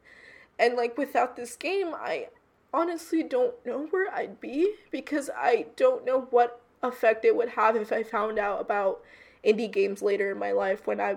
And 0.59 0.77
like 0.77 0.97
without 0.99 1.37
this 1.37 1.57
game 1.57 1.95
i 1.95 2.29
honestly 2.73 3.23
don't 3.23 3.55
know 3.67 3.87
where 3.91 4.13
I'd 4.13 4.41
be 4.41 4.75
because 4.91 5.31
I 5.37 5.67
don't 5.77 6.05
know 6.05 6.23
what 6.31 6.61
effect 6.83 7.25
it 7.25 7.37
would 7.37 7.51
have 7.51 7.77
if 7.77 7.93
I 7.93 8.03
found 8.03 8.39
out 8.39 8.61
about 8.61 9.03
indie 9.45 9.71
games 9.71 10.03
later 10.03 10.31
in 10.31 10.39
my 10.39 10.53
life 10.53 10.87
when 10.87 11.01
I 11.01 11.17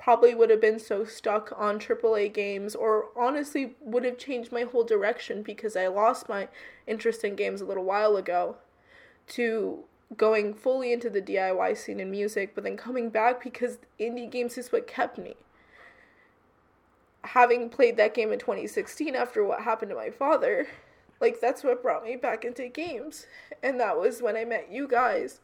probably 0.00 0.34
would 0.34 0.50
have 0.50 0.60
been 0.60 0.80
so 0.80 1.04
stuck 1.04 1.52
on 1.56 1.78
AAA 1.78 2.32
games 2.32 2.74
or 2.74 3.10
honestly 3.16 3.76
would 3.80 4.04
have 4.04 4.18
changed 4.18 4.50
my 4.50 4.62
whole 4.62 4.82
direction 4.82 5.42
because 5.42 5.76
I 5.76 5.86
lost 5.86 6.28
my 6.28 6.48
interest 6.86 7.22
in 7.22 7.36
games 7.36 7.60
a 7.60 7.66
little 7.66 7.84
while 7.84 8.16
ago 8.16 8.56
to 9.28 9.84
going 10.16 10.54
fully 10.54 10.92
into 10.92 11.08
the 11.08 11.22
DIY 11.22 11.76
scene 11.76 12.00
in 12.00 12.10
music 12.10 12.54
but 12.54 12.64
then 12.64 12.76
coming 12.76 13.10
back 13.10 13.44
because 13.44 13.78
indie 14.00 14.28
games 14.28 14.58
is 14.58 14.72
what 14.72 14.88
kept 14.88 15.18
me 15.18 15.36
having 17.24 17.68
played 17.68 17.96
that 17.96 18.14
game 18.14 18.32
in 18.32 18.38
2016 18.38 19.14
after 19.14 19.44
what 19.44 19.62
happened 19.62 19.90
to 19.90 19.96
my 19.96 20.10
father, 20.10 20.66
like 21.20 21.40
that's 21.40 21.62
what 21.62 21.82
brought 21.82 22.04
me 22.04 22.16
back 22.16 22.44
into 22.44 22.68
games. 22.68 23.26
And 23.62 23.78
that 23.80 23.98
was 23.98 24.22
when 24.22 24.36
I 24.36 24.44
met 24.44 24.70
you 24.70 24.88
guys. 24.88 25.40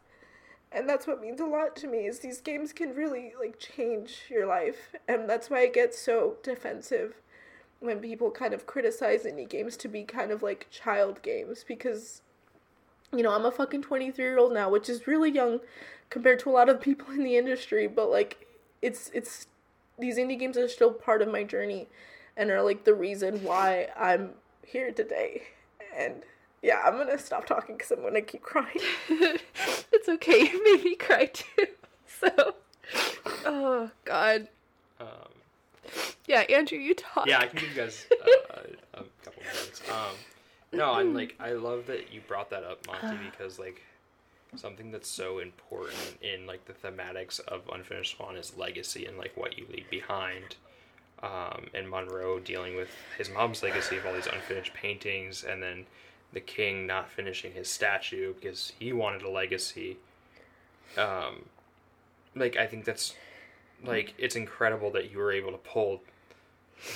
And 0.77 0.87
that's 0.87 1.07
what 1.07 1.22
means 1.22 1.41
a 1.41 1.47
lot 1.47 1.74
to 1.77 1.87
me 1.87 2.07
is 2.07 2.18
these 2.18 2.43
games 2.43 2.74
can 2.74 2.95
really 2.95 3.33
like 3.41 3.59
change 3.59 4.24
your 4.29 4.47
life. 4.47 4.95
And 5.09 5.27
that's 5.29 5.49
why 5.49 5.61
I 5.61 5.68
get 5.68 5.95
so 5.95 6.37
defensive 6.43 7.14
when 7.81 8.01
people 8.01 8.31
kind 8.31 8.53
of 8.53 8.66
criticize 8.66 9.24
indie 9.24 9.49
games 9.49 9.79
to 9.79 9.89
be 9.89 10.03
kind 10.03 10.31
of 10.31 10.43
like 10.43 10.66
child 10.70 11.22
games 11.22 11.64
because 11.66 12.20
you 13.11 13.22
know, 13.22 13.35
I'm 13.35 13.47
a 13.47 13.51
fucking 13.51 13.83
23 13.83 14.22
year 14.22 14.39
old 14.39 14.53
now, 14.53 14.68
which 14.68 14.91
is 14.91 15.07
really 15.07 15.31
young 15.31 15.61
compared 16.11 16.41
to 16.41 16.51
a 16.51 16.53
lot 16.53 16.68
of 16.68 16.79
people 16.83 17.11
in 17.11 17.24
the 17.24 17.39
industry, 17.39 17.87
but 17.87 18.11
like 18.11 18.47
it's 18.83 19.11
it's 19.14 19.47
these 19.99 20.18
indie 20.18 20.39
games 20.39 20.59
are 20.59 20.68
still 20.68 20.93
part 20.93 21.22
of 21.22 21.29
my 21.29 21.43
journey 21.43 21.89
and 22.37 22.51
are 22.51 22.61
like 22.61 22.85
the 22.85 22.93
reason 22.93 23.43
why 23.43 23.89
I'm 23.99 24.33
here 24.62 24.93
today. 24.93 25.45
And 25.97 26.22
yeah, 26.62 26.82
I'm 26.84 26.96
gonna 26.96 27.18
stop 27.18 27.46
talking 27.46 27.76
because 27.76 27.90
I'm 27.92 28.02
gonna 28.02 28.22
keep 28.22 28.42
crying. 28.42 28.76
it's 29.09 30.09
okay. 30.09 30.40
You 30.40 30.64
made 30.76 30.84
me 30.84 30.94
cry 30.96 31.26
too. 31.26 31.66
So, 32.20 32.54
oh 33.44 33.90
God. 34.07 34.48
Um, 34.98 35.07
Yeah, 36.26 36.40
Andrew, 36.48 36.78
you 36.78 36.94
talk. 36.94 37.26
yeah, 37.26 37.40
I 37.40 37.46
can 37.46 37.59
give 37.59 37.68
you 37.70 37.74
guys. 37.76 38.07
Uh, 38.94 39.02
couple 39.22 39.42
Thanks. 39.52 39.82
Um, 39.90 40.16
no, 40.72 40.92
I'm 40.92 41.12
like 41.12 41.34
I 41.38 41.52
love 41.52 41.86
that 41.88 42.12
you 42.12 42.22
brought 42.26 42.48
that 42.50 42.64
up, 42.64 42.86
Monty, 42.86 43.18
because 43.30 43.59
like 43.59 43.82
something 44.57 44.90
that's 44.92 45.09
so 45.09 45.40
important 45.40 45.98
in 46.22 46.46
like 46.46 46.64
the 46.64 46.72
thematics 46.72 47.40
of 47.40 47.62
Unfinished 47.72 48.16
Swan 48.16 48.36
is 48.36 48.57
legacy 48.57 49.04
and 49.04 49.18
like 49.18 49.36
what 49.36 49.59
you 49.59 49.66
leave 49.70 49.90
behind. 49.90 50.57
Um, 51.22 51.66
and 51.74 51.88
Monroe 51.88 52.38
dealing 52.38 52.76
with 52.76 52.90
his 53.16 53.30
mom's 53.30 53.62
legacy 53.62 53.96
of 53.96 54.07
all 54.07 54.12
these 54.14 54.26
unfinished 54.26 54.74
paintings, 54.74 55.44
and 55.44 55.62
then 55.62 55.86
the 56.33 56.41
king 56.41 56.87
not 56.87 57.11
finishing 57.11 57.53
his 57.53 57.70
statue 57.70 58.35
because 58.35 58.72
he 58.79 58.93
wanted 58.93 59.22
a 59.22 59.31
legacy. 59.31 59.99
Um, 60.97 61.47
like 62.35 62.57
I 62.57 62.66
think 62.66 62.85
that's 62.85 63.14
like 63.85 64.14
it's 64.18 64.37
incredible 64.37 64.91
that 64.93 65.11
you 65.11 65.18
were 65.18 65.33
able 65.33 65.53
to 65.53 65.59
pull 65.59 66.03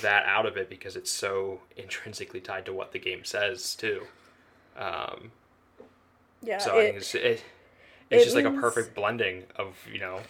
that 0.02 0.24
out 0.26 0.46
of 0.46 0.56
it 0.56 0.68
because 0.70 0.96
it's 0.96 1.10
so 1.10 1.60
intrinsically 1.76 2.40
tied 2.40 2.66
to 2.66 2.72
what 2.72 2.92
the 2.92 2.98
game 2.98 3.24
says 3.24 3.74
too. 3.74 4.02
Um, 4.78 5.32
Yeah. 6.42 6.58
so 6.58 6.78
I 6.78 6.80
it- 6.80 6.84
think 6.84 6.96
it's 6.98 7.14
it, 7.14 7.44
it's 8.10 8.24
it 8.24 8.24
just 8.24 8.36
like 8.36 8.44
a 8.44 8.50
perfect 8.50 8.94
blending 8.94 9.44
of 9.56 9.76
you 9.92 9.98
know 10.00 10.20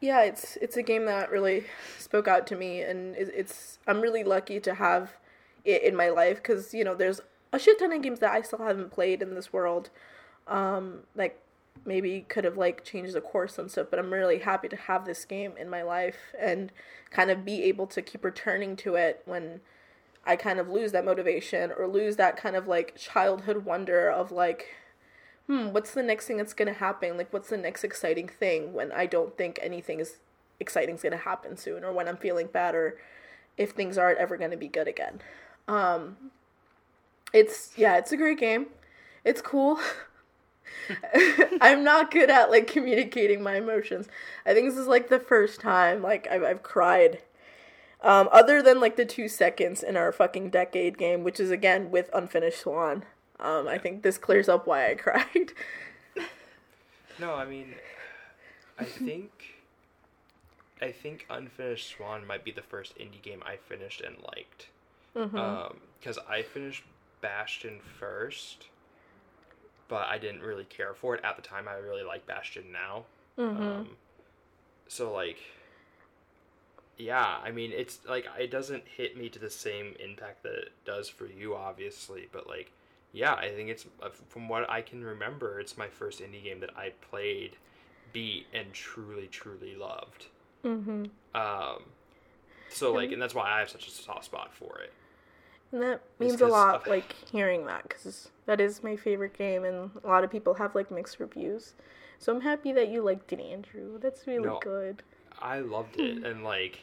yeah, 0.00 0.22
it's 0.22 0.56
it's 0.60 0.76
a 0.76 0.82
game 0.82 1.06
that 1.06 1.30
really 1.30 1.64
spoke 1.98 2.28
out 2.28 2.46
to 2.48 2.56
me, 2.56 2.82
and 2.82 3.16
it, 3.16 3.30
it's 3.34 3.78
I'm 3.86 4.00
really 4.00 4.24
lucky 4.24 4.60
to 4.60 4.74
have 4.74 5.16
it 5.64 5.82
in 5.82 5.96
my 5.96 6.10
life 6.10 6.36
because 6.36 6.74
you 6.74 6.84
know 6.84 6.94
there's 6.94 7.20
a 7.52 7.58
shit 7.58 7.78
ton 7.78 7.92
of 7.92 8.02
games 8.02 8.20
that 8.20 8.32
I 8.32 8.42
still 8.42 8.58
haven't 8.60 8.92
played 8.92 9.22
in 9.22 9.34
this 9.34 9.52
world, 9.52 9.90
um, 10.46 11.00
like 11.14 11.40
maybe 11.84 12.24
could 12.28 12.44
have 12.44 12.56
like 12.56 12.84
changed 12.84 13.14
the 13.14 13.20
course 13.20 13.58
and 13.58 13.70
stuff, 13.70 13.88
but 13.90 13.98
I'm 13.98 14.12
really 14.12 14.38
happy 14.38 14.68
to 14.68 14.76
have 14.76 15.04
this 15.04 15.24
game 15.24 15.52
in 15.58 15.68
my 15.68 15.82
life 15.82 16.34
and 16.38 16.72
kind 17.10 17.30
of 17.30 17.44
be 17.44 17.62
able 17.64 17.86
to 17.88 18.02
keep 18.02 18.24
returning 18.24 18.76
to 18.76 18.94
it 18.94 19.22
when 19.24 19.60
I 20.24 20.36
kind 20.36 20.58
of 20.58 20.68
lose 20.68 20.92
that 20.92 21.04
motivation 21.04 21.70
or 21.76 21.86
lose 21.86 22.16
that 22.16 22.36
kind 22.36 22.56
of 22.56 22.66
like 22.66 22.96
childhood 22.96 23.64
wonder 23.64 24.10
of 24.10 24.32
like 24.32 24.74
hmm, 25.46 25.68
what's 25.68 25.92
the 25.92 26.02
next 26.02 26.26
thing 26.26 26.36
that's 26.36 26.54
going 26.54 26.72
to 26.72 26.78
happen? 26.78 27.16
Like, 27.16 27.32
what's 27.32 27.48
the 27.48 27.56
next 27.56 27.84
exciting 27.84 28.28
thing 28.28 28.72
when 28.72 28.92
I 28.92 29.06
don't 29.06 29.36
think 29.36 29.58
anything 29.62 30.00
is 30.00 30.16
exciting 30.58 30.96
is 30.96 31.02
going 31.02 31.12
to 31.12 31.18
happen 31.18 31.56
soon, 31.56 31.84
or 31.84 31.92
when 31.92 32.08
I'm 32.08 32.16
feeling 32.16 32.48
bad, 32.52 32.74
or 32.74 32.98
if 33.56 33.70
things 33.70 33.96
aren't 33.96 34.18
ever 34.18 34.36
going 34.36 34.50
to 34.50 34.56
be 34.56 34.68
good 34.68 34.88
again. 34.88 35.20
Um, 35.68 36.16
it's 37.32 37.72
yeah, 37.76 37.96
it's 37.96 38.12
a 38.12 38.16
great 38.16 38.38
game. 38.38 38.66
It's 39.24 39.40
cool. 39.42 39.78
I'm 41.60 41.82
not 41.82 42.10
good 42.10 42.30
at 42.30 42.50
like 42.50 42.66
communicating 42.66 43.42
my 43.42 43.56
emotions. 43.56 44.08
I 44.44 44.54
think 44.54 44.68
this 44.68 44.78
is 44.78 44.86
like 44.86 45.08
the 45.08 45.18
first 45.18 45.60
time 45.60 46.02
like 46.02 46.26
I've 46.30 46.42
I've 46.42 46.62
cried. 46.62 47.20
Um, 48.02 48.28
other 48.30 48.62
than 48.62 48.78
like 48.78 48.96
the 48.96 49.06
two 49.06 49.28
seconds 49.28 49.82
in 49.82 49.96
our 49.96 50.12
fucking 50.12 50.50
decade 50.50 50.98
game, 50.98 51.24
which 51.24 51.40
is 51.40 51.50
again 51.50 51.90
with 51.90 52.10
Unfinished 52.14 52.60
Swan. 52.60 53.04
Um, 53.40 53.68
I 53.68 53.78
think 53.78 54.02
this 54.02 54.16
clears 54.16 54.48
up 54.48 54.66
why 54.66 54.90
I 54.90 54.94
cried. 54.94 55.52
No, 57.18 57.34
I 57.34 57.46
mean, 57.46 57.74
I 58.78 58.84
think, 58.84 59.30
I 60.82 60.92
think 60.92 61.26
Unfinished 61.30 61.88
Swan 61.88 62.26
might 62.26 62.44
be 62.44 62.52
the 62.52 62.62
first 62.62 62.96
indie 62.98 63.22
game 63.22 63.42
I 63.44 63.56
finished 63.56 64.02
and 64.02 64.16
liked. 64.18 64.68
Um, 65.14 65.78
because 65.98 66.18
I 66.28 66.42
finished 66.42 66.84
Bastion 67.26 67.80
first, 67.98 68.68
but 69.88 70.06
I 70.06 70.16
didn't 70.16 70.42
really 70.42 70.62
care 70.62 70.94
for 70.94 71.16
it 71.16 71.24
at 71.24 71.34
the 71.34 71.42
time. 71.42 71.66
I 71.66 71.74
really 71.74 72.04
like 72.04 72.24
Bastion 72.24 72.66
now. 72.72 73.02
Um, 73.36 73.88
so 74.86 75.12
like, 75.12 75.38
yeah, 76.96 77.38
I 77.42 77.50
mean, 77.50 77.72
it's 77.72 77.98
like 78.08 78.26
it 78.38 78.52
doesn't 78.52 78.84
hit 78.96 79.16
me 79.18 79.28
to 79.30 79.40
the 79.40 79.50
same 79.50 79.94
impact 79.98 80.44
that 80.44 80.52
it 80.52 80.72
does 80.84 81.08
for 81.08 81.26
you, 81.26 81.56
obviously, 81.56 82.28
but 82.30 82.46
like, 82.46 82.70
yeah, 83.12 83.34
I 83.34 83.48
think 83.48 83.70
it's 83.70 83.86
uh, 84.00 84.10
from 84.28 84.48
what 84.48 84.70
I 84.70 84.80
can 84.80 85.02
remember, 85.02 85.58
it's 85.58 85.76
my 85.76 85.88
first 85.88 86.20
indie 86.20 86.44
game 86.44 86.60
that 86.60 86.76
I 86.76 86.92
played, 87.10 87.56
beat, 88.12 88.46
and 88.54 88.72
truly, 88.72 89.26
truly 89.26 89.74
loved. 89.74 90.26
Mm-hmm. 90.64 91.06
Um, 91.34 91.82
so 92.70 92.92
like, 92.92 93.10
and 93.10 93.20
that's 93.20 93.34
why 93.34 93.50
I 93.50 93.58
have 93.58 93.70
such 93.70 93.88
a 93.88 93.90
soft 93.90 94.26
spot 94.26 94.54
for 94.54 94.78
it. 94.78 94.92
And 95.72 95.82
that 95.82 96.00
means 96.18 96.40
a 96.40 96.46
lot, 96.46 96.82
of- 96.82 96.86
like 96.86 97.12
hearing 97.30 97.66
that, 97.66 97.82
because 97.88 98.30
that 98.46 98.60
is 98.60 98.82
my 98.82 98.96
favorite 98.96 99.36
game, 99.36 99.64
and 99.64 99.90
a 100.02 100.06
lot 100.06 100.24
of 100.24 100.30
people 100.30 100.54
have 100.54 100.74
like 100.74 100.90
mixed 100.90 101.18
reviews. 101.20 101.74
So 102.18 102.34
I'm 102.34 102.40
happy 102.40 102.72
that 102.72 102.88
you 102.88 103.02
liked 103.02 103.32
it, 103.32 103.40
Andrew. 103.40 103.98
That's 103.98 104.26
really 104.26 104.44
No. 104.46 104.58
good. 104.60 105.02
I 105.38 105.58
loved 105.60 106.00
it, 106.00 106.24
and 106.24 106.42
like, 106.44 106.78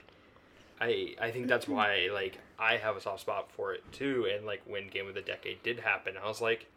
I 0.80 1.16
I 1.20 1.32
think 1.32 1.48
that's 1.48 1.68
why 1.68 2.10
like 2.14 2.38
I 2.60 2.78
have 2.78 2.96
a 2.96 3.02
soft 3.02 3.22
spot 3.22 3.52
for 3.52 3.74
it 3.74 3.84
too. 3.92 4.28
And 4.32 4.46
like 4.46 4.62
when 4.66 4.90
Game 4.90 5.08
of 5.08 5.16
the 5.16 5.22
Decade 5.22 5.64
did 5.64 5.80
happen, 5.80 6.16
I 6.22 6.28
was 6.28 6.40
like, 6.42 6.68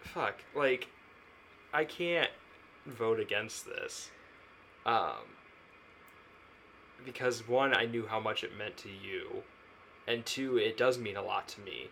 fuck, 0.00 0.36
like, 0.54 0.88
I 1.74 1.84
can't 1.84 2.30
vote 2.86 3.20
against 3.20 3.66
this, 3.66 4.10
um, 4.86 5.16
because 7.04 7.46
one, 7.46 7.74
I 7.74 7.84
knew 7.86 8.06
how 8.06 8.20
much 8.20 8.44
it 8.44 8.56
meant 8.56 8.76
to 8.78 8.88
you, 8.88 9.42
and 10.06 10.24
two, 10.24 10.56
it 10.56 10.76
does 10.76 10.98
mean 10.98 11.16
a 11.16 11.22
lot 11.22 11.48
to 11.48 11.60
me. 11.60 11.88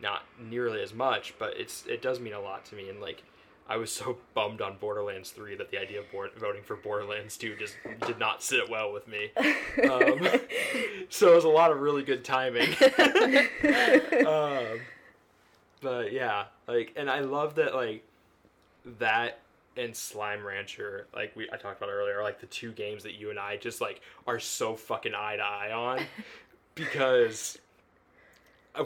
Not 0.00 0.22
nearly 0.38 0.82
as 0.82 0.92
much, 0.92 1.34
but 1.38 1.54
it's 1.56 1.86
it 1.86 2.02
does 2.02 2.20
mean 2.20 2.34
a 2.34 2.40
lot 2.40 2.64
to 2.66 2.74
me, 2.74 2.88
and 2.88 3.00
like. 3.00 3.22
I 3.68 3.78
was 3.78 3.90
so 3.90 4.18
bummed 4.34 4.60
on 4.60 4.76
Borderlands 4.76 5.30
3 5.32 5.56
that 5.56 5.72
the 5.72 5.80
idea 5.80 5.98
of 5.98 6.08
board- 6.12 6.30
voting 6.38 6.62
for 6.62 6.76
Borderlands 6.76 7.36
2 7.36 7.56
just 7.56 7.74
did 8.06 8.16
not 8.16 8.40
sit 8.40 8.70
well 8.70 8.92
with 8.92 9.08
me. 9.08 9.32
Um, 9.90 10.24
so 11.08 11.32
it 11.32 11.34
was 11.34 11.42
a 11.42 11.48
lot 11.48 11.72
of 11.72 11.80
really 11.80 12.04
good 12.04 12.24
timing. 12.24 12.68
um, 14.24 14.82
but 15.80 16.12
yeah, 16.12 16.44
like, 16.68 16.92
and 16.94 17.10
I 17.10 17.22
love 17.22 17.56
that, 17.56 17.74
like, 17.74 18.04
that 19.00 19.40
and 19.76 19.94
Slime 19.94 20.44
Rancher, 20.44 21.06
like 21.14 21.34
we 21.36 21.48
I 21.52 21.56
talked 21.56 21.78
about 21.78 21.90
earlier, 21.90 22.18
are 22.18 22.22
like 22.22 22.40
the 22.40 22.46
two 22.46 22.72
games 22.72 23.02
that 23.02 23.14
you 23.14 23.30
and 23.30 23.38
I 23.38 23.56
just 23.56 23.80
like 23.80 24.00
are 24.26 24.38
so 24.38 24.74
fucking 24.74 25.14
eye 25.14 25.36
to 25.36 25.42
eye 25.42 25.72
on 25.72 26.00
because 26.76 27.58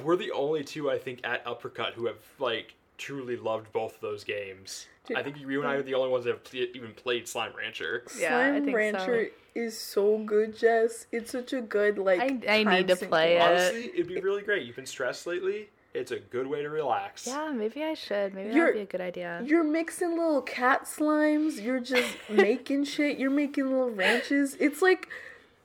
we're 0.02 0.16
the 0.16 0.30
only 0.32 0.64
two 0.64 0.90
I 0.90 0.96
think 0.98 1.20
at 1.24 1.46
Uppercut 1.46 1.92
who 1.94 2.06
have 2.06 2.16
like 2.38 2.74
truly 2.96 3.36
loved 3.36 3.70
both 3.72 3.96
of 3.96 4.00
those 4.00 4.24
games. 4.24 4.86
Dude, 5.06 5.16
I 5.18 5.22
think 5.22 5.38
you 5.38 5.60
and 5.60 5.68
I 5.68 5.74
are 5.74 5.82
the 5.82 5.94
only 5.94 6.08
ones 6.10 6.24
that 6.24 6.30
have 6.32 6.44
pl- 6.44 6.66
even 6.74 6.92
played 6.94 7.26
Slime 7.28 7.52
Rancher. 7.56 8.04
Yeah, 8.18 8.38
I 8.38 8.50
Slime 8.50 8.64
think 8.64 8.70
so. 8.70 8.76
Rancher 8.76 9.28
is 9.54 9.78
so 9.78 10.18
good, 10.18 10.56
Jess. 10.56 11.06
It's 11.10 11.32
such 11.32 11.52
a 11.52 11.60
good 11.60 11.98
like. 11.98 12.20
I- 12.20 12.58
I 12.60 12.64
need 12.64 12.88
to 12.88 12.96
play 12.96 13.34
game. 13.34 13.42
it. 13.42 13.44
Honestly, 13.44 13.84
it'd 13.94 14.06
be 14.08 14.20
really 14.20 14.42
great. 14.42 14.64
You've 14.64 14.76
been 14.76 14.86
stressed 14.86 15.26
lately. 15.26 15.68
It's 15.92 16.12
a 16.12 16.20
good 16.20 16.46
way 16.46 16.62
to 16.62 16.68
relax. 16.70 17.26
Yeah, 17.26 17.50
maybe 17.52 17.82
I 17.82 17.94
should. 17.94 18.32
Maybe 18.32 18.50
You're- 18.54 18.60
that'd 18.66 18.74
be 18.74 18.80
a 18.82 18.86
good 18.86 19.00
idea. 19.00 19.42
You're 19.44 19.64
mixing 19.64 20.10
little 20.10 20.42
cat 20.42 20.84
slimes. 20.84 21.60
You're 21.60 21.80
just 21.80 22.14
making 22.30 22.84
shit. 22.84 23.18
You're 23.18 23.30
making 23.30 23.64
little 23.66 23.90
ranches. 23.90 24.56
It's 24.60 24.80
like 24.82 25.08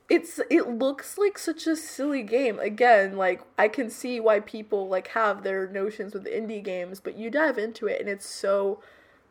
it's 0.08 0.40
it 0.50 0.68
looks 0.68 1.18
like 1.18 1.38
such 1.38 1.66
a 1.66 1.74
silly 1.74 2.22
game. 2.22 2.58
Again, 2.58 3.16
like 3.16 3.42
I 3.58 3.68
can 3.68 3.90
see 3.90 4.20
why 4.20 4.40
people 4.40 4.88
like 4.88 5.08
have 5.08 5.42
their 5.42 5.66
notions 5.66 6.14
with 6.14 6.26
indie 6.26 6.62
games, 6.62 7.00
but 7.00 7.16
you 7.16 7.30
dive 7.30 7.58
into 7.58 7.86
it 7.86 8.00
and 8.00 8.08
it's 8.08 8.26
so 8.28 8.80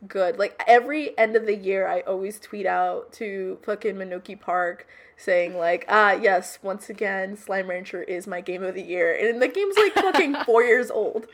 good. 0.08 0.38
Like 0.38 0.62
every 0.68 1.18
end 1.18 1.36
of 1.36 1.46
the 1.46 1.56
year 1.56 1.88
I 1.88 2.02
always 2.02 2.40
tweet 2.40 2.66
out 2.66 3.14
to 3.14 3.58
fucking 3.64 3.96
Monomi 3.96 4.40
Park 4.40 4.86
saying 5.16 5.58
like, 5.58 5.86
ah 5.88 6.12
yes, 6.12 6.60
once 6.62 6.90
again, 6.90 7.38
Slime 7.38 7.70
Rancher 7.70 8.04
is 8.04 8.28
my 8.28 8.42
game 8.42 8.64
of 8.64 8.76
the 8.76 8.84
year. 8.84 9.16
And 9.16 9.42
the 9.42 9.48
game's 9.48 9.78
like 9.78 9.94
fucking 9.94 10.36
four 10.46 10.64
years 10.64 10.92
old. 10.92 11.28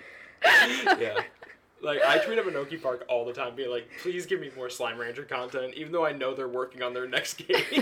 yeah. 0.99 1.21
Like 1.81 2.01
I 2.05 2.19
tweet 2.19 2.37
at 2.37 2.45
Monomi 2.45 2.81
Park 2.81 3.05
all 3.09 3.25
the 3.25 3.33
time, 3.33 3.55
being 3.55 3.69
like, 3.71 3.87
"Please 4.01 4.25
give 4.25 4.39
me 4.39 4.51
more 4.55 4.69
Slime 4.69 4.97
Rancher 4.99 5.23
content," 5.23 5.73
even 5.75 5.91
though 5.91 6.05
I 6.05 6.11
know 6.11 6.35
they're 6.35 6.47
working 6.47 6.81
on 6.83 6.93
their 6.93 7.07
next 7.07 7.33
game. 7.35 7.63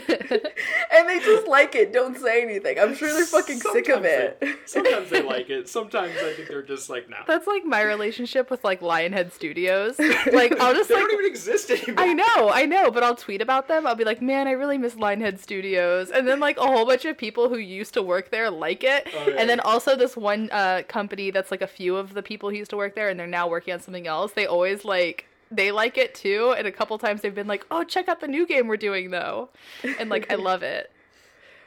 and 0.92 1.10
they 1.10 1.20
just 1.20 1.48
like 1.48 1.76
it. 1.76 1.92
Don't 1.94 2.18
say 2.18 2.42
anything. 2.42 2.80
I'm 2.80 2.96
sure 2.96 3.12
they're 3.12 3.26
fucking 3.26 3.60
sick 3.60 3.90
of 3.90 4.04
Sometimes 4.04 4.06
it. 4.06 4.40
they- 4.40 4.54
sometimes 4.66 5.10
they 5.10 5.22
like 5.36 5.50
it. 5.50 5.68
Sometimes 5.70 6.14
I 6.18 6.34
think 6.34 6.48
they're 6.48 6.62
just 6.64 6.90
like, 6.90 7.10
"Nah." 7.10 7.18
That's 7.28 7.48
like 7.48 7.66
my 7.66 7.82
relationship 7.82 8.50
with 8.50 8.64
like 8.64 8.82
Lionhead 8.82 9.32
Studios. 9.32 10.00
Like 10.00 10.60
I'll 10.60 10.74
just 10.74 10.90
they 10.90 10.96
like 10.96 11.04
don't 11.04 11.14
even 11.14 11.26
exist 11.26 11.70
anymore. 11.70 12.04
I 12.06 12.14
know, 12.14 12.50
I 12.52 12.66
know, 12.66 12.92
but 12.92 13.04
I'll 13.04 13.16
tweet 13.16 13.42
about 13.42 13.68
them. 13.68 13.86
I'll 13.86 13.96
be 13.96 14.06
like, 14.06 14.22
"Man, 14.22 14.48
I 14.48 14.52
really 14.52 14.78
miss 14.78 14.96
Lionhead 14.96 15.40
Studios," 15.40 16.10
and 16.12 16.28
then 16.28 16.40
like 16.40 16.58
a 16.58 16.62
whole 16.66 16.86
bunch 16.86 17.06
of 17.06 17.18
people 17.18 17.50
who 17.50 17.58
used 17.58 17.94
to 17.96 18.02
work 18.02 18.32
there 18.32 18.50
like 18.50 18.84
it, 18.84 19.08
Oh, 19.14 19.28
yeah. 19.30 19.36
and 19.40 19.50
then 19.50 19.60
also 19.60 19.96
this 19.96 20.16
one 20.16 20.50
uh, 20.52 20.84
company 20.88 21.32
that's 21.32 21.52
like 21.52 21.62
a 21.62 21.68
few 21.68 21.96
of 21.98 22.14
the 22.14 22.24
people 22.24 22.50
who 22.50 22.56
used 22.56 22.72
to 22.72 22.78
work 22.78 22.96
there, 22.96 23.10
and 23.10 23.20
they're 23.20 23.28
now 23.28 23.48
working 23.48 23.74
on 23.74 23.80
something 23.90 24.08
else. 24.08 24.34
They 24.34 24.46
always 24.46 24.86
like 24.86 25.26
they 25.52 25.72
like 25.72 25.98
it 25.98 26.14
too, 26.14 26.54
and 26.56 26.68
a 26.68 26.72
couple 26.72 26.96
times 27.00 27.22
they've 27.22 27.34
been 27.34 27.48
like, 27.48 27.66
"Oh, 27.72 27.84
check 27.84 28.08
out 28.08 28.20
the 28.20 28.28
new 28.28 28.46
game 28.46 28.68
we're 28.68 28.78
doing 28.78 29.10
though," 29.10 29.50
and 29.98 30.10
like 30.10 30.32
I 30.32 30.36
love 30.36 30.62
it. 30.62 30.92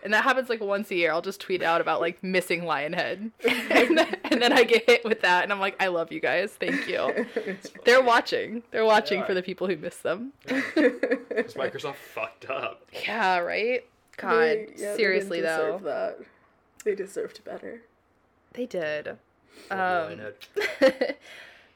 And 0.05 0.13
that 0.15 0.25
happens 0.25 0.49
like 0.49 0.61
once 0.61 0.91
a 0.91 0.95
year. 0.97 1.13
I'll 1.13 1.23
just 1.23 1.41
tweet 1.41 1.63
out 1.63 1.81
about 1.81 2.01
like 2.01 2.23
missing 2.23 2.63
Lionhead, 2.63 3.31
and, 3.49 3.99
then, 3.99 4.17
and 4.25 4.41
then 4.43 4.53
I 4.53 4.63
get 4.65 4.89
hit 4.89 5.05
with 5.05 5.21
that, 5.23 5.43
and 5.43 5.53
I'm 5.53 5.59
like, 5.61 5.75
"I 5.83 5.89
love 5.89 6.13
you 6.13 6.21
guys, 6.21 6.53
thank 6.53 6.87
you." 6.89 7.27
They're 7.85 8.03
watching. 8.03 8.63
They're 8.71 8.85
watching 8.85 9.21
They 9.21 9.27
for 9.27 9.35
the 9.35 9.43
people 9.43 9.67
who 9.67 9.77
miss 9.77 9.97
them. 9.97 10.33
Because 10.47 11.55
Microsoft 11.55 11.97
fucked 11.97 12.49
up. 12.49 12.87
Yeah, 13.05 13.39
right? 13.39 13.85
God, 14.17 14.41
They- 14.41 14.69
yeah, 14.77 14.91
they 14.93 14.97
seriously 14.97 15.41
didn't 15.41 15.57
though. 15.57 15.81
that. 15.85 16.19
They 16.85 16.95
deserved 16.95 17.45
better. 17.45 17.83
They 18.53 18.67
did. 18.67 19.09
Um, 19.71 19.79
Lionhead. 19.79 20.35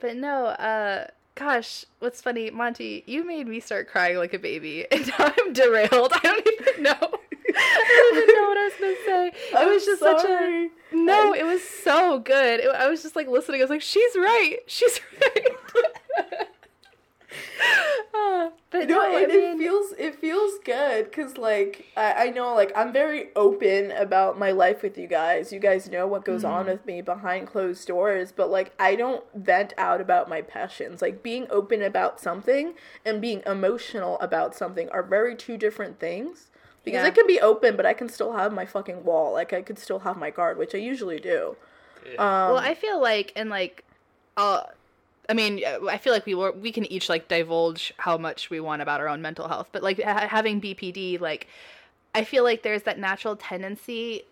but 0.01 0.17
no, 0.17 0.47
uh, 0.47 1.07
gosh, 1.35 1.85
what's 2.01 2.21
funny, 2.21 2.51
Monty, 2.51 3.05
you 3.07 3.25
made 3.25 3.47
me 3.47 3.61
start 3.61 3.89
crying 3.89 4.17
like 4.17 4.35
a 4.35 4.39
baby, 4.39 4.87
and 4.93 5.07
now 5.07 5.33
I'm 5.39 5.53
derailed. 5.53 6.13
I 6.13 6.21
don't 6.23 6.49
even 6.61 6.83
know. 6.83 6.93
I 7.59 8.13
don't 8.13 8.23
even 8.23 8.35
know 8.35 8.49
what 8.49 8.59
I 8.59 8.65
was 8.65 8.73
gonna 8.81 8.95
say. 9.07 9.29
It 9.29 9.55
I'm 9.57 9.69
was 9.69 9.85
just 9.85 10.01
such 10.01 10.25
a 10.25 10.69
no. 10.93 11.33
It 11.35 11.45
was 11.45 11.63
so 11.63 12.19
good. 12.19 12.61
It, 12.61 12.75
I 12.75 12.89
was 12.89 13.03
just 13.03 13.17
like 13.17 13.29
listening. 13.29 13.61
I 13.61 13.65
was 13.65 13.71
like, 13.71 13.83
she's 13.83 14.15
right. 14.17 14.59
She's 14.67 15.01
right. 15.23 16.46
Uh, 18.15 18.51
but 18.71 18.89
No, 18.89 18.97
no, 18.97 19.17
I 19.17 19.21
and 19.23 19.31
it 19.33 19.59
feels 19.59 19.93
it 19.99 20.15
feels 20.17 20.59
good 20.65 21.05
because 21.07 21.37
like 21.39 21.87
I, 21.97 22.27
I 22.27 22.31
know 22.31 22.55
like 22.55 22.73
I'm 22.77 22.93
very 22.93 23.29
open 23.37 23.91
about 23.93 24.39
my 24.39 24.51
life 24.51 24.83
with 24.83 24.97
you 24.99 25.07
guys. 25.07 25.53
You 25.53 25.59
guys 25.61 25.89
know 25.91 26.07
what 26.07 26.25
goes 26.25 26.43
Mm-hmm. 26.43 26.53
on 26.53 26.67
with 26.67 26.85
me 26.87 27.01
behind 27.03 27.47
closed 27.47 27.87
doors, 27.89 28.33
but 28.33 28.51
like 28.51 28.73
I 28.79 28.95
don't 28.97 29.25
vent 29.35 29.73
out 29.79 30.01
about 30.01 30.29
my 30.29 30.43
passions. 30.43 31.01
Like 31.03 31.23
being 31.23 31.47
open 31.51 31.83
about 31.83 32.21
something 32.21 32.75
and 33.05 33.21
being 33.21 33.43
emotional 33.47 34.19
about 34.21 34.55
something 34.55 34.89
are 34.91 35.03
very 35.03 35.35
two 35.37 35.57
different 35.57 35.99
things. 35.99 36.51
Because 36.85 37.01
Yeah. 37.03 37.07
I 37.07 37.11
can 37.11 37.27
be 37.27 37.41
open, 37.41 37.77
but 37.77 37.85
I 37.85 37.95
can 37.95 38.09
still 38.09 38.33
have 38.35 38.53
my 38.53 38.65
fucking 38.65 39.05
wall. 39.05 39.33
Like 39.33 39.53
I 39.53 39.61
could 39.63 39.79
still 39.79 40.01
have 40.01 40.17
my 40.17 40.31
guard, 40.31 40.57
which 40.57 40.75
I 40.75 40.79
usually 40.79 41.19
do. 41.19 41.57
Yeah. 42.05 42.13
Um, 42.21 42.55
well, 42.55 42.59
I 42.59 42.75
feel 42.75 43.01
like 43.01 43.33
and 43.35 43.51
like, 43.51 43.83
uh, 44.37 44.63
I 45.29 45.35
mean, 45.35 45.63
uh, 45.65 45.87
I 45.87 45.99
feel 45.99 46.13
like 46.13 46.27
we 46.27 46.35
were 46.35 46.53
we 46.53 46.73
can 46.73 46.85
each 46.87 47.09
like 47.09 47.29
divulge 47.29 47.93
how 47.99 48.17
much 48.17 48.51
we 48.51 48.61
want 48.61 48.83
about 48.83 49.01
our 49.01 49.09
own 49.09 49.23
mental 49.23 49.49
health, 49.49 49.69
but 49.73 49.83
like 49.83 50.03
ha- 50.03 50.29
having 50.29 50.61
BPD, 50.61 51.21
like, 51.21 51.49
I 52.15 52.25
feel 52.25 52.45
like 52.45 52.63
there's 52.63 52.83
that 52.85 52.99
natural 52.99 53.37
tendency 53.37 54.25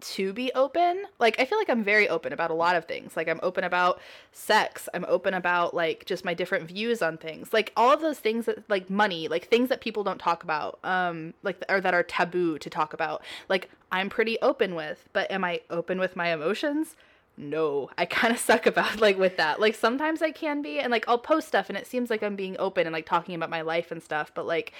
to 0.00 0.32
be 0.32 0.52
open. 0.54 1.04
Like 1.18 1.40
I 1.40 1.44
feel 1.44 1.58
like 1.58 1.68
I'm 1.68 1.82
very 1.82 2.08
open 2.08 2.32
about 2.32 2.50
a 2.50 2.54
lot 2.54 2.76
of 2.76 2.84
things. 2.84 3.16
Like 3.16 3.28
I'm 3.28 3.40
open 3.42 3.64
about 3.64 4.00
sex. 4.32 4.88
I'm 4.94 5.04
open 5.08 5.34
about 5.34 5.74
like 5.74 6.04
just 6.04 6.24
my 6.24 6.34
different 6.34 6.68
views 6.68 7.02
on 7.02 7.18
things. 7.18 7.52
Like 7.52 7.72
all 7.76 7.92
of 7.92 8.00
those 8.00 8.18
things 8.20 8.46
that 8.46 8.68
like 8.70 8.88
money, 8.88 9.28
like 9.28 9.48
things 9.48 9.68
that 9.70 9.80
people 9.80 10.04
don't 10.04 10.18
talk 10.18 10.44
about, 10.44 10.78
um 10.84 11.34
like 11.42 11.62
or 11.68 11.80
that 11.80 11.94
are 11.94 12.04
taboo 12.04 12.58
to 12.58 12.70
talk 12.70 12.92
about. 12.92 13.22
Like 13.48 13.70
I'm 13.90 14.08
pretty 14.08 14.38
open 14.40 14.74
with, 14.74 15.08
but 15.12 15.30
am 15.30 15.44
I 15.44 15.62
open 15.70 15.98
with 15.98 16.14
my 16.14 16.32
emotions? 16.32 16.94
No, 17.38 17.88
I 17.96 18.04
kind 18.04 18.34
of 18.34 18.40
suck 18.40 18.66
about 18.66 19.00
like 19.00 19.16
with 19.16 19.36
that. 19.36 19.60
Like 19.60 19.74
sometimes 19.74 20.22
I 20.22 20.32
can 20.32 20.60
be 20.60 20.80
and 20.80 20.90
like 20.90 21.08
I'll 21.08 21.18
post 21.18 21.48
stuff 21.48 21.68
and 21.68 21.78
it 21.78 21.86
seems 21.86 22.10
like 22.10 22.22
I'm 22.22 22.36
being 22.36 22.56
open 22.58 22.86
and 22.86 22.92
like 22.92 23.06
talking 23.06 23.34
about 23.34 23.48
my 23.48 23.62
life 23.62 23.90
and 23.90 24.02
stuff, 24.02 24.32
but 24.34 24.46
like 24.46 24.72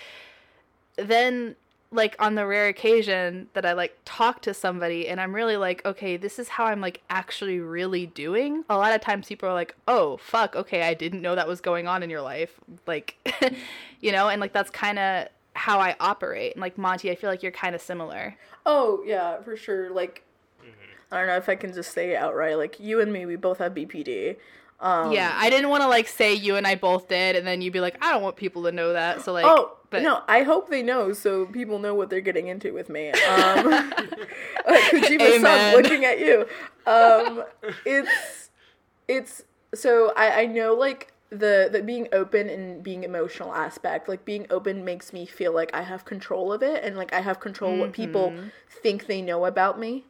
then 0.96 1.54
like 1.90 2.16
on 2.18 2.34
the 2.34 2.46
rare 2.46 2.68
occasion 2.68 3.48
that 3.54 3.64
I 3.64 3.72
like 3.72 3.96
talk 4.04 4.42
to 4.42 4.52
somebody 4.52 5.08
and 5.08 5.20
I'm 5.20 5.34
really 5.34 5.56
like, 5.56 5.84
okay, 5.86 6.16
this 6.16 6.38
is 6.38 6.48
how 6.48 6.66
I'm 6.66 6.80
like 6.80 7.00
actually 7.08 7.60
really 7.60 8.06
doing. 8.06 8.64
A 8.68 8.76
lot 8.76 8.92
of 8.92 9.00
times 9.00 9.28
people 9.28 9.48
are 9.48 9.54
like, 9.54 9.74
oh, 9.86 10.18
fuck, 10.18 10.54
okay, 10.54 10.82
I 10.82 10.94
didn't 10.94 11.22
know 11.22 11.34
that 11.34 11.48
was 11.48 11.60
going 11.60 11.86
on 11.86 12.02
in 12.02 12.10
your 12.10 12.20
life. 12.20 12.60
Like, 12.86 13.16
you 14.00 14.12
know, 14.12 14.28
and 14.28 14.40
like 14.40 14.52
that's 14.52 14.70
kind 14.70 14.98
of 14.98 15.28
how 15.54 15.78
I 15.78 15.96
operate. 15.98 16.54
And 16.54 16.60
like 16.60 16.76
Monty, 16.76 17.10
I 17.10 17.14
feel 17.14 17.30
like 17.30 17.42
you're 17.42 17.52
kind 17.52 17.74
of 17.74 17.80
similar. 17.80 18.36
Oh 18.66 19.02
yeah, 19.06 19.40
for 19.40 19.56
sure. 19.56 19.90
Like 19.90 20.24
mm-hmm. 20.60 20.97
I 21.10 21.18
don't 21.18 21.26
know 21.26 21.36
if 21.36 21.48
I 21.48 21.54
can 21.54 21.72
just 21.72 21.92
say 21.92 22.12
it 22.12 22.16
outright. 22.16 22.58
Like 22.58 22.78
you 22.80 23.00
and 23.00 23.12
me, 23.12 23.26
we 23.26 23.36
both 23.36 23.58
have 23.58 23.74
BPD. 23.74 24.36
Um, 24.80 25.12
yeah, 25.12 25.34
I 25.36 25.50
didn't 25.50 25.70
want 25.70 25.82
to 25.82 25.88
like 25.88 26.06
say 26.06 26.34
you 26.34 26.56
and 26.56 26.66
I 26.66 26.76
both 26.76 27.08
did 27.08 27.34
and 27.34 27.46
then 27.46 27.60
you'd 27.60 27.72
be 27.72 27.80
like, 27.80 27.96
I 28.00 28.12
don't 28.12 28.22
want 28.22 28.36
people 28.36 28.62
to 28.64 28.72
know 28.72 28.92
that. 28.92 29.22
So 29.22 29.32
like, 29.32 29.44
oh 29.46 29.76
but 29.90 30.02
no, 30.02 30.22
I 30.28 30.42
hope 30.42 30.68
they 30.68 30.82
know 30.82 31.12
so 31.12 31.46
people 31.46 31.78
know 31.78 31.94
what 31.94 32.10
they're 32.10 32.20
getting 32.20 32.48
into 32.48 32.72
with 32.72 32.88
me. 32.88 33.12
Um, 33.28 33.92
Kojima's 34.68 35.36
Amen. 35.36 35.42
son 35.42 35.82
looking 35.82 36.04
at 36.04 36.18
you. 36.20 36.46
Um, 36.86 37.44
it's 37.84 38.50
it's 39.06 39.42
so 39.74 40.12
I 40.16 40.42
I 40.42 40.46
know 40.46 40.74
like 40.74 41.12
the 41.30 41.68
the 41.70 41.82
being 41.82 42.08
open 42.12 42.48
and 42.48 42.82
being 42.82 43.04
emotional 43.04 43.52
aspect 43.54 44.08
like 44.08 44.24
being 44.24 44.46
open 44.48 44.82
makes 44.82 45.12
me 45.12 45.26
feel 45.26 45.52
like 45.52 45.70
i 45.74 45.82
have 45.82 46.06
control 46.06 46.50
of 46.54 46.62
it 46.62 46.82
and 46.82 46.96
like 46.96 47.12
i 47.12 47.20
have 47.20 47.38
control 47.38 47.76
what 47.76 47.92
people 47.92 48.32
think 48.82 49.06
they 49.06 49.20
know 49.20 49.44
about 49.44 49.78
me 49.78 50.06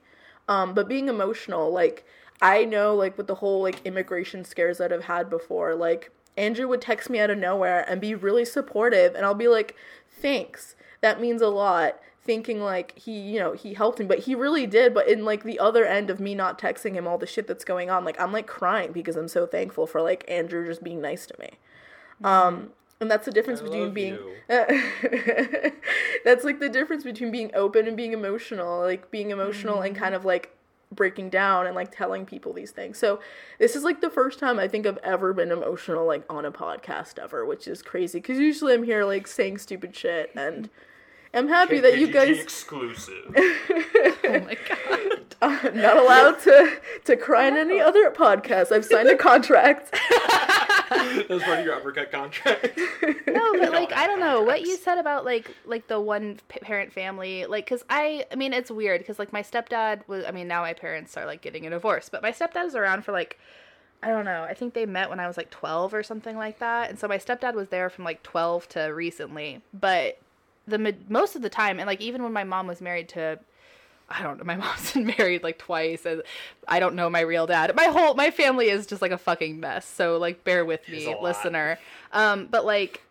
um 0.49 0.75
but 0.75 0.89
being 0.89 1.09
emotional 1.09 1.71
like 1.71 2.05
i 2.41 2.65
know 2.65 2.95
like 2.95 3.17
with 3.17 3.27
the 3.27 3.37
whole 3.37 3.63
like 3.63 3.85
immigration 3.85 4.45
scares 4.45 4.79
that 4.79 4.93
i've 4.93 5.05
had 5.05 5.29
before 5.31 5.75
like 5.75 6.11
andrew 6.37 6.67
would 6.69 6.81
text 6.81 7.11
me 7.11 7.19
out 7.19 7.31
of 7.31 7.39
nowhere 7.39 7.85
and 7.89 8.01
be 8.01 8.15
really 8.15 8.45
supportive 8.45 9.15
and 9.15 9.25
i'll 9.25 9.35
be 9.35 9.49
like 9.49 9.77
thanks. 10.21 10.75
That 11.01 11.21
means 11.21 11.43
a 11.43 11.49
lot. 11.49 11.99
Thinking 12.23 12.61
like 12.61 12.99
he 12.99 13.19
you 13.19 13.39
know 13.39 13.55
he 13.55 13.73
helped 13.73 13.99
me 14.01 14.05
but 14.05 14.19
he 14.19 14.35
really 14.35 14.67
did 14.67 14.93
but 14.93 15.09
in 15.09 15.25
like 15.25 15.45
the 15.45 15.59
other 15.59 15.87
end 15.87 16.11
of 16.11 16.21
me 16.21 16.35
not 16.35 16.59
texting 16.59 16.93
him 16.93 17.07
all 17.07 17.17
the 17.17 17.27
shit 17.27 17.47
that's 17.47 17.65
going 17.65 17.89
on 17.89 18.05
like 18.05 18.21
i'm 18.21 18.33
like 18.33 18.47
crying 18.47 18.93
because 18.93 19.17
i'm 19.17 19.29
so 19.29 19.47
thankful 19.47 19.87
for 19.87 20.03
like 20.03 20.27
andrew 20.29 20.67
just 20.67 20.85
being 20.85 21.01
nice 21.01 21.25
to 21.25 21.35
me. 21.39 21.53
Um 22.23 22.73
and 23.01 23.11
that's 23.11 23.27
the 23.27 23.33
difference 23.33 23.61
I 23.61 23.65
between 23.65 23.85
love 23.85 23.95
being 23.95 24.15
you. 24.15 24.35
that's 26.25 26.45
like 26.45 26.59
the 26.59 26.69
difference 26.69 27.05
between 27.05 27.31
being 27.31 27.51
open 27.55 27.87
and 27.87 27.97
being 27.97 28.13
emotional 28.13 28.81
like 28.81 29.11
being 29.11 29.31
emotional 29.31 29.81
and 29.81 29.95
mm-hmm. 29.95 30.03
kind 30.03 30.15
of 30.15 30.25
like 30.25 30.55
breaking 30.91 31.29
down 31.29 31.67
and 31.67 31.77
like 31.77 31.95
telling 31.95 32.25
people 32.25 32.53
these 32.53 32.71
things 32.71 32.99
so 32.99 33.21
this 33.59 33.77
is 33.77 33.85
like 33.85 34.01
the 34.01 34.09
first 34.11 34.39
time 34.39 34.59
i 34.59 34.67
think 34.67 34.87
i've 34.87 34.99
ever 34.99 35.35
been 35.35 35.53
emotional 35.53 36.07
like 36.07 36.25
on 36.31 36.47
a 36.47 36.51
podcast 36.51 37.19
ever 37.19 37.45
which 37.45 37.69
is 37.69 37.83
crazy 37.83 38.19
because 38.19 38.39
usually 38.39 38.73
i'm 38.73 38.83
here 38.83 39.05
like 39.05 39.27
saying 39.27 39.59
stupid 39.59 39.95
shit 39.95 40.31
and 40.35 40.71
i'm 41.35 41.49
happy 41.49 41.81
that 41.81 41.99
you 41.99 42.07
guys 42.09 42.39
exclusive. 42.39 43.15
oh 43.37 44.43
my 44.45 44.57
god. 44.69 45.25
I'm 45.41 45.77
not 45.77 45.97
allowed 45.97 46.41
to 46.41 46.81
to 47.05 47.17
cry 47.17 47.47
in 47.47 47.57
any 47.57 47.81
other 47.81 48.11
podcast. 48.11 48.73
I've 48.73 48.85
signed 48.85 49.09
a 49.09 49.17
contract. 49.17 49.93
that 50.89 51.27
was 51.29 51.43
part 51.43 51.61
of 51.61 51.65
your 51.65 51.75
uppercut 51.75 52.11
contract. 52.11 52.79
no 53.27 53.59
but 53.59 53.73
like 53.73 53.93
i 53.93 54.07
don't 54.07 54.21
know 54.21 54.43
what 54.43 54.63
you 54.63 54.77
said 54.77 54.99
about 54.99 55.25
like 55.25 55.55
like 55.67 55.87
the 55.87 56.01
one 56.01 56.39
parent 56.49 56.93
family 56.93 57.45
like 57.45 57.67
because 57.67 57.85
i 57.91 58.25
i 58.33 58.35
mean 58.35 58.53
it's 58.53 58.71
weird 58.71 59.01
because 59.01 59.19
like 59.19 59.33
my 59.33 59.43
stepdad 59.43 60.01
was 60.09 60.25
i 60.25 60.31
mean 60.31 60.49
now 60.49 60.63
my 60.63 60.73
parents 60.73 61.17
are 61.17 61.27
like 61.27 61.43
getting 61.43 61.67
a 61.67 61.71
divorce 61.71 62.09
but 62.09 62.23
my 62.23 62.33
stepdad 62.33 62.65
was 62.65 62.75
around 62.75 63.05
for 63.05 63.13
like 63.13 63.39
i 64.03 64.09
don't 64.09 64.25
know 64.25 64.45
i 64.45 64.55
think 64.55 64.73
they 64.73 64.87
met 64.87 65.11
when 65.11 65.21
i 65.21 65.27
was 65.27 65.37
like 65.37 65.51
12 65.51 65.93
or 65.93 66.03
something 66.03 66.37
like 66.37 66.59
that 66.59 66.89
and 66.89 66.99
so 66.99 67.07
my 67.07 67.19
stepdad 67.19 67.55
was 67.55 67.69
there 67.69 67.91
from 67.91 68.05
like 68.05 68.23
12 68.23 68.69
to 68.71 68.81
recently 68.85 69.61
but 69.75 70.19
the 70.69 70.97
most 71.09 71.37
of 71.37 71.43
the 71.43 71.49
time 71.49 71.79
and 71.79 71.87
like 71.87 72.01
even 72.01 72.23
when 72.23 72.33
my 72.33 72.45
mom 72.45 72.67
was 72.67 72.81
married 72.81 73.09
to 73.11 73.39
I 74.11 74.23
don't 74.23 74.39
know. 74.39 74.45
My 74.45 74.57
mom's 74.65 74.93
been 74.93 75.07
married 75.19 75.43
like 75.43 75.59
twice, 75.59 76.07
and 76.07 76.23
I 76.67 76.81
don't 76.81 76.95
know 76.95 77.11
my 77.11 77.21
real 77.21 77.47
dad. 77.47 77.75
My 77.75 77.85
whole 77.85 78.15
my 78.15 78.31
family 78.31 78.71
is 78.71 78.87
just 78.87 79.03
like 79.03 79.11
a 79.11 79.19
fucking 79.19 79.61
mess. 79.61 79.87
So 79.87 80.17
like, 80.17 80.45
bear 80.45 80.65
with 80.65 80.89
me, 80.89 81.15
listener. 81.21 81.79
Um, 82.13 82.49
but 82.51 82.65
like, 82.65 83.03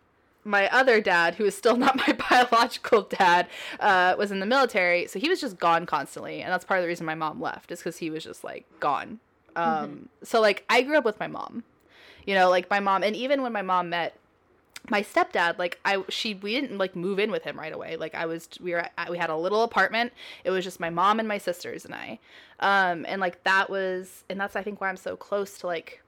my 0.44 0.68
other 0.70 1.00
dad, 1.00 1.34
who 1.36 1.44
is 1.44 1.56
still 1.56 1.76
not 1.76 1.96
my 1.96 2.16
biological 2.30 3.02
dad, 3.02 3.46
uh, 3.80 4.16
was 4.18 4.30
in 4.30 4.40
the 4.40 4.46
military, 4.46 5.06
so 5.06 5.18
he 5.18 5.28
was 5.28 5.40
just 5.40 5.58
gone 5.58 5.86
constantly, 5.86 6.42
and 6.42 6.52
that's 6.52 6.64
part 6.64 6.78
of 6.78 6.82
the 6.82 6.88
reason 6.88 7.06
my 7.06 7.14
mom 7.14 7.40
left 7.40 7.70
is 7.70 7.78
because 7.78 7.98
he 7.98 8.10
was 8.10 8.24
just 8.24 8.42
like 8.42 8.66
gone. 8.80 9.20
Um, 9.56 10.08
so 10.22 10.40
like, 10.40 10.64
I 10.68 10.82
grew 10.82 10.96
up 10.96 11.04
with 11.04 11.18
my 11.18 11.26
mom, 11.26 11.64
you 12.26 12.34
know, 12.34 12.48
like 12.48 12.70
my 12.70 12.80
mom, 12.80 13.02
and 13.02 13.14
even 13.16 13.42
when 13.42 13.52
my 13.52 13.62
mom 13.62 13.90
met 13.90 14.16
my 14.90 15.02
stepdad 15.02 15.58
like 15.58 15.78
i 15.84 16.02
she 16.08 16.34
we 16.34 16.58
didn't 16.58 16.78
like 16.78 16.96
move 16.96 17.18
in 17.18 17.30
with 17.30 17.44
him 17.44 17.58
right 17.58 17.72
away. 17.72 17.96
Like 17.96 18.14
i 18.14 18.26
was 18.26 18.48
we 18.60 18.72
were 18.72 18.86
at, 18.96 19.10
we 19.10 19.18
had 19.18 19.30
a 19.30 19.36
little 19.36 19.62
apartment. 19.62 20.12
It 20.44 20.50
was 20.50 20.64
just 20.64 20.80
my 20.80 20.90
mom 20.90 21.18
and 21.18 21.28
my 21.28 21.38
sisters 21.38 21.84
and 21.84 21.94
i. 21.94 22.18
Um 22.60 23.04
and 23.08 23.20
like 23.20 23.44
that 23.44 23.68
was 23.70 24.24
and 24.28 24.40
that's 24.40 24.56
i 24.56 24.62
think 24.62 24.80
why 24.80 24.88
i'm 24.88 24.96
so 24.96 25.16
close 25.16 25.58
to 25.58 25.66
like 25.66 26.02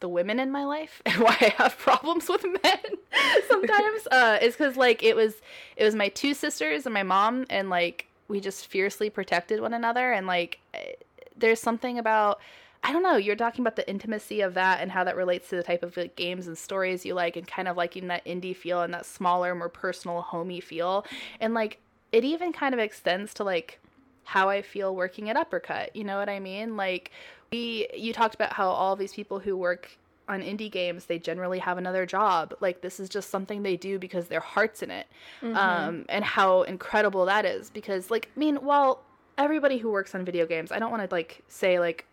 the 0.00 0.08
women 0.08 0.40
in 0.40 0.50
my 0.50 0.64
life 0.64 1.00
and 1.06 1.20
why 1.20 1.36
i 1.40 1.52
have 1.58 1.78
problems 1.78 2.28
with 2.28 2.44
men 2.44 2.98
sometimes. 3.48 4.06
Uh 4.10 4.38
is 4.42 4.54
because 4.54 4.76
like 4.76 5.02
it 5.02 5.14
was 5.14 5.34
it 5.76 5.84
was 5.84 5.94
my 5.94 6.08
two 6.08 6.34
sisters 6.34 6.86
and 6.86 6.92
my 6.92 7.02
mom 7.02 7.46
and 7.50 7.70
like 7.70 8.06
we 8.28 8.40
just 8.40 8.66
fiercely 8.66 9.10
protected 9.10 9.60
one 9.60 9.74
another. 9.74 10.12
And 10.12 10.26
like 10.26 10.58
eh, 10.74 10.92
there's 11.36 11.60
something 11.60 11.98
about 11.98 12.40
I 12.84 12.92
don't 12.92 13.02
know. 13.02 13.16
You're 13.16 13.36
talking 13.36 13.62
about 13.62 13.76
the 13.76 13.88
intimacy 13.88 14.40
of 14.40 14.54
that 14.54 14.80
and 14.80 14.90
how 14.90 15.04
that 15.04 15.16
relates 15.16 15.48
to 15.50 15.56
the 15.56 15.62
type 15.62 15.82
of 15.82 15.96
like, 15.96 16.16
games 16.16 16.46
and 16.48 16.58
stories 16.58 17.06
you 17.06 17.14
like, 17.14 17.36
and 17.36 17.46
kind 17.46 17.68
of 17.68 17.76
liking 17.76 18.08
that 18.08 18.24
indie 18.24 18.56
feel 18.56 18.82
and 18.82 18.92
that 18.92 19.06
smaller, 19.06 19.54
more 19.54 19.68
personal, 19.68 20.20
homey 20.20 20.60
feel. 20.60 21.06
And 21.40 21.54
like, 21.54 21.78
it 22.10 22.24
even 22.24 22.52
kind 22.52 22.74
of 22.74 22.80
extends 22.80 23.32
to 23.34 23.44
like 23.44 23.78
how 24.24 24.48
I 24.48 24.62
feel 24.62 24.94
working 24.94 25.30
at 25.30 25.36
Uppercut. 25.36 25.94
You 25.94 26.04
know 26.04 26.18
what 26.18 26.28
I 26.28 26.40
mean? 26.40 26.76
Like, 26.76 27.10
we, 27.50 27.86
you 27.94 28.12
talked 28.12 28.34
about 28.34 28.52
how 28.52 28.68
all 28.68 28.96
these 28.96 29.12
people 29.12 29.38
who 29.38 29.56
work 29.56 29.98
on 30.28 30.40
indie 30.42 30.70
games, 30.70 31.06
they 31.06 31.18
generally 31.18 31.58
have 31.60 31.78
another 31.78 32.06
job. 32.06 32.54
Like, 32.60 32.80
this 32.80 32.98
is 32.98 33.08
just 33.08 33.30
something 33.30 33.62
they 33.62 33.76
do 33.76 33.98
because 33.98 34.28
their 34.28 34.40
heart's 34.40 34.82
in 34.82 34.90
it. 34.90 35.06
Um, 35.42 36.04
and 36.08 36.24
how 36.24 36.62
incredible 36.62 37.26
that 37.26 37.44
is. 37.44 37.70
Because, 37.70 38.10
like, 38.10 38.30
I 38.36 38.38
mean, 38.38 38.56
while 38.56 39.02
everybody 39.38 39.78
who 39.78 39.90
works 39.90 40.14
on 40.14 40.24
video 40.24 40.46
games, 40.46 40.72
I 40.72 40.78
don't 40.78 40.90
want 40.90 41.08
to 41.08 41.14
like 41.14 41.42
say 41.48 41.78
like 41.78 42.06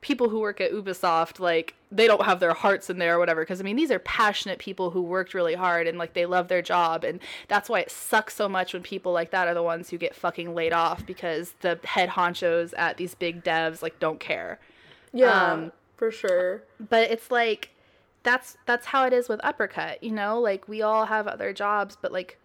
people 0.00 0.28
who 0.28 0.38
work 0.38 0.60
at 0.60 0.72
Ubisoft 0.72 1.40
like 1.40 1.74
they 1.90 2.06
don't 2.06 2.24
have 2.24 2.38
their 2.38 2.54
hearts 2.54 2.88
in 2.88 2.98
there 2.98 3.16
or 3.16 3.18
whatever 3.18 3.42
because 3.42 3.60
I 3.60 3.64
mean 3.64 3.74
these 3.76 3.90
are 3.90 3.98
passionate 3.98 4.58
people 4.60 4.90
who 4.90 5.02
worked 5.02 5.34
really 5.34 5.54
hard 5.54 5.86
and 5.88 5.98
like 5.98 6.12
they 6.12 6.24
love 6.26 6.46
their 6.48 6.62
job 6.62 7.02
and 7.02 7.18
that's 7.48 7.68
why 7.68 7.80
it 7.80 7.90
sucks 7.90 8.36
so 8.36 8.48
much 8.48 8.72
when 8.74 8.82
people 8.82 9.12
like 9.12 9.32
that 9.32 9.48
are 9.48 9.54
the 9.54 9.62
ones 9.62 9.90
who 9.90 9.98
get 9.98 10.14
fucking 10.14 10.54
laid 10.54 10.72
off 10.72 11.04
because 11.04 11.54
the 11.62 11.80
head 11.82 12.10
honchos 12.10 12.72
at 12.76 12.96
these 12.96 13.14
big 13.16 13.42
devs 13.42 13.82
like 13.82 13.98
don't 13.98 14.20
care. 14.20 14.60
Yeah, 15.12 15.52
Um, 15.52 15.72
for 15.96 16.10
sure. 16.12 16.62
but 16.78 17.10
it's 17.10 17.30
like 17.30 17.70
that's 18.22 18.56
that's 18.66 18.86
how 18.86 19.04
it 19.06 19.12
is 19.12 19.28
with 19.28 19.40
uppercut 19.42 20.02
you 20.02 20.10
know 20.12 20.38
like 20.40 20.68
we 20.68 20.82
all 20.82 21.06
have 21.06 21.26
other 21.26 21.52
jobs 21.52 21.96
but 22.00 22.12
like 22.12 22.38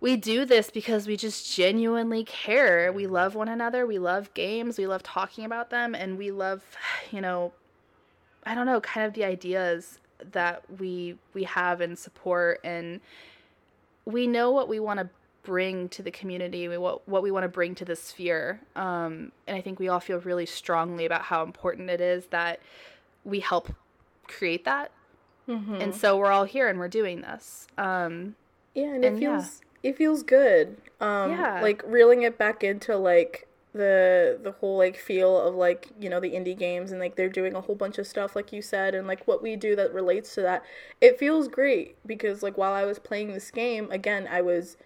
we 0.00 0.16
do 0.16 0.44
this 0.44 0.70
because 0.70 1.06
we 1.06 1.16
just 1.16 1.54
genuinely 1.54 2.24
care. 2.24 2.92
We 2.92 3.06
love 3.06 3.34
one 3.34 3.48
another. 3.48 3.86
We 3.86 3.98
love 3.98 4.32
games. 4.34 4.78
We 4.78 4.86
love 4.86 5.02
talking 5.02 5.44
about 5.44 5.70
them. 5.70 5.94
And 5.94 6.18
we 6.18 6.30
love 6.30 6.62
you 7.10 7.20
know 7.20 7.52
i 8.46 8.54
don't 8.54 8.66
know 8.66 8.80
kind 8.80 9.06
of 9.06 9.12
the 9.14 9.24
ideas 9.24 9.98
that 10.32 10.62
we 10.78 11.16
we 11.34 11.44
have 11.44 11.80
and 11.80 11.98
support. 11.98 12.60
And 12.64 13.00
we 14.04 14.26
know 14.26 14.50
what 14.50 14.68
we 14.68 14.80
want 14.80 15.00
to 15.00 15.08
bring 15.42 15.88
to 15.90 16.02
the 16.02 16.10
community. 16.10 16.68
We 16.68 16.78
what 16.78 17.08
what 17.08 17.22
we 17.22 17.30
want 17.30 17.44
to 17.44 17.48
bring 17.48 17.74
to 17.76 17.84
the 17.84 17.96
sphere. 17.96 18.60
Um, 18.76 19.32
and 19.46 19.56
i 19.56 19.60
think 19.60 19.78
we 19.78 19.88
all 19.88 20.00
feel 20.00 20.20
really 20.20 20.46
strongly 20.46 21.06
about 21.06 21.22
how 21.22 21.42
important 21.42 21.90
it 21.90 22.00
is 22.00 22.26
that 22.26 22.60
we 23.24 23.40
help 23.40 23.72
create 24.26 24.64
that. 24.64 24.92
Mm-hmm. 25.48 25.76
and 25.76 25.94
so 25.94 26.18
we're 26.18 26.30
all 26.30 26.44
here 26.44 26.68
and 26.68 26.78
we're 26.78 26.88
doing 26.88 27.22
this. 27.22 27.66
Um, 27.78 28.36
Yeah, 28.74 28.94
and 28.94 29.02
it 29.02 29.18
feels 29.18 29.62
yeah. 29.62 29.67
Feels 29.82 29.94
it 29.94 29.96
feels 29.96 30.22
good. 30.22 30.76
Um 31.00 31.48
Yeah. 31.48 31.60
like 31.60 31.82
reeling 31.86 32.22
it 32.22 32.38
back 32.38 32.64
into 32.64 32.96
like 32.96 33.46
the 33.74 34.38
the 34.42 34.52
whole 34.52 34.78
like 34.78 34.96
feel 34.96 35.38
of 35.40 35.54
like, 35.54 35.88
you 36.00 36.08
know, 36.08 36.20
the 36.20 36.32
indie 36.32 36.58
games 36.58 36.90
and 36.90 37.00
like 37.00 37.16
they're 37.16 37.28
doing 37.28 37.54
a 37.54 37.60
whole 37.60 37.76
bunch 37.76 37.98
of 37.98 38.06
stuff 38.06 38.34
like 38.36 38.52
you 38.52 38.62
said 38.62 38.94
and 38.94 39.06
like 39.06 39.26
what 39.26 39.42
we 39.42 39.56
do 39.56 39.76
that 39.76 39.92
relates 39.94 40.34
to 40.34 40.42
that. 40.42 40.64
It 41.00 41.18
feels 41.18 41.48
great 41.48 41.96
because 42.06 42.42
like 42.42 42.56
while 42.58 42.72
I 42.72 42.84
was 42.84 42.98
playing 42.98 43.32
this 43.32 43.50
game, 43.50 43.90
again, 43.90 44.28
I 44.30 44.40
was 44.42 44.76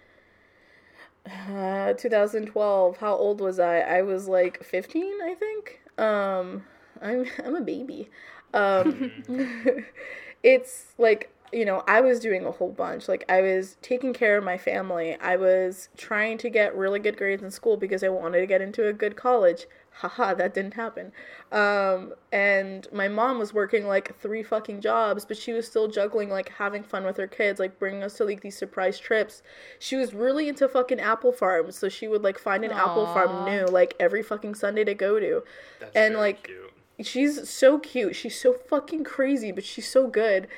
uh 1.26 1.92
2012. 1.94 2.96
How 2.98 3.14
old 3.14 3.40
was 3.40 3.58
I? 3.58 3.80
I 3.80 4.02
was 4.02 4.28
like 4.28 4.62
15, 4.64 5.20
I 5.22 5.34
think. 5.34 5.80
Um 5.98 6.64
I'm 7.00 7.26
I'm 7.44 7.56
a 7.56 7.60
baby. 7.60 8.10
Um 8.54 9.12
it's 10.42 10.94
like 10.98 11.31
you 11.52 11.64
know 11.64 11.82
i 11.86 12.00
was 12.00 12.18
doing 12.20 12.44
a 12.46 12.50
whole 12.50 12.70
bunch. 12.72 13.08
Like 13.08 13.24
i 13.28 13.40
was 13.40 13.76
taking 13.82 14.12
care 14.12 14.36
of 14.38 14.44
my 14.44 14.56
family. 14.58 15.16
I 15.20 15.36
was 15.36 15.88
trying 15.96 16.38
to 16.38 16.50
get 16.50 16.74
really 16.76 16.98
good 16.98 17.16
grades 17.16 17.42
in 17.42 17.50
school 17.50 17.76
because 17.76 18.02
i 18.02 18.08
wanted 18.08 18.40
to 18.40 18.46
get 18.46 18.60
into 18.62 18.86
a 18.88 18.92
good 18.92 19.16
college. 19.16 19.66
Haha 19.96 20.32
that 20.34 20.54
didn't 20.54 20.74
happen. 20.74 21.12
Um 21.50 22.14
and 22.32 22.88
my 22.92 23.08
mom 23.08 23.38
was 23.38 23.52
working 23.52 23.86
like 23.86 24.18
three 24.18 24.42
fucking 24.42 24.80
jobs 24.80 25.26
but 25.26 25.36
she 25.36 25.52
was 25.52 25.66
still 25.66 25.88
juggling 25.88 26.30
like 26.30 26.48
having 26.48 26.82
fun 26.82 27.04
with 27.04 27.18
her 27.18 27.26
kids 27.26 27.60
like 27.60 27.78
bringing 27.78 28.02
us 28.02 28.14
to 28.14 28.24
like 28.24 28.40
these 28.40 28.56
surprise 28.56 28.98
trips. 28.98 29.42
She 29.78 29.96
was 29.96 30.14
really 30.14 30.48
into 30.48 30.66
fucking 30.68 31.00
apple 31.00 31.32
farms 31.32 31.76
so 31.76 31.90
she 31.90 32.08
would 32.08 32.22
like 32.22 32.38
find 32.38 32.64
an 32.64 32.70
apple 32.72 33.06
farm 33.06 33.44
new 33.44 33.66
like 33.66 33.94
every 34.00 34.22
fucking 34.22 34.54
sunday 34.54 34.84
to 34.84 34.94
go 34.94 35.20
to. 35.20 35.42
That's 35.80 35.94
And, 35.94 36.14
very 36.14 36.22
like, 36.24 36.44
cute. 36.44 37.06
she's 37.06 37.48
so 37.50 37.78
cute. 37.78 38.16
She's 38.16 38.40
so 38.40 38.54
fucking 38.54 39.04
crazy, 39.04 39.52
but 39.52 39.64
she's 39.64 39.88
so 39.90 40.06
good. 40.06 40.48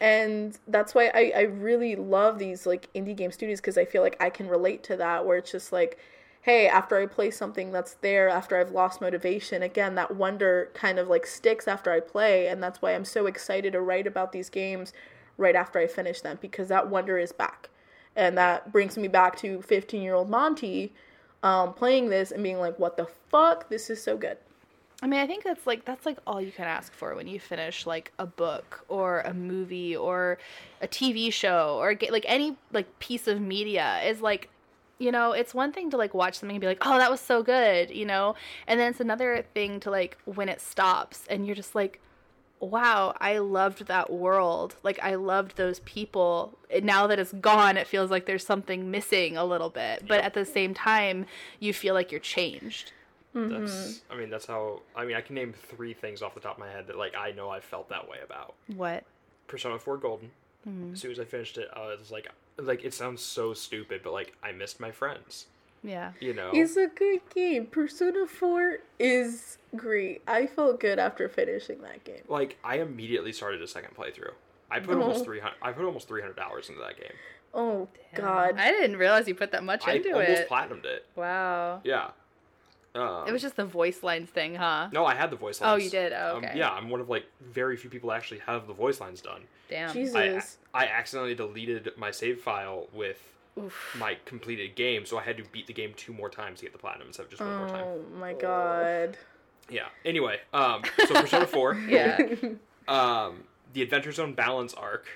And 0.00 0.58
that's 0.66 0.94
why 0.94 1.10
I, 1.14 1.32
I 1.36 1.40
really 1.42 1.94
love 1.94 2.38
these 2.38 2.66
like 2.66 2.88
indie 2.94 3.14
game 3.14 3.30
studios 3.30 3.60
because 3.60 3.76
I 3.76 3.84
feel 3.84 4.02
like 4.02 4.16
I 4.18 4.30
can 4.30 4.48
relate 4.48 4.82
to 4.84 4.96
that 4.96 5.26
where 5.26 5.36
it's 5.36 5.52
just 5.52 5.72
like, 5.72 5.98
hey, 6.42 6.66
after 6.66 6.96
I 6.96 7.04
play 7.04 7.30
something 7.30 7.70
that's 7.70 7.94
there, 7.94 8.30
after 8.30 8.56
I've 8.58 8.70
lost 8.70 9.02
motivation, 9.02 9.62
again, 9.62 9.94
that 9.96 10.16
wonder 10.16 10.70
kind 10.72 10.98
of 10.98 11.08
like 11.08 11.26
sticks 11.26 11.68
after 11.68 11.92
I 11.92 12.00
play. 12.00 12.48
And 12.48 12.62
that's 12.62 12.80
why 12.80 12.94
I'm 12.94 13.04
so 13.04 13.26
excited 13.26 13.74
to 13.74 13.80
write 13.82 14.06
about 14.06 14.32
these 14.32 14.48
games 14.48 14.94
right 15.36 15.54
after 15.54 15.78
I 15.78 15.86
finish 15.86 16.22
them 16.22 16.38
because 16.40 16.68
that 16.68 16.88
wonder 16.88 17.18
is 17.18 17.32
back. 17.32 17.68
And 18.16 18.38
that 18.38 18.72
brings 18.72 18.96
me 18.96 19.06
back 19.06 19.36
to 19.38 19.60
15 19.60 20.00
year 20.00 20.14
old 20.14 20.30
Monty 20.30 20.94
um, 21.42 21.74
playing 21.74 22.08
this 22.08 22.30
and 22.30 22.42
being 22.42 22.58
like, 22.58 22.78
what 22.78 22.96
the 22.96 23.06
fuck? 23.28 23.68
This 23.68 23.90
is 23.90 24.02
so 24.02 24.16
good. 24.16 24.38
I 25.02 25.06
mean, 25.06 25.20
I 25.20 25.26
think 25.26 25.44
that's 25.44 25.66
like 25.66 25.84
that's 25.84 26.04
like 26.04 26.18
all 26.26 26.40
you 26.40 26.52
can 26.52 26.66
ask 26.66 26.92
for 26.92 27.14
when 27.14 27.26
you 27.26 27.40
finish 27.40 27.86
like 27.86 28.12
a 28.18 28.26
book 28.26 28.84
or 28.88 29.20
a 29.20 29.32
movie 29.32 29.96
or 29.96 30.38
a 30.82 30.88
TV 30.88 31.32
show 31.32 31.78
or 31.80 31.94
get 31.94 32.12
like 32.12 32.24
any 32.28 32.56
like 32.72 32.98
piece 32.98 33.26
of 33.26 33.40
media 33.40 34.00
is 34.04 34.20
like 34.20 34.50
you 34.98 35.10
know, 35.10 35.32
it's 35.32 35.54
one 35.54 35.72
thing 35.72 35.88
to 35.90 35.96
like 35.96 36.12
watch 36.12 36.34
something 36.34 36.56
and 36.56 36.60
be 36.60 36.66
like, 36.66 36.82
"Oh, 36.82 36.98
that 36.98 37.10
was 37.10 37.20
so 37.20 37.42
good," 37.42 37.90
you 37.90 38.04
know? 38.04 38.34
And 38.66 38.78
then 38.78 38.90
it's 38.90 39.00
another 39.00 39.46
thing 39.54 39.80
to 39.80 39.90
like 39.90 40.18
when 40.26 40.50
it 40.50 40.60
stops 40.60 41.24
and 41.30 41.46
you're 41.46 41.56
just 41.56 41.74
like, 41.74 42.00
"Wow, 42.60 43.14
I 43.18 43.38
loved 43.38 43.86
that 43.86 44.12
world. 44.12 44.76
Like 44.82 44.98
I 45.02 45.14
loved 45.14 45.56
those 45.56 45.80
people. 45.80 46.58
And 46.70 46.84
now 46.84 47.06
that 47.06 47.18
it's 47.18 47.32
gone, 47.32 47.78
it 47.78 47.86
feels 47.86 48.10
like 48.10 48.26
there's 48.26 48.44
something 48.44 48.90
missing 48.90 49.38
a 49.38 49.44
little 49.46 49.70
bit. 49.70 50.06
But 50.06 50.20
at 50.20 50.34
the 50.34 50.44
same 50.44 50.74
time, 50.74 51.24
you 51.58 51.72
feel 51.72 51.94
like 51.94 52.12
you're 52.12 52.20
changed." 52.20 52.92
That's. 53.34 53.72
Mm-hmm. 53.72 54.12
I 54.12 54.16
mean, 54.16 54.30
that's 54.30 54.46
how. 54.46 54.80
I 54.96 55.04
mean, 55.04 55.16
I 55.16 55.20
can 55.20 55.34
name 55.36 55.52
three 55.52 55.94
things 55.94 56.22
off 56.22 56.34
the 56.34 56.40
top 56.40 56.54
of 56.54 56.58
my 56.60 56.70
head 56.70 56.86
that 56.88 56.96
like 56.98 57.14
I 57.16 57.30
know 57.32 57.48
I 57.48 57.60
felt 57.60 57.88
that 57.90 58.08
way 58.08 58.18
about. 58.24 58.54
What? 58.74 59.04
Persona 59.46 59.78
4 59.78 59.96
Golden. 59.98 60.30
Mm-hmm. 60.68 60.92
As 60.94 61.00
soon 61.00 61.10
as 61.12 61.18
I 61.20 61.24
finished 61.24 61.56
it, 61.58 61.68
I 61.74 61.80
was 61.86 62.10
like, 62.10 62.28
like 62.58 62.84
it 62.84 62.92
sounds 62.94 63.22
so 63.22 63.54
stupid, 63.54 64.00
but 64.04 64.12
like 64.12 64.34
I 64.42 64.52
missed 64.52 64.78
my 64.80 64.90
friends. 64.90 65.46
Yeah. 65.82 66.12
You 66.20 66.34
know. 66.34 66.50
It's 66.52 66.76
a 66.76 66.88
good 66.88 67.20
game. 67.34 67.66
Persona 67.66 68.26
4 68.26 68.78
is 68.98 69.56
great. 69.74 70.20
I 70.28 70.46
felt 70.46 70.78
good 70.78 70.98
after 70.98 71.28
finishing 71.28 71.80
that 71.82 72.04
game. 72.04 72.22
like 72.28 72.58
I 72.62 72.76
immediately 72.80 73.32
started 73.32 73.62
a 73.62 73.66
second 73.66 73.96
playthrough. 73.96 74.32
I 74.70 74.78
put 74.80 74.96
Oh. 74.98 75.02
almost 75.02 75.24
three 75.24 75.40
hundred. 75.40 75.56
I 75.62 75.72
put 75.72 75.84
almost 75.84 76.06
three 76.06 76.20
hundred 76.20 76.38
hours 76.38 76.68
into 76.68 76.80
that 76.82 76.96
game. 76.96 77.12
Oh, 77.52 77.88
God. 78.14 78.56
I 78.58 78.70
didn't 78.70 78.96
realize 78.98 79.26
you 79.26 79.34
put 79.34 79.50
that 79.50 79.64
much 79.64 79.82
I 79.88 79.94
into 79.94 80.10
it. 80.10 80.12
I 80.12 80.20
almost 80.26 80.42
it. 80.42 80.48
platinumed 80.48 80.84
it. 80.84 81.06
wow. 81.16 81.80
Yeah. 81.82 82.10
Um, 82.94 83.28
It 83.28 83.32
was 83.32 83.40
just 83.42 83.54
the 83.56 83.64
voice 83.64 84.02
lines 84.02 84.28
thing, 84.30 84.56
huh? 84.56 84.88
no, 84.92 85.06
I 85.06 85.14
had 85.14 85.30
the 85.30 85.36
voice 85.36 85.60
lines. 85.60 85.72
Oh, 85.80 85.84
you 85.84 85.90
did? 85.90 86.12
Oh, 86.12 86.36
Um, 86.38 86.44
okay. 86.44 86.54
yeah, 86.58 86.70
I'm 86.70 86.90
one 86.90 87.00
of 87.00 87.08
like 87.08 87.24
very 87.40 87.76
few 87.76 87.88
people 87.90 88.10
actually 88.12 88.40
have 88.40 88.66
the 88.66 88.72
voice 88.74 89.00
lines 89.00 89.20
done. 89.20 89.42
Damn. 89.68 89.92
Jesus. 89.92 90.58
I 90.74 90.84
I 90.84 90.86
accidentally 90.88 91.34
deleted 91.34 91.92
my 91.96 92.10
save 92.10 92.40
file 92.40 92.88
with 92.92 93.22
Oof. 93.58 93.94
my 93.98 94.16
completed 94.24 94.74
game, 94.74 95.06
so 95.06 95.18
I 95.18 95.22
had 95.22 95.36
to 95.36 95.44
beat 95.52 95.66
the 95.68 95.72
game 95.72 95.94
two 95.96 96.12
more 96.12 96.28
times 96.30 96.58
to 96.60 96.64
get 96.64 96.72
the 96.72 96.78
platinum 96.78 97.06
instead 97.08 97.24
of 97.24 97.30
just 97.30 97.40
one 97.42 97.56
more 97.56 97.68
time. 97.68 97.84
Oh, 97.86 98.02
my 98.18 98.32
God. 98.32 99.16
Yeah. 99.68 99.86
Anyway, 100.04 100.40
um, 100.52 100.82
so 101.06 101.14
Persona 101.20 101.46
Four, 101.54 101.74
Yeah. 101.74 102.18
um, 102.88 103.44
the 103.72 103.82
Adventure 103.82 104.10
Zone 104.10 104.34
balance 104.34 104.74
arc, 104.74 105.06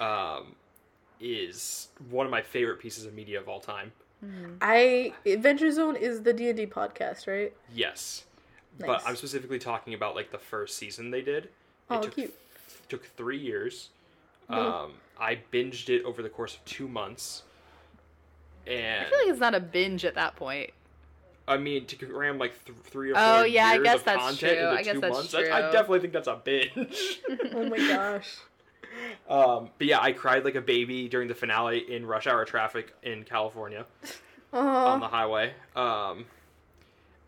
um, 0.00 0.54
is 1.20 1.88
one 2.10 2.24
of 2.26 2.30
my 2.32 2.42
favorite 2.42 2.78
pieces 2.78 3.04
of 3.04 3.12
media 3.14 3.38
of 3.40 3.48
all 3.48 3.60
time. 3.60 3.92
I 4.60 5.12
Adventure 5.24 5.70
Zone 5.70 5.96
is 5.96 6.22
the 6.22 6.32
D&D 6.32 6.66
podcast, 6.66 7.26
right? 7.26 7.52
Yes. 7.74 8.24
Nice. 8.78 8.86
But 8.88 9.02
I'm 9.06 9.16
specifically 9.16 9.58
talking 9.58 9.94
about 9.94 10.14
like 10.14 10.30
the 10.32 10.38
first 10.38 10.76
season 10.76 11.10
they 11.10 11.22
did. 11.22 11.44
It 11.44 11.50
Oh, 11.90 12.02
took, 12.02 12.14
cute. 12.14 12.34
took 12.88 13.04
three 13.04 13.38
years. 13.38 13.90
Mhm. 14.50 14.54
Um, 14.56 14.94
I 15.18 15.40
binged 15.52 15.88
it 15.88 16.04
over 16.04 16.22
the 16.22 16.28
course 16.28 16.54
of 16.56 16.64
two 16.64 16.88
months. 16.88 17.42
And 18.66 19.06
I 19.06 19.08
feel 19.08 19.18
like 19.20 19.28
it's 19.28 19.40
not 19.40 19.54
a 19.54 19.60
binge 19.60 20.04
at 20.04 20.14
that 20.16 20.34
point. 20.36 20.70
I 21.48 21.56
mean, 21.58 21.86
to 21.86 21.96
cram 21.96 22.38
like 22.38 22.64
th- 22.64 22.76
three 22.84 23.12
or 23.12 23.14
four 23.14 23.22
Oh, 23.22 23.44
yeah, 23.44 23.66
I 23.66 23.78
guess 23.78 23.98
of 24.00 24.04
that's 24.04 24.18
content 24.20 24.38
true. 24.40 24.50
into 24.66 24.68
I 24.70 24.82
guess 24.82 24.94
two 24.94 25.00
that's 25.00 25.14
months, 25.14 25.32
that's- 25.32 25.52
I 25.52 25.60
definitely 25.70 26.00
think 26.00 26.12
that's 26.12 26.26
a 26.28 26.40
binge. 26.42 27.20
Oh 27.54 27.68
my 27.68 27.76
gosh. 27.76 28.36
Um, 29.28 29.70
but 29.78 29.86
yeah, 29.86 30.00
I 30.00 30.12
cried 30.12 30.44
like 30.44 30.54
a 30.54 30.60
baby 30.60 31.08
during 31.08 31.28
the 31.28 31.34
finale 31.34 31.92
in 31.92 32.06
rush 32.06 32.26
hour 32.26 32.44
traffic 32.44 32.94
in 33.02 33.24
California 33.24 33.86
on 34.52 35.00
the 35.00 35.08
highway. 35.08 35.52
Um, 35.74 36.26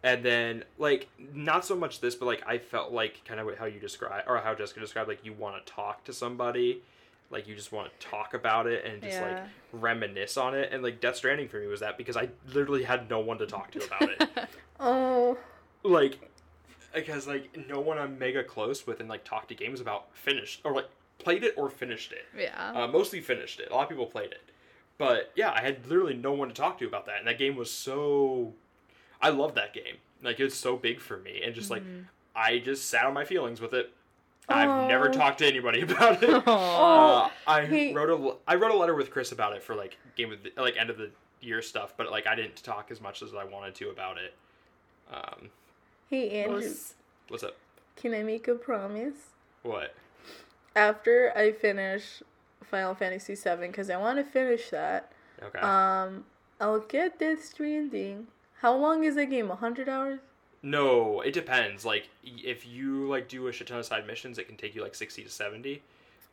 and 0.02 0.24
then 0.24 0.64
like 0.78 1.08
not 1.34 1.64
so 1.64 1.76
much 1.76 2.00
this, 2.00 2.14
but 2.14 2.26
like 2.26 2.42
I 2.46 2.58
felt 2.58 2.92
like 2.92 3.24
kind 3.24 3.40
of 3.40 3.58
how 3.58 3.66
you 3.66 3.80
describe 3.80 4.24
or 4.26 4.38
how 4.38 4.54
Jessica 4.54 4.80
described, 4.80 5.08
like 5.08 5.24
you 5.24 5.32
want 5.32 5.64
to 5.64 5.72
talk 5.72 6.04
to 6.04 6.12
somebody. 6.12 6.82
Like 7.30 7.46
you 7.46 7.54
just 7.54 7.72
want 7.72 7.90
to 7.92 8.06
talk 8.06 8.32
about 8.32 8.66
it 8.66 8.86
and 8.86 9.02
just 9.02 9.20
like 9.20 9.38
reminisce 9.72 10.38
on 10.38 10.54
it, 10.54 10.72
and 10.72 10.82
like 10.82 11.00
Death 11.00 11.16
Stranding 11.16 11.48
for 11.48 11.60
me 11.60 11.66
was 11.66 11.80
that 11.80 11.98
because 11.98 12.16
I 12.16 12.30
literally 12.54 12.84
had 12.84 13.10
no 13.10 13.18
one 13.20 13.36
to 13.38 13.46
talk 13.46 13.70
to 13.72 13.84
about 13.84 14.02
it. 14.02 14.28
oh, 14.80 15.36
like 15.82 16.18
because 16.94 17.26
like 17.26 17.68
no 17.68 17.80
one 17.80 17.98
I'm 17.98 18.18
mega 18.18 18.42
close 18.42 18.86
with 18.86 19.00
and 19.00 19.10
like 19.10 19.24
talk 19.24 19.48
to 19.48 19.54
games 19.54 19.80
about 19.80 20.06
finished 20.16 20.60
or 20.64 20.72
like 20.72 20.88
played 21.18 21.44
it 21.44 21.54
or 21.56 21.68
finished 21.70 22.12
it. 22.12 22.24
yeah. 22.38 22.72
Uh, 22.74 22.86
mostly 22.86 23.20
finished 23.20 23.60
it. 23.60 23.70
A 23.70 23.74
lot 23.74 23.82
of 23.84 23.88
people 23.88 24.06
played 24.06 24.30
it, 24.32 24.42
but 24.98 25.32
yeah, 25.36 25.50
I 25.52 25.60
had 25.60 25.86
literally 25.86 26.14
no 26.14 26.32
one 26.32 26.48
to 26.48 26.54
talk 26.54 26.78
to 26.78 26.86
about 26.86 27.06
that, 27.06 27.18
and 27.18 27.26
that 27.28 27.38
game 27.38 27.56
was 27.56 27.70
so. 27.70 28.52
I 29.20 29.30
love 29.30 29.54
that 29.56 29.74
game. 29.74 29.96
Like 30.22 30.38
it's 30.40 30.54
so 30.56 30.76
big 30.76 31.00
for 31.00 31.16
me, 31.18 31.42
and 31.44 31.54
just 31.54 31.70
like 31.70 31.82
I 32.34 32.58
just 32.58 32.88
sat 32.88 33.04
on 33.04 33.14
my 33.14 33.24
feelings 33.24 33.60
with 33.60 33.74
it. 33.74 33.92
I've 34.50 34.88
never 34.88 35.10
talked 35.10 35.40
to 35.40 35.46
anybody 35.46 35.80
about 35.82 36.22
it. 36.22 36.48
Uh, 36.48 37.28
I 37.46 37.66
Hey. 37.66 37.92
wrote 37.92 38.08
a 38.10 38.36
I 38.50 38.54
wrote 38.54 38.70
a 38.70 38.76
letter 38.76 38.94
with 38.94 39.10
Chris 39.10 39.32
about 39.32 39.54
it 39.54 39.62
for 39.62 39.74
like 39.74 39.96
game 40.16 40.32
of 40.32 40.38
the, 40.42 40.52
like 40.60 40.76
end 40.78 40.88
of 40.90 40.96
the 40.98 41.10
year 41.40 41.60
stuff, 41.62 41.94
but 41.96 42.10
like 42.10 42.26
I 42.26 42.34
didn't 42.34 42.56
talk 42.62 42.90
as 42.90 43.00
much 43.00 43.22
as 43.22 43.34
I 43.34 43.44
wanted 43.44 43.74
to 43.76 43.90
about 43.90 44.16
it. 44.18 44.34
Um, 45.12 45.50
hey 46.10 46.42
Andrew, 46.42 46.56
Was- 46.56 46.94
what's 47.28 47.42
up? 47.44 47.56
can 47.96 48.14
I 48.14 48.22
make 48.22 48.48
a 48.48 48.54
promise? 48.54 49.14
What? 49.62 49.94
After 50.76 51.32
I 51.36 51.52
finish 51.52 52.22
Final 52.62 52.94
Fantasy 52.94 53.34
VII, 53.34 53.66
because 53.68 53.90
I 53.90 53.96
want 53.96 54.18
to 54.18 54.24
finish 54.24 54.70
that, 54.70 55.12
Okay. 55.42 55.58
um, 55.60 56.24
I'll 56.60 56.80
get 56.80 57.18
Death 57.18 57.44
Stranding. 57.44 58.26
How 58.60 58.74
long 58.76 59.04
is 59.04 59.14
that 59.16 59.26
game? 59.26 59.48
hundred 59.50 59.88
hours? 59.88 60.20
No, 60.62 61.20
it 61.20 61.32
depends. 61.32 61.84
Like 61.84 62.08
if 62.24 62.66
you 62.66 63.06
like 63.08 63.28
do 63.28 63.46
a 63.46 63.52
shit 63.52 63.68
ton 63.68 63.78
of 63.78 63.86
side 63.86 64.06
missions, 64.06 64.38
it 64.38 64.48
can 64.48 64.56
take 64.56 64.74
you 64.74 64.82
like 64.82 64.94
sixty 64.96 65.22
to 65.22 65.30
seventy. 65.30 65.82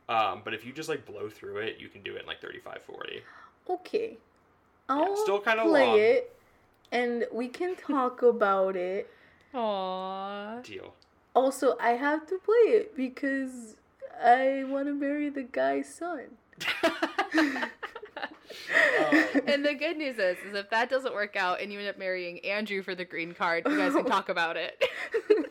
Um, 0.09 0.41
but 0.43 0.53
if 0.53 0.65
you 0.65 0.71
just 0.73 0.89
like 0.89 1.05
blow 1.05 1.29
through 1.29 1.57
it, 1.57 1.77
you 1.79 1.87
can 1.89 2.01
do 2.03 2.15
it 2.15 2.21
in 2.21 2.27
like 2.27 2.39
35, 2.39 2.79
40. 2.85 3.21
Okay. 3.71 4.17
I'll 4.87 5.17
still 5.17 5.39
kinda 5.39 5.63
play 5.63 5.87
long. 5.87 5.99
it, 5.99 6.35
and 6.91 7.25
we 7.31 7.47
can 7.47 7.75
talk 7.87 8.21
about 8.21 8.75
it. 8.75 9.09
Aww. 9.53 10.61
Deal. 10.63 10.93
Also, 11.35 11.75
I 11.79 11.91
have 11.91 12.27
to 12.27 12.37
play 12.37 12.71
it 12.77 12.95
because 12.95 13.77
I 14.23 14.63
want 14.67 14.87
to 14.87 14.93
marry 14.93 15.29
the 15.29 15.43
guy's 15.43 15.93
son. 15.93 16.37
and 19.47 19.65
the 19.65 19.73
good 19.73 19.97
news 19.97 20.17
is, 20.17 20.37
is 20.47 20.55
if 20.55 20.69
that 20.69 20.89
doesn't 20.89 21.13
work 21.13 21.35
out 21.35 21.61
and 21.61 21.71
you 21.71 21.79
end 21.79 21.89
up 21.89 21.97
marrying 21.97 22.39
Andrew 22.45 22.81
for 22.81 22.95
the 22.95 23.05
green 23.05 23.33
card, 23.33 23.63
you 23.67 23.77
guys 23.77 23.93
can 23.93 24.05
talk 24.05 24.29
about 24.29 24.57
it. 24.57 24.83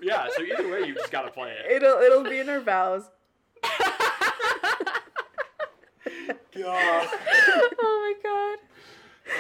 Yeah. 0.03 0.29
So 0.37 0.43
either 0.43 0.69
way, 0.69 0.87
you 0.87 0.95
just 0.95 1.11
gotta 1.11 1.31
play 1.31 1.53
it. 1.53 1.73
It'll 1.73 1.99
it'll 1.99 2.25
be 2.25 2.39
in 2.39 2.49
our 2.51 2.61
vows. 2.61 3.09
God. 6.55 7.09
oh 7.81 8.15
my 8.15 8.15
god. 8.23 8.59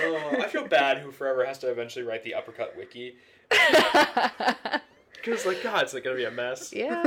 Oh, 0.04 0.40
I 0.42 0.48
feel 0.48 0.66
bad 0.66 0.98
who 0.98 1.10
forever 1.12 1.44
has 1.44 1.58
to 1.58 1.70
eventually 1.70 2.04
write 2.04 2.22
the 2.22 2.32
uppercut 2.34 2.74
wiki. 2.78 3.16
Because 3.50 5.44
like 5.44 5.62
God, 5.62 5.82
it's 5.82 5.92
like 5.92 6.04
gonna 6.04 6.16
be 6.16 6.24
a 6.24 6.30
mess. 6.30 6.72
yeah. 6.72 7.04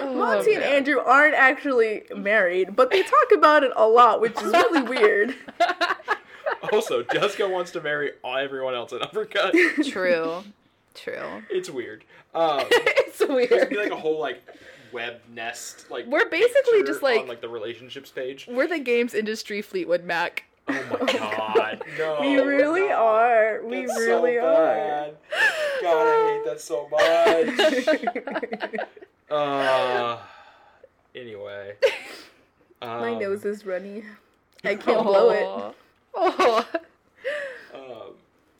Oh, 0.00 0.14
Monty 0.14 0.54
and. 0.54 0.62
Andrew 0.64 0.98
aren't 1.00 1.34
actually 1.34 2.02
married, 2.16 2.76
but 2.76 2.90
they 2.90 3.02
talk 3.02 3.32
about 3.34 3.62
it 3.64 3.72
a 3.76 3.86
lot, 3.88 4.20
which 4.20 4.36
is 4.40 4.44
really 4.52 4.82
weird. 4.88 5.34
Also, 6.72 7.02
Jessica 7.02 7.48
wants 7.48 7.70
to 7.72 7.80
marry 7.80 8.12
everyone 8.24 8.74
else 8.74 8.92
in 8.92 9.02
uppercut. 9.02 9.54
True. 9.86 10.42
True. 10.94 11.42
It's 11.50 11.68
weird. 11.70 12.04
Um, 12.34 12.60
it's 12.70 13.18
there's 13.18 13.30
weird. 13.30 13.50
gonna 13.50 13.66
be 13.66 13.76
like 13.76 13.90
a 13.92 13.96
whole 13.96 14.18
like 14.20 14.40
web 14.92 15.20
nest 15.32 15.90
like 15.90 16.06
We're 16.06 16.28
basically 16.28 16.82
just, 16.84 17.02
like- 17.02 17.20
on 17.20 17.26
like 17.28 17.40
the 17.40 17.48
relationships 17.48 18.10
page. 18.10 18.46
We're 18.48 18.68
the 18.68 18.78
games 18.78 19.12
industry 19.14 19.60
Fleetwood 19.62 20.04
Mac. 20.04 20.44
Oh 20.66 20.72
my 21.00 21.12
god, 21.12 21.82
no. 21.98 22.18
we 22.20 22.36
really 22.36 22.88
no. 22.88 22.94
are. 22.94 23.62
We 23.64 23.86
That's 23.86 23.98
really 23.98 24.36
so 24.36 24.46
are. 24.46 25.10
God, 25.82 26.06
I 26.06 26.32
hate 26.32 26.44
that 26.46 26.60
so 26.60 26.88
much. 26.88 28.78
uh, 29.30 30.18
anyway. 31.14 31.74
My 32.80 33.12
Um, 33.12 33.18
nose 33.18 33.44
is 33.44 33.64
runny. 33.66 34.04
I 34.64 34.74
can't 34.76 35.02
blow 35.02 35.30
it. 35.30 35.74
Oh. 36.14 36.66
Um, 37.74 38.14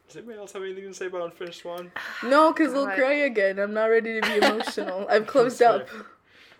does 0.07 0.17
anybody 0.17 0.39
else 0.39 0.53
have 0.53 0.63
anything 0.63 0.85
to 0.85 0.95
say 0.95 1.07
about 1.07 1.23
Unfinished 1.23 1.61
Swan? 1.63 1.91
No, 2.23 2.53
because 2.53 2.75
I'll 2.75 2.87
cry 2.95 3.15
again. 3.15 3.59
I'm 3.59 3.73
not 3.73 3.87
ready 3.87 4.21
to 4.21 4.27
be 4.27 4.37
emotional. 4.47 5.07
I've 5.09 5.27
closed 5.27 5.63
up. 5.63 5.89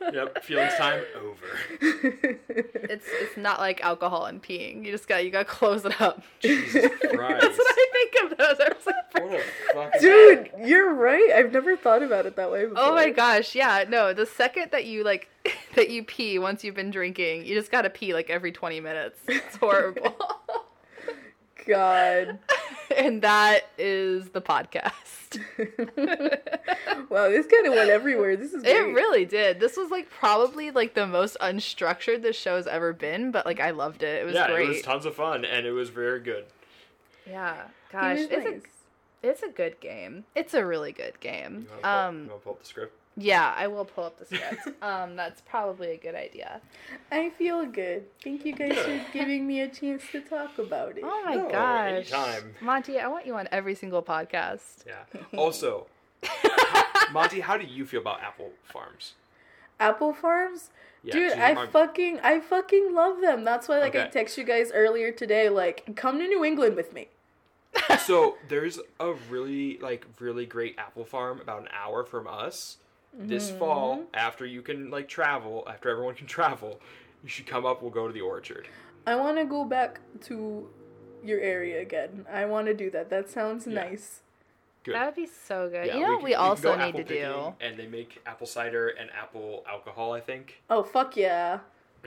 Yep, 0.01 0.45
feelings 0.45 0.75
time 0.75 1.03
over. 1.17 1.47
It's 1.81 3.07
it's 3.09 3.37
not 3.37 3.59
like 3.59 3.83
alcohol 3.83 4.27
and 4.27 4.43
peeing. 4.43 4.85
You 4.85 4.93
just 4.93 5.09
got 5.09 5.25
you 5.25 5.31
got 5.31 5.41
to 5.41 5.45
close 5.47 5.85
it 5.85 6.01
up. 6.01 6.23
Jesus 6.41 6.73
That's 7.03 7.15
Christ. 7.15 7.59
what 7.59 7.77
I 7.79 7.87
think 7.93 8.33
of 8.33 8.39
those. 8.39 8.61
I 8.61 8.69
was 8.69 8.87
like, 8.87 9.15
What 9.15 9.41
a 9.41 9.73
fucking. 9.75 10.01
Dude, 10.01 10.51
you're 10.69 10.93
right. 10.93 11.31
I've 11.35 11.53
never 11.53 11.77
thought 11.77 12.03
about 12.03 12.27
it 12.27 12.37
that 12.37 12.51
way 12.51 12.65
before. 12.67 12.83
Oh 12.85 12.95
my 12.95 13.11
gosh, 13.11 13.55
yeah, 13.55 13.85
no, 13.89 14.13
the 14.13 14.27
second 14.27 14.71
that 14.73 14.85
you 14.85 15.05
like 15.05 15.29
that 15.77 15.91
you 15.91 16.03
pee 16.05 16.39
once 16.39 16.63
you've 16.65 16.75
been 16.75 16.91
drinking, 16.91 17.47
you 17.47 17.55
just 17.55 17.71
gotta 17.71 17.91
pee 17.91 18.13
like 18.13 18.29
every 18.31 18.53
20 18.53 18.81
minutes. 18.81 19.19
It's 19.29 19.57
horrible. 19.57 20.17
God. 21.67 22.39
And 22.97 23.23
that 23.23 23.69
is 23.79 24.31
the 24.31 24.41
podcast. 24.41 25.39
wow, 27.11 27.29
this 27.29 27.47
kind 27.47 27.67
of 27.67 27.75
went 27.75 27.91
everywhere. 27.91 28.37
This 28.37 28.53
is 28.53 28.65
It 28.65 28.95
really 28.95 29.25
did. 29.25 29.61
This 29.61 29.77
was 29.77 29.91
like 29.91 30.11
probably 30.11 30.71
like 30.71 30.95
the 30.95 31.07
most 31.07 31.37
unstructured 31.41 32.23
this 32.23 32.37
show's 32.37 32.67
ever 32.67 32.93
been, 32.93 33.31
but 33.31 33.47
like 33.47 33.61
I 33.61 33.71
loved 33.71 34.03
it. 34.03 34.23
It 34.23 34.25
was 34.25 34.35
yeah, 34.35 34.49
great. 34.49 34.67
it 34.67 34.69
was 34.69 34.83
tons 34.83 35.07
of 35.07 35.15
fun 35.15 35.45
and 35.45 35.67
it 35.67 35.73
was 35.73 35.91
very 35.91 36.21
good. 36.21 36.45
yeah. 37.29 37.63
Gosh, 37.93 38.19
was 38.19 38.27
it's 38.27 38.45
nice. 38.45 38.63
a 39.23 39.29
it's 39.29 39.43
a 39.43 39.49
good 39.49 39.81
game. 39.81 40.25
It's 40.35 40.55
a 40.55 40.65
really 40.65 40.93
good 40.93 41.19
game. 41.21 41.67
You 41.67 41.69
want 41.69 41.69
to 41.69 41.77
pull, 41.83 41.91
Um 41.91 42.23
you 42.23 42.29
wanna 42.29 42.41
pull 42.41 42.53
up 42.53 42.61
the 42.61 42.67
script? 42.67 42.97
Yeah, 43.17 43.55
I 43.57 43.67
will 43.69 43.85
pull 43.85 44.05
up 44.05 44.19
the 44.19 44.25
script. 44.27 44.69
um 44.83 45.17
that's 45.17 45.41
probably 45.43 45.93
a 45.93 45.97
good 45.97 46.15
idea. 46.15 46.61
I 47.13 47.31
feel 47.31 47.65
good. 47.67 48.05
Thank 48.23 48.45
you 48.45 48.53
guys 48.55 48.77
for 48.79 49.01
giving 49.13 49.47
me 49.47 49.61
a 49.61 49.69
chance 49.69 50.03
to 50.13 50.21
talk 50.21 50.59
about 50.59 50.97
it. 50.99 51.05
Oh 51.07 51.23
my 51.25 51.37
No, 51.37 51.49
gosh. 51.49 51.87
anytime. 52.13 52.55
Monty, 52.61 52.99
I 52.99 53.07
want 53.09 53.27
you 53.27 53.35
on 53.37 53.49
every 53.53 53.75
single 53.75 54.03
podcast. 54.03 54.85
Yeah. 54.87 55.05
Also, 55.39 55.87
Monty, 57.13 57.41
how 57.41 57.57
do 57.57 57.67
you 57.67 57.85
feel 57.85 58.01
about 58.01 58.21
Apple 58.23 58.51
Farms? 58.65 59.13
Apple 59.79 60.13
Farms? 60.15 60.71
Yeah, 61.03 61.13
Dude, 61.13 61.33
'cause 61.33 61.39
I 61.41 61.53
you're 61.53 61.67
fucking 61.69 62.21
I 62.21 62.41
fucking 62.41 62.95
love 62.95 63.21
them. 63.21 63.45
That's 63.45 63.69
why 63.69 63.79
like 63.79 63.95
I 63.95 64.01
Okay. 64.03 64.11
text 64.11 64.39
you 64.39 64.45
guys 64.45 64.71
earlier 64.73 65.13
today 65.13 65.49
like 65.51 65.95
come 65.97 66.19
to 66.19 66.27
New 66.27 66.45
England 66.45 66.77
with 66.77 66.93
me. 66.95 67.09
so 67.99 68.37
there's 68.49 68.79
a 69.01 69.13
really 69.29 69.79
like 69.79 70.07
really 70.21 70.47
great 70.47 70.77
apple 70.79 71.05
farm 71.05 71.41
about 71.41 71.61
an 71.63 71.69
hour 71.77 72.05
from 72.05 72.27
us 72.29 72.77
this 73.19 73.49
Mm-hmm. 73.51 73.59
fall 73.59 74.01
after 74.15 74.45
you 74.47 74.61
can 74.63 74.91
like 74.91 75.09
travel 75.09 75.65
after 75.69 75.89
everyone 75.91 76.15
can 76.15 76.27
travel 76.39 76.81
you 77.23 77.29
should 77.29 77.47
come 77.47 77.65
up 77.65 77.81
we'll 77.83 77.91
go 77.91 78.07
to 78.07 78.13
the 78.13 78.21
orchard 78.21 78.67
I 79.07 79.17
want 79.17 79.37
to 79.39 79.45
go 79.45 79.65
back 79.65 80.01
to 80.29 80.67
your 81.23 81.39
area 81.41 81.81
again. 81.83 82.25
I 82.33 82.47
want 82.47 82.67
to 82.69 82.75
do 82.75 82.91
that. 82.91 83.11
That 83.11 83.29
sounds 83.31 83.67
Yeah. 83.67 83.75
nice. 83.85 84.21
good 84.83 84.95
That 84.95 85.05
would 85.07 85.15
be 85.15 85.27
so 85.27 85.69
good. 85.69 85.87
Yeah, 85.87 85.97
you 85.97 86.01
know 86.03 86.09
what 86.13 86.17
can- 86.21 86.25
we, 86.25 86.31
can 86.33 86.41
also 86.41 86.77
go 86.77 86.85
need 86.87 86.97
to 86.97 87.05
do? 87.05 87.15
picking, 87.15 87.55
and 87.61 87.79
they 87.79 87.87
make 87.87 88.21
apple 88.27 88.47
cider 88.47 88.89
and 88.89 89.11
apple 89.11 89.63
alcohol 89.69 90.13
i 90.13 90.21
think 90.21 90.63
Oh 90.71 90.83
fuck 90.83 91.17
yeah. 91.19 91.59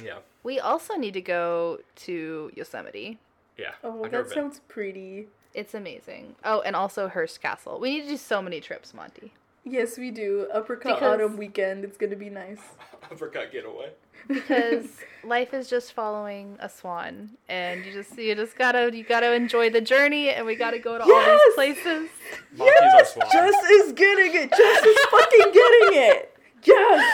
yeah 0.04 0.20
We 0.44 0.60
also 0.60 0.96
need 0.96 1.14
to 1.14 1.22
go 1.22 1.80
to 2.08 2.52
Yosemite. 2.56 3.20
yeah 3.58 3.74
Oh, 3.84 4.04
I've 4.04 4.12
that 4.12 4.30
sounds 4.32 4.62
pretty. 4.68 5.28
It's 5.54 5.74
amazing. 5.76 6.36
Oh, 6.44 6.62
and 6.62 6.76
also 6.76 7.08
Hearst 7.08 7.42
Castle. 7.42 7.80
We 7.80 7.90
need 7.92 8.02
to 8.04 8.10
do 8.10 8.18
so 8.18 8.42
many 8.42 8.60
trips, 8.62 8.94
Monty. 8.94 9.34
Yes, 9.70 9.98
we 9.98 10.12
do. 10.12 10.48
Uppercut 10.54 10.96
Because- 10.96 11.14
autumn 11.20 11.38
weekend. 11.38 11.84
It's 11.84 11.98
gonna 11.98 12.16
be 12.16 12.30
nice. 12.30 12.60
uppercut 13.12 13.52
getaway 13.54 13.90
Because 14.28 14.86
life 15.24 15.54
is 15.54 15.70
just 15.70 15.94
following 15.94 16.58
a 16.60 16.68
swan, 16.70 17.32
and 17.48 17.86
you 17.86 17.94
just 17.94 18.18
you 18.18 18.36
just 18.36 18.58
gotta 18.58 18.90
you 18.96 19.04
gotta 19.04 19.34
enjoy 19.34 19.70
the 19.70 19.82
journey, 19.82 20.30
and 20.30 20.46
we 20.46 20.56
gotta 20.56 20.80
go 20.80 20.98
to 20.98 21.04
all 21.04 21.38
these 21.38 21.56
places. 21.56 22.10
Monty's 22.56 22.78
our 22.82 22.86
yes, 22.98 23.14
swan. 23.14 23.28
Jess 23.32 23.64
is 23.72 23.94
getting 23.94 24.34
it. 24.36 24.50
Jess 24.52 24.84
is 24.86 24.98
fucking 25.12 25.54
getting 25.54 26.02
it. 26.02 26.38
Yes. 26.64 27.14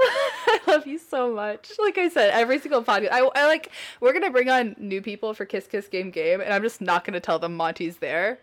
I 0.00 0.60
love 0.68 0.86
you 0.86 0.98
so 0.98 1.34
much. 1.34 1.72
Like 1.78 1.98
I 1.98 2.08
said, 2.08 2.30
every 2.30 2.60
single 2.60 2.84
podcast, 2.84 3.10
I, 3.10 3.28
I 3.34 3.46
like. 3.46 3.70
We're 4.00 4.12
gonna 4.12 4.30
bring 4.30 4.48
on 4.48 4.76
new 4.78 5.02
people 5.02 5.34
for 5.34 5.44
Kiss 5.44 5.66
Kiss 5.66 5.88
Game 5.88 6.10
Game, 6.10 6.40
and 6.40 6.52
I'm 6.52 6.62
just 6.62 6.80
not 6.80 7.04
gonna 7.04 7.20
tell 7.20 7.38
them 7.40 7.56
Monty's 7.56 7.96
there. 7.96 8.38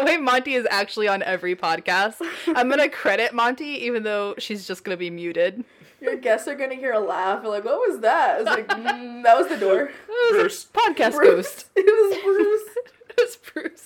That 0.00 0.04
way, 0.06 0.16
Monty 0.16 0.54
is 0.54 0.66
actually 0.70 1.08
on 1.08 1.22
every 1.22 1.54
podcast. 1.56 2.16
I'm 2.48 2.68
gonna 2.68 2.88
credit 2.88 3.32
Monty, 3.34 3.84
even 3.84 4.02
though 4.02 4.34
she's 4.38 4.66
just 4.66 4.84
gonna 4.84 4.96
be 4.96 5.10
muted. 5.10 5.64
Your 6.00 6.16
guests 6.16 6.48
are 6.48 6.54
gonna 6.54 6.74
hear 6.76 6.92
a 6.92 7.00
laugh. 7.00 7.42
They're 7.42 7.50
like, 7.50 7.64
"What 7.64 7.78
was 7.88 8.00
that?" 8.00 8.36
I 8.36 8.38
was 8.38 8.46
like, 8.46 8.68
mm, 8.68 9.22
"That 9.22 9.36
was 9.36 9.48
the 9.48 9.56
door." 9.58 9.90
It 10.08 10.32
was 10.34 10.40
Bruce. 10.42 10.64
a 10.64 10.78
podcast 10.78 11.14
Bruce. 11.14 11.30
ghost. 11.30 11.70
It 11.76 11.84
was 11.86 12.22
Bruce. 12.24 12.76
it 13.08 13.16
was 13.18 13.36
Bruce. 13.36 13.84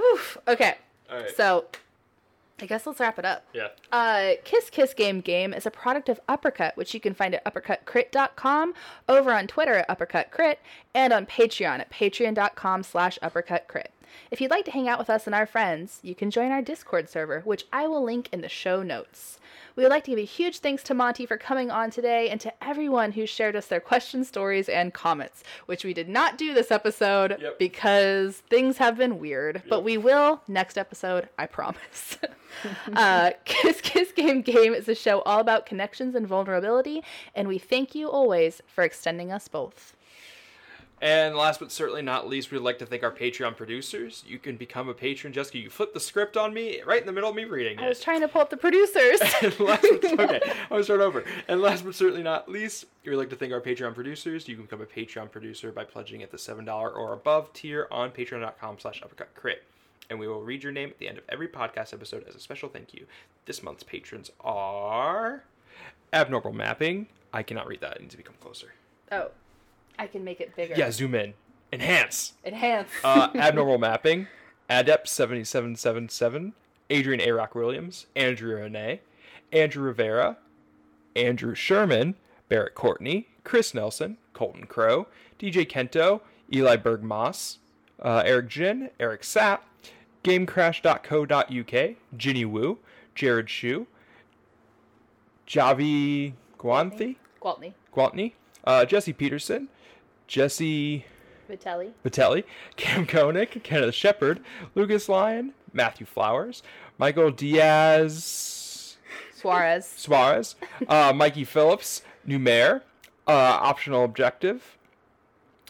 Oof. 0.00 0.38
Okay, 0.48 0.74
all 1.10 1.18
right 1.18 1.36
so 1.36 1.66
I 2.62 2.66
guess 2.66 2.86
let's 2.86 3.00
wrap 3.00 3.18
it 3.18 3.24
up. 3.24 3.44
yeah 3.52 3.68
Uh, 3.92 4.32
Kiss 4.44 4.70
Kiss 4.70 4.94
Game 4.94 5.20
Game 5.20 5.52
is 5.54 5.66
a 5.66 5.70
product 5.70 6.08
of 6.08 6.20
Uppercut, 6.28 6.76
which 6.76 6.94
you 6.94 7.00
can 7.00 7.12
find 7.14 7.34
at 7.34 7.44
uppercutcrit.com, 7.44 8.74
over 9.08 9.32
on 9.32 9.46
Twitter 9.46 9.74
at 9.74 9.88
uppercutcrit, 9.88 10.56
and 10.94 11.12
on 11.12 11.26
Patreon 11.26 11.80
at 11.80 11.90
patreon.com 11.90 12.82
slash 12.82 13.18
uppercutcrit. 13.22 13.86
If 14.30 14.40
you'd 14.40 14.50
like 14.50 14.64
to 14.64 14.72
hang 14.72 14.88
out 14.88 14.98
with 14.98 15.08
us 15.10 15.26
and 15.26 15.34
our 15.34 15.46
friends, 15.46 16.00
you 16.02 16.14
can 16.16 16.30
join 16.32 16.50
our 16.50 16.62
Discord 16.62 17.08
server, 17.08 17.40
which 17.44 17.66
I 17.72 17.86
will 17.86 18.02
link 18.02 18.28
in 18.32 18.40
the 18.40 18.48
show 18.48 18.82
notes. 18.82 19.38
We 19.76 19.84
would 19.84 19.90
like 19.90 20.02
to 20.04 20.10
give 20.10 20.18
a 20.18 20.24
huge 20.24 20.58
thanks 20.58 20.82
to 20.84 20.94
Monty 20.94 21.26
for 21.26 21.36
coming 21.38 21.70
on 21.70 21.90
today 21.90 22.28
and 22.28 22.40
to 22.40 22.52
everyone 22.62 23.12
who 23.12 23.24
shared 23.24 23.54
us 23.54 23.66
their 23.66 23.80
questions, 23.80 24.26
stories, 24.26 24.68
and 24.68 24.92
comments, 24.92 25.44
which 25.66 25.84
we 25.84 25.94
did 25.94 26.08
not 26.08 26.36
do 26.36 26.52
this 26.52 26.72
episode 26.72 27.36
Yep. 27.40 27.58
because 27.60 28.36
things 28.50 28.78
have 28.78 28.96
been 28.98 29.20
weird, 29.20 29.62
but 29.68 29.84
we 29.84 29.96
will 29.96 30.42
next 30.48 30.76
episode, 30.76 31.28
I 31.38 31.46
promise. 31.46 32.18
uh, 32.94 33.30
Kiss 33.44 33.80
Kiss 33.80 34.10
Game 34.12 34.42
Game 34.42 34.74
is 34.74 34.88
a 34.88 34.94
show 34.94 35.20
all 35.22 35.38
about 35.40 35.66
connections 35.66 36.16
and 36.16 36.26
vulnerability, 36.26 37.02
and 37.34 37.46
we 37.46 37.58
thank 37.58 37.94
you 37.94 38.10
always 38.10 38.60
for 38.66 38.82
extending 38.82 39.30
us 39.30 39.46
both. 39.46 39.94
And 41.02 41.34
last 41.34 41.60
but 41.60 41.72
certainly 41.72 42.02
not 42.02 42.28
least, 42.28 42.50
we'd 42.50 42.58
like 42.58 42.78
to 42.80 42.86
thank 42.86 43.02
our 43.02 43.10
Patreon 43.10 43.56
producers. 43.56 44.22
You 44.26 44.38
can 44.38 44.56
become 44.56 44.88
a 44.90 44.92
patron, 44.92 45.32
Jessica. 45.32 45.56
You 45.58 45.70
flip 45.70 45.94
the 45.94 46.00
script 46.00 46.36
on 46.36 46.52
me 46.52 46.82
right 46.82 47.00
in 47.00 47.06
the 47.06 47.12
middle 47.12 47.30
of 47.30 47.36
me 47.36 47.44
reading 47.46 47.78
it. 47.78 47.82
I 47.82 47.88
was 47.88 48.00
trying 48.00 48.20
to 48.20 48.28
pull 48.28 48.42
up 48.42 48.50
the 48.50 48.58
producers. 48.58 49.18
last 49.58 49.82
okay, 50.04 50.40
I'm 50.44 50.68
gonna 50.68 50.84
start 50.84 51.00
over. 51.00 51.24
And 51.48 51.62
last 51.62 51.86
but 51.86 51.94
certainly 51.94 52.22
not 52.22 52.50
least, 52.50 52.84
we'd 53.06 53.16
like 53.16 53.30
to 53.30 53.36
thank 53.36 53.50
our 53.50 53.62
Patreon 53.62 53.94
producers. 53.94 54.46
You 54.46 54.56
can 54.56 54.64
become 54.66 54.82
a 54.82 54.86
Patreon 54.86 55.30
producer 55.30 55.72
by 55.72 55.84
pledging 55.84 56.22
at 56.22 56.30
the 56.30 56.38
seven 56.38 56.66
dollar 56.66 56.90
or 56.90 57.14
above 57.14 57.50
tier 57.54 57.88
on 57.90 58.10
Patreon.com/slash 58.10 59.00
uppercutcrit. 59.02 59.56
and 60.10 60.18
we 60.18 60.28
will 60.28 60.42
read 60.42 60.62
your 60.62 60.72
name 60.72 60.90
at 60.90 60.98
the 60.98 61.08
end 61.08 61.16
of 61.16 61.24
every 61.30 61.48
podcast 61.48 61.94
episode 61.94 62.26
as 62.28 62.34
a 62.34 62.40
special 62.40 62.68
thank 62.68 62.92
you. 62.92 63.06
This 63.46 63.62
month's 63.62 63.84
patrons 63.84 64.30
are 64.40 65.44
Abnormal 66.12 66.52
Mapping. 66.52 67.06
I 67.32 67.42
cannot 67.42 67.68
read 67.68 67.80
that. 67.80 67.96
It 67.96 68.00
needs 68.02 68.12
to 68.12 68.16
become 68.18 68.34
closer. 68.40 68.74
Oh, 69.10 69.30
I 70.00 70.06
can 70.06 70.24
make 70.24 70.40
it 70.40 70.56
bigger. 70.56 70.74
Yeah, 70.76 70.90
zoom 70.90 71.14
in. 71.14 71.34
Enhance. 71.70 72.32
Enhance. 72.42 72.88
Uh, 73.04 73.28
Abnormal 73.34 73.76
Mapping. 73.76 74.28
Adept 74.70 75.08
7777. 75.08 76.54
Adrian 76.88 77.20
Arock 77.20 77.54
Williams, 77.54 78.06
Andrew 78.16 78.56
Renee. 78.56 79.00
Andrew 79.52 79.82
Rivera. 79.84 80.38
Andrew 81.14 81.54
Sherman. 81.54 82.14
Barrett 82.48 82.74
Courtney. 82.74 83.28
Chris 83.44 83.74
Nelson. 83.74 84.16
Colton 84.32 84.64
Crow. 84.66 85.06
DJ 85.38 85.68
Kento. 85.68 86.22
Eli 86.52 86.76
Berg 86.76 87.02
Moss. 87.02 87.58
Uh, 88.02 88.22
Eric 88.24 88.48
Jin. 88.48 88.88
Eric 88.98 89.20
Sapp. 89.20 89.60
GameCrash.co.uk. 90.24 91.96
Ginny 92.16 92.44
Wu. 92.46 92.78
Jared 93.14 93.50
Shu. 93.50 93.86
Javi 95.46 96.32
Guanthi. 96.58 97.16
Gwaltney. 97.42 97.74
Gwaltney. 97.94 98.32
Uh, 98.64 98.84
Jesse 98.86 99.12
Peterson. 99.12 99.68
Jesse 100.30 101.04
Vitelli. 101.48 101.90
Vitelli, 102.04 102.44
Cam 102.76 103.04
Koenig, 103.04 103.64
Kenneth 103.64 103.94
Shepard, 103.94 104.40
Lucas 104.76 105.08
Lyon, 105.08 105.52
Matthew 105.72 106.06
Flowers, 106.06 106.62
Michael 106.98 107.32
Diaz 107.32 108.96
Suarez. 109.34 109.92
Suarez, 109.96 110.54
uh, 110.86 111.12
Mikey 111.12 111.42
Phillips, 111.42 112.02
Numair, 112.24 112.82
uh, 113.26 113.58
Optional 113.60 114.04
Objective, 114.04 114.78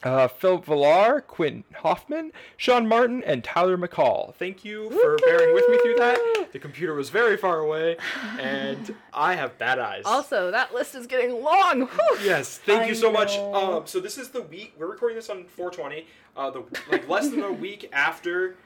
uh, 0.03 0.29
Philip 0.29 0.65
Villar, 0.65 1.21
Quinn 1.23 1.65
Hoffman, 1.77 2.33
Sean 2.57 2.89
Martin, 2.89 3.23
and 3.25 3.45
Tyler 3.45 3.77
McCall. 3.77 4.35
Thank 4.35 4.65
you 4.65 4.91
for 4.91 5.17
bearing 5.19 5.55
with 5.55 5.69
me 5.69 5.79
through 5.83 5.97
that. 5.97 6.49
The 6.53 6.59
computer 6.59 6.95
was 6.95 7.11
very 7.11 7.37
far 7.37 7.59
away, 7.59 7.97
and 8.39 8.95
I 9.13 9.35
have 9.35 9.59
bad 9.59 9.79
eyes. 9.79 10.03
Also, 10.07 10.51
that 10.51 10.73
list 10.75 10.95
is 10.95 11.07
getting 11.07 11.43
long. 11.43 11.87
Whew. 11.87 12.19
Yes, 12.25 12.59
thank 12.59 12.83
I 12.83 12.87
you 12.87 12.95
so 12.95 13.13
much. 13.13 13.37
Um, 13.37 13.87
so 13.87 14.01
this 14.01 14.17
is 14.19 14.31
the 14.31 14.43
week 14.43 14.73
we're 14.79 14.87
recording 14.91 15.17
this 15.17 15.29
on 15.29 15.45
420. 15.45 16.07
Uh, 16.37 16.51
the 16.51 16.65
like 16.91 17.09
less 17.09 17.29
than 17.29 17.43
a 17.43 17.53
week 17.53 17.89
after 17.93 18.57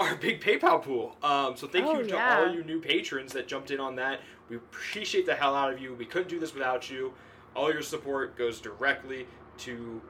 our 0.00 0.16
big 0.16 0.40
PayPal 0.40 0.82
pool. 0.82 1.16
Um, 1.22 1.56
so 1.56 1.66
thank 1.66 1.86
Oh, 1.86 1.98
you 1.98 2.04
to 2.04 2.14
yeah. 2.14 2.38
all 2.38 2.52
you 2.54 2.64
new 2.64 2.80
patrons 2.80 3.32
that 3.34 3.46
jumped 3.46 3.70
in 3.70 3.78
on 3.78 3.96
that. 3.96 4.20
We 4.48 4.56
appreciate 4.56 5.26
the 5.26 5.34
hell 5.34 5.54
out 5.54 5.72
of 5.72 5.80
you. 5.80 5.94
We 5.94 6.06
couldn't 6.06 6.28
do 6.28 6.40
this 6.40 6.54
without 6.54 6.90
you. 6.90 7.12
All 7.54 7.70
your 7.72 7.82
support 7.82 8.36
goes 8.36 8.60
directly 8.60 9.26
to 9.58 10.00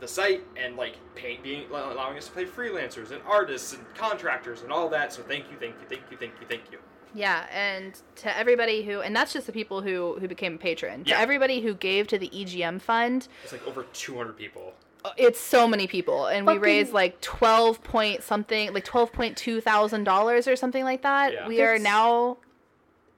the 0.00 0.08
site 0.08 0.44
and 0.56 0.76
like 0.76 0.96
paint 1.14 1.42
being 1.42 1.64
allowing 1.70 2.16
us 2.16 2.26
to 2.26 2.32
play 2.32 2.44
freelancers 2.44 3.10
and 3.10 3.20
artists 3.26 3.72
and 3.72 3.82
contractors 3.94 4.62
and 4.62 4.70
all 4.72 4.88
that. 4.88 5.12
So 5.12 5.22
thank 5.22 5.50
you, 5.50 5.56
thank 5.58 5.74
you, 5.80 5.86
thank 5.88 6.02
you, 6.10 6.16
thank 6.16 6.32
you, 6.40 6.46
thank 6.48 6.62
you. 6.70 6.78
Yeah, 7.14 7.46
and 7.50 7.98
to 8.16 8.36
everybody 8.36 8.82
who, 8.84 9.00
and 9.00 9.16
that's 9.16 9.32
just 9.32 9.46
the 9.46 9.52
people 9.52 9.80
who 9.80 10.18
who 10.20 10.28
became 10.28 10.54
a 10.54 10.58
patron. 10.58 11.04
Yeah. 11.06 11.14
To 11.16 11.20
everybody 11.20 11.60
who 11.60 11.74
gave 11.74 12.06
to 12.08 12.18
the 12.18 12.28
EGM 12.28 12.80
fund, 12.80 13.28
It's 13.42 13.52
like 13.52 13.66
over 13.66 13.84
200 13.92 14.36
people. 14.36 14.74
uh, 15.04 15.10
it's 15.16 15.40
so 15.40 15.66
many 15.66 15.86
people, 15.86 16.26
and 16.26 16.46
we 16.46 16.58
raised 16.58 16.92
like 16.92 17.20
twelve 17.22 17.82
point 17.82 18.22
something, 18.22 18.72
like 18.74 18.84
twelve 18.84 19.10
point 19.12 19.36
two 19.36 19.60
thousand 19.60 20.04
dollars 20.04 20.46
or 20.46 20.54
something 20.54 20.84
like 20.84 21.02
that. 21.02 21.32
Yeah. 21.32 21.48
We 21.48 21.62
are 21.62 21.78
now. 21.78 22.36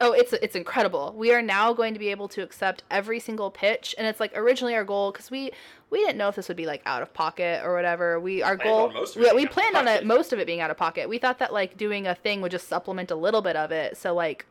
Oh, 0.03 0.13
it's 0.13 0.33
it's 0.33 0.55
incredible. 0.57 1.13
We 1.17 1.33
are 1.35 1.43
now 1.43 1.75
going 1.75 1.93
to 1.93 2.01
be 2.01 2.09
able 2.09 2.29
to 2.29 2.43
accept 2.43 2.85
every 2.91 3.19
single 3.21 3.51
pitch, 3.51 3.95
and 3.99 4.07
it's 4.07 4.21
like 4.21 4.33
originally 4.37 4.75
our 4.75 4.85
goal 4.85 5.11
because 5.13 5.31
we 5.31 5.51
we 5.91 5.99
didn't 5.99 6.17
know 6.17 6.29
if 6.29 6.37
this 6.37 6.49
would 6.49 6.57
be 6.57 6.67
like 6.67 6.83
out 6.87 7.03
of 7.03 7.13
pocket 7.13 7.63
or 7.65 7.75
whatever. 7.75 8.19
We 8.19 8.43
our 8.43 8.57
Planned 8.57 8.71
goal 8.71 8.89
on 8.89 8.95
most 8.95 9.17
of 9.17 9.23
it 9.23 9.35
we, 9.35 9.43
we 9.43 9.47
planned 9.47 9.77
on 9.77 9.89
it 9.89 10.07
most 10.07 10.33
of 10.33 10.39
it 10.39 10.47
being 10.47 10.61
out 10.61 10.71
of 10.71 10.77
pocket. 10.77 11.09
We 11.09 11.19
thought 11.19 11.39
that 11.41 11.53
like 11.53 11.77
doing 11.77 12.07
a 12.07 12.15
thing 12.15 12.41
would 12.41 12.53
just 12.53 12.69
supplement 12.69 13.11
a 13.11 13.17
little 13.17 13.43
bit 13.43 13.57
of 13.57 13.73
it, 13.73 13.97
so 13.97 14.15
like 14.15 14.47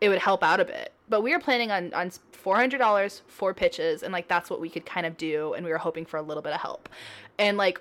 it 0.00 0.08
would 0.08 0.18
help 0.18 0.42
out 0.42 0.60
a 0.60 0.64
bit. 0.64 0.92
But 1.08 1.22
we 1.22 1.32
were 1.32 1.40
planning 1.40 1.70
on 1.70 1.92
on 1.94 2.10
four 2.32 2.56
hundred 2.56 2.78
dollars 2.78 3.22
for 3.26 3.54
pitches, 3.54 4.02
and 4.02 4.12
like 4.12 4.28
that's 4.28 4.50
what 4.50 4.60
we 4.60 4.68
could 4.68 4.84
kind 4.84 5.06
of 5.06 5.16
do, 5.16 5.54
and 5.54 5.64
we 5.64 5.72
were 5.72 5.78
hoping 5.78 6.04
for 6.04 6.18
a 6.18 6.22
little 6.22 6.42
bit 6.42 6.52
of 6.52 6.60
help. 6.60 6.88
And 7.38 7.56
like 7.56 7.80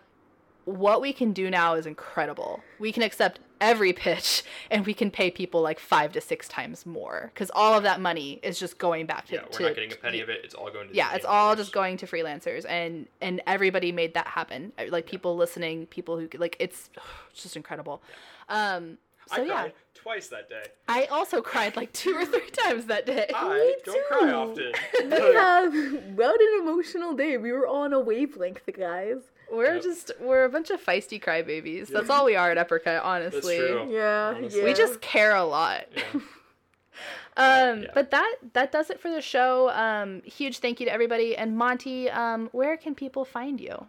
what 0.66 1.02
we 1.02 1.14
can 1.14 1.34
do 1.34 1.50
now 1.50 1.74
is 1.76 1.86
incredible. 1.86 2.62
We 2.80 2.92
can 2.92 3.04
accept 3.04 3.40
every 3.62 3.94
pitch, 3.94 4.44
and 4.72 4.86
we 4.86 4.94
can 4.94 5.10
pay 5.12 5.32
people 5.32 5.62
like 5.62 5.80
five 5.80 6.12
to 6.14 6.22
six 6.22 6.48
times 6.48 6.86
more 6.86 7.32
because 7.34 7.50
all 7.54 7.74
of 7.74 7.84
that 7.84 8.00
money 8.02 8.40
is 8.44 8.60
just 8.60 8.78
going 8.78 9.06
back 9.06 9.26
to. 9.28 9.36
Yeah, 9.36 9.42
we're 9.44 9.58
to- 9.58 9.64
not 9.64 9.76
getting 9.76 9.92
a 9.94 9.96
penny 9.96 10.20
of 10.22 10.30
it. 10.30 10.42
It's 10.44 10.54
all 10.54 10.70
going 10.72 10.90
to. 10.90 10.96
yeah 10.96 11.14
it's 11.16 11.26
all 11.26 11.56
just 11.56 11.72
going 11.72 11.98
to 11.98 12.08
freelancers 12.08 12.66
and 12.68 13.08
and 13.22 13.42
everybody 13.48 13.92
made 13.92 14.14
that 14.16 14.28
happen 14.28 14.72
Uh, 14.78 14.86
like 14.90 15.06
people 15.06 15.36
listening 15.36 15.86
people 15.88 16.18
who 16.20 16.28
like 16.38 16.56
it's, 16.60 16.90
it's 17.32 17.44
just 17.44 17.56
incredible 17.56 18.02
um 18.50 18.98
so 19.28 19.42
I 19.42 19.46
yeah 19.46 19.54
cried 19.54 19.74
twice 19.96 20.28
that 20.30 20.50
day. 20.50 20.64
i 20.90 21.06
also 21.06 21.42
cried 21.42 21.78
like 21.78 21.94
two 21.94 22.14
or 22.14 22.26
three 22.26 22.50
times 22.50 22.86
that 22.88 23.06
day 23.06 23.30
I 23.34 23.76
don't 23.86 24.06
cry 24.08 24.32
often. 24.32 24.72
We 25.10 25.34
have 25.34 25.74
what 26.16 26.42
an 26.42 26.60
emotional 26.62 27.14
day. 27.14 27.38
We 27.38 27.52
were 27.54 27.68
on 27.68 27.94
a 27.94 28.00
wavelength, 28.02 28.70
guys. 28.78 29.20
We're 29.52 29.76
Yep. 29.76 29.84
just 29.84 30.12
we're 30.20 30.46
a 30.46 30.50
bunch 30.50 30.70
of 30.70 30.84
feisty 30.84 31.22
crybabies 31.22 31.88
that's 31.88 32.10
all 32.10 32.26
we 32.26 32.36
are 32.36 32.52
at 32.52 32.58
uppercut 32.58 33.04
honestly 33.04 33.58
true. 33.58 33.88
Yeah, 33.92 34.34
Honestly. 34.36 34.60
yeah. 34.60 34.66
we 34.66 34.74
just 34.74 35.02
care 35.02 35.36
a 35.36 35.44
lot 35.44 35.86
Yeah. 35.96 36.04
um 37.38 37.84
Yeah. 37.84 37.90
but 37.94 38.12
that 38.12 38.36
that 38.54 38.72
does 38.72 38.90
it 38.90 39.00
for 39.00 39.10
the 39.10 39.22
show 39.22 39.70
um 39.72 40.22
huge 40.24 40.60
thank 40.60 40.80
you 40.80 40.86
to 40.86 40.92
everybody 40.94 41.36
and 41.36 41.58
monty 41.58 42.10
um 42.10 42.50
where 42.52 42.78
can 42.78 42.94
people 42.96 43.26
find 43.26 43.60
you 43.60 43.88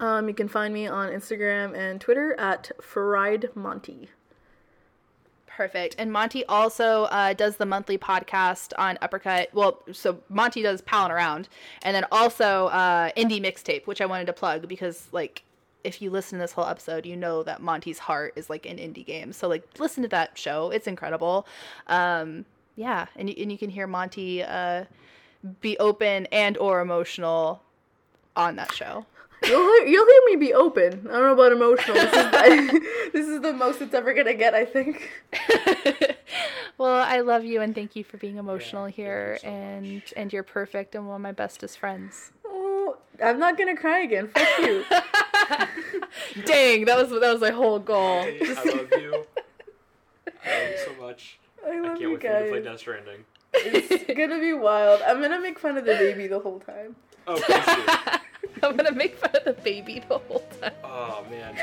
um, 0.00 0.28
you 0.28 0.34
can 0.34 0.48
find 0.48 0.72
me 0.72 0.86
on 0.86 1.10
Instagram 1.12 1.76
and 1.76 2.00
Twitter 2.00 2.34
at 2.40 2.70
Fried 2.80 3.50
Monty. 3.54 4.08
Perfect. 5.56 5.94
And 5.98 6.10
Monty 6.10 6.44
also 6.46 7.04
uh, 7.04 7.32
does 7.32 7.56
the 7.58 7.66
monthly 7.66 7.96
podcast 7.96 8.72
on 8.76 8.98
Uppercut. 9.00 9.50
Well, 9.52 9.80
so 9.92 10.18
Monty 10.28 10.62
does 10.62 10.82
Palin 10.82 11.12
Around, 11.12 11.48
and 11.82 11.94
then 11.94 12.04
also 12.10 12.66
uh, 12.66 13.10
Indie 13.16 13.40
Mixtape, 13.40 13.86
which 13.86 14.00
I 14.00 14.06
wanted 14.06 14.26
to 14.26 14.32
plug 14.32 14.66
because, 14.66 15.06
like, 15.12 15.44
if 15.84 16.02
you 16.02 16.10
listen 16.10 16.38
to 16.38 16.42
this 16.42 16.52
whole 16.52 16.66
episode, 16.66 17.06
you 17.06 17.14
know 17.14 17.44
that 17.44 17.62
Monty's 17.62 18.00
heart 18.00 18.32
is 18.34 18.50
like 18.50 18.66
an 18.66 18.78
indie 18.78 19.06
game. 19.06 19.32
So, 19.32 19.46
like, 19.46 19.62
listen 19.78 20.02
to 20.02 20.08
that 20.08 20.36
show; 20.36 20.70
it's 20.70 20.88
incredible. 20.88 21.46
Um, 21.86 22.46
yeah, 22.74 23.06
and 23.14 23.30
you, 23.30 23.36
and 23.38 23.52
you 23.52 23.58
can 23.58 23.70
hear 23.70 23.86
Monty 23.86 24.42
uh, 24.42 24.86
be 25.60 25.78
open 25.78 26.26
and 26.32 26.58
or 26.58 26.80
emotional 26.80 27.62
on 28.34 28.56
that 28.56 28.72
show. 28.72 29.06
You'll 29.42 29.60
hear, 29.62 29.86
you'll 29.86 30.06
hear 30.06 30.20
me 30.26 30.36
be 30.36 30.54
open. 30.54 31.06
I 31.08 31.12
don't 31.12 31.22
know 31.22 31.32
about 31.34 31.52
emotional. 31.52 31.94
This 31.94 32.06
is, 32.06 32.30
the, 32.30 32.80
this 33.12 33.28
is 33.28 33.40
the 33.42 33.52
most 33.52 33.80
it's 33.82 33.92
ever 33.94 34.14
gonna 34.14 34.34
get, 34.34 34.54
I 34.54 34.64
think. 34.64 35.10
well, 36.78 36.94
I 37.06 37.20
love 37.20 37.44
you 37.44 37.60
and 37.60 37.74
thank 37.74 37.94
you 37.96 38.04
for 38.04 38.16
being 38.16 38.36
emotional 38.38 38.84
thank 38.84 38.98
you 38.98 39.04
here, 39.04 39.38
so 39.42 39.48
and 39.48 39.94
much. 39.94 40.14
and 40.16 40.32
you're 40.32 40.42
perfect 40.44 40.94
and 40.94 41.06
one 41.06 41.16
of 41.16 41.20
my 41.22 41.32
bestest 41.32 41.78
friends. 41.78 42.32
Oh, 42.46 42.96
I'm 43.22 43.38
not 43.38 43.58
gonna 43.58 43.76
cry 43.76 44.00
again. 44.00 44.28
Fuck 44.28 44.48
you. 44.60 44.84
Dang, 46.46 46.84
that 46.86 46.96
was 46.96 47.10
that 47.10 47.32
was 47.32 47.40
my 47.40 47.50
whole 47.50 47.78
goal. 47.78 48.22
Hey, 48.22 48.38
I 48.40 48.64
love 48.64 48.88
you. 48.92 49.24
I 50.44 50.60
love 50.62 50.70
you 50.70 50.78
so 50.86 51.02
much. 51.02 51.38
I 51.66 51.70
I 51.70 51.74
love 51.80 51.84
can't 51.98 52.00
you 52.00 52.10
wait 52.12 52.20
for 52.22 52.26
you 52.28 52.32
to 52.32 52.48
play 52.50 52.60
guys. 52.60 52.64
Death 52.64 52.80
Stranding. 52.80 53.24
It's 53.52 54.04
gonna 54.18 54.40
be 54.40 54.52
wild. 54.54 55.02
I'm 55.02 55.20
gonna 55.20 55.40
make 55.40 55.58
fun 55.58 55.76
of 55.76 55.84
the 55.84 55.94
baby 55.94 56.26
the 56.28 56.40
whole 56.40 56.60
time. 56.60 56.96
Oh, 57.26 57.34
please 57.36 57.64
do. 57.66 58.18
I'm 58.62 58.76
gonna 58.76 58.92
make 58.92 59.16
fun 59.16 59.30
of 59.34 59.44
the 59.44 59.52
baby 59.62 60.02
the 60.08 60.18
whole 60.18 60.44
time. 60.60 60.72
Oh 60.82 61.24
man. 61.30 61.56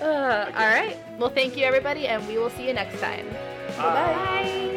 Uh, 0.00 0.50
all 0.54 0.66
right. 0.66 0.96
Well, 1.18 1.30
thank 1.30 1.56
you 1.56 1.64
everybody, 1.64 2.06
and 2.06 2.26
we 2.26 2.38
will 2.38 2.50
see 2.50 2.66
you 2.66 2.72
next 2.72 3.00
time. 3.00 3.26
Bye. 3.76 4.14
Bye. 4.14 4.76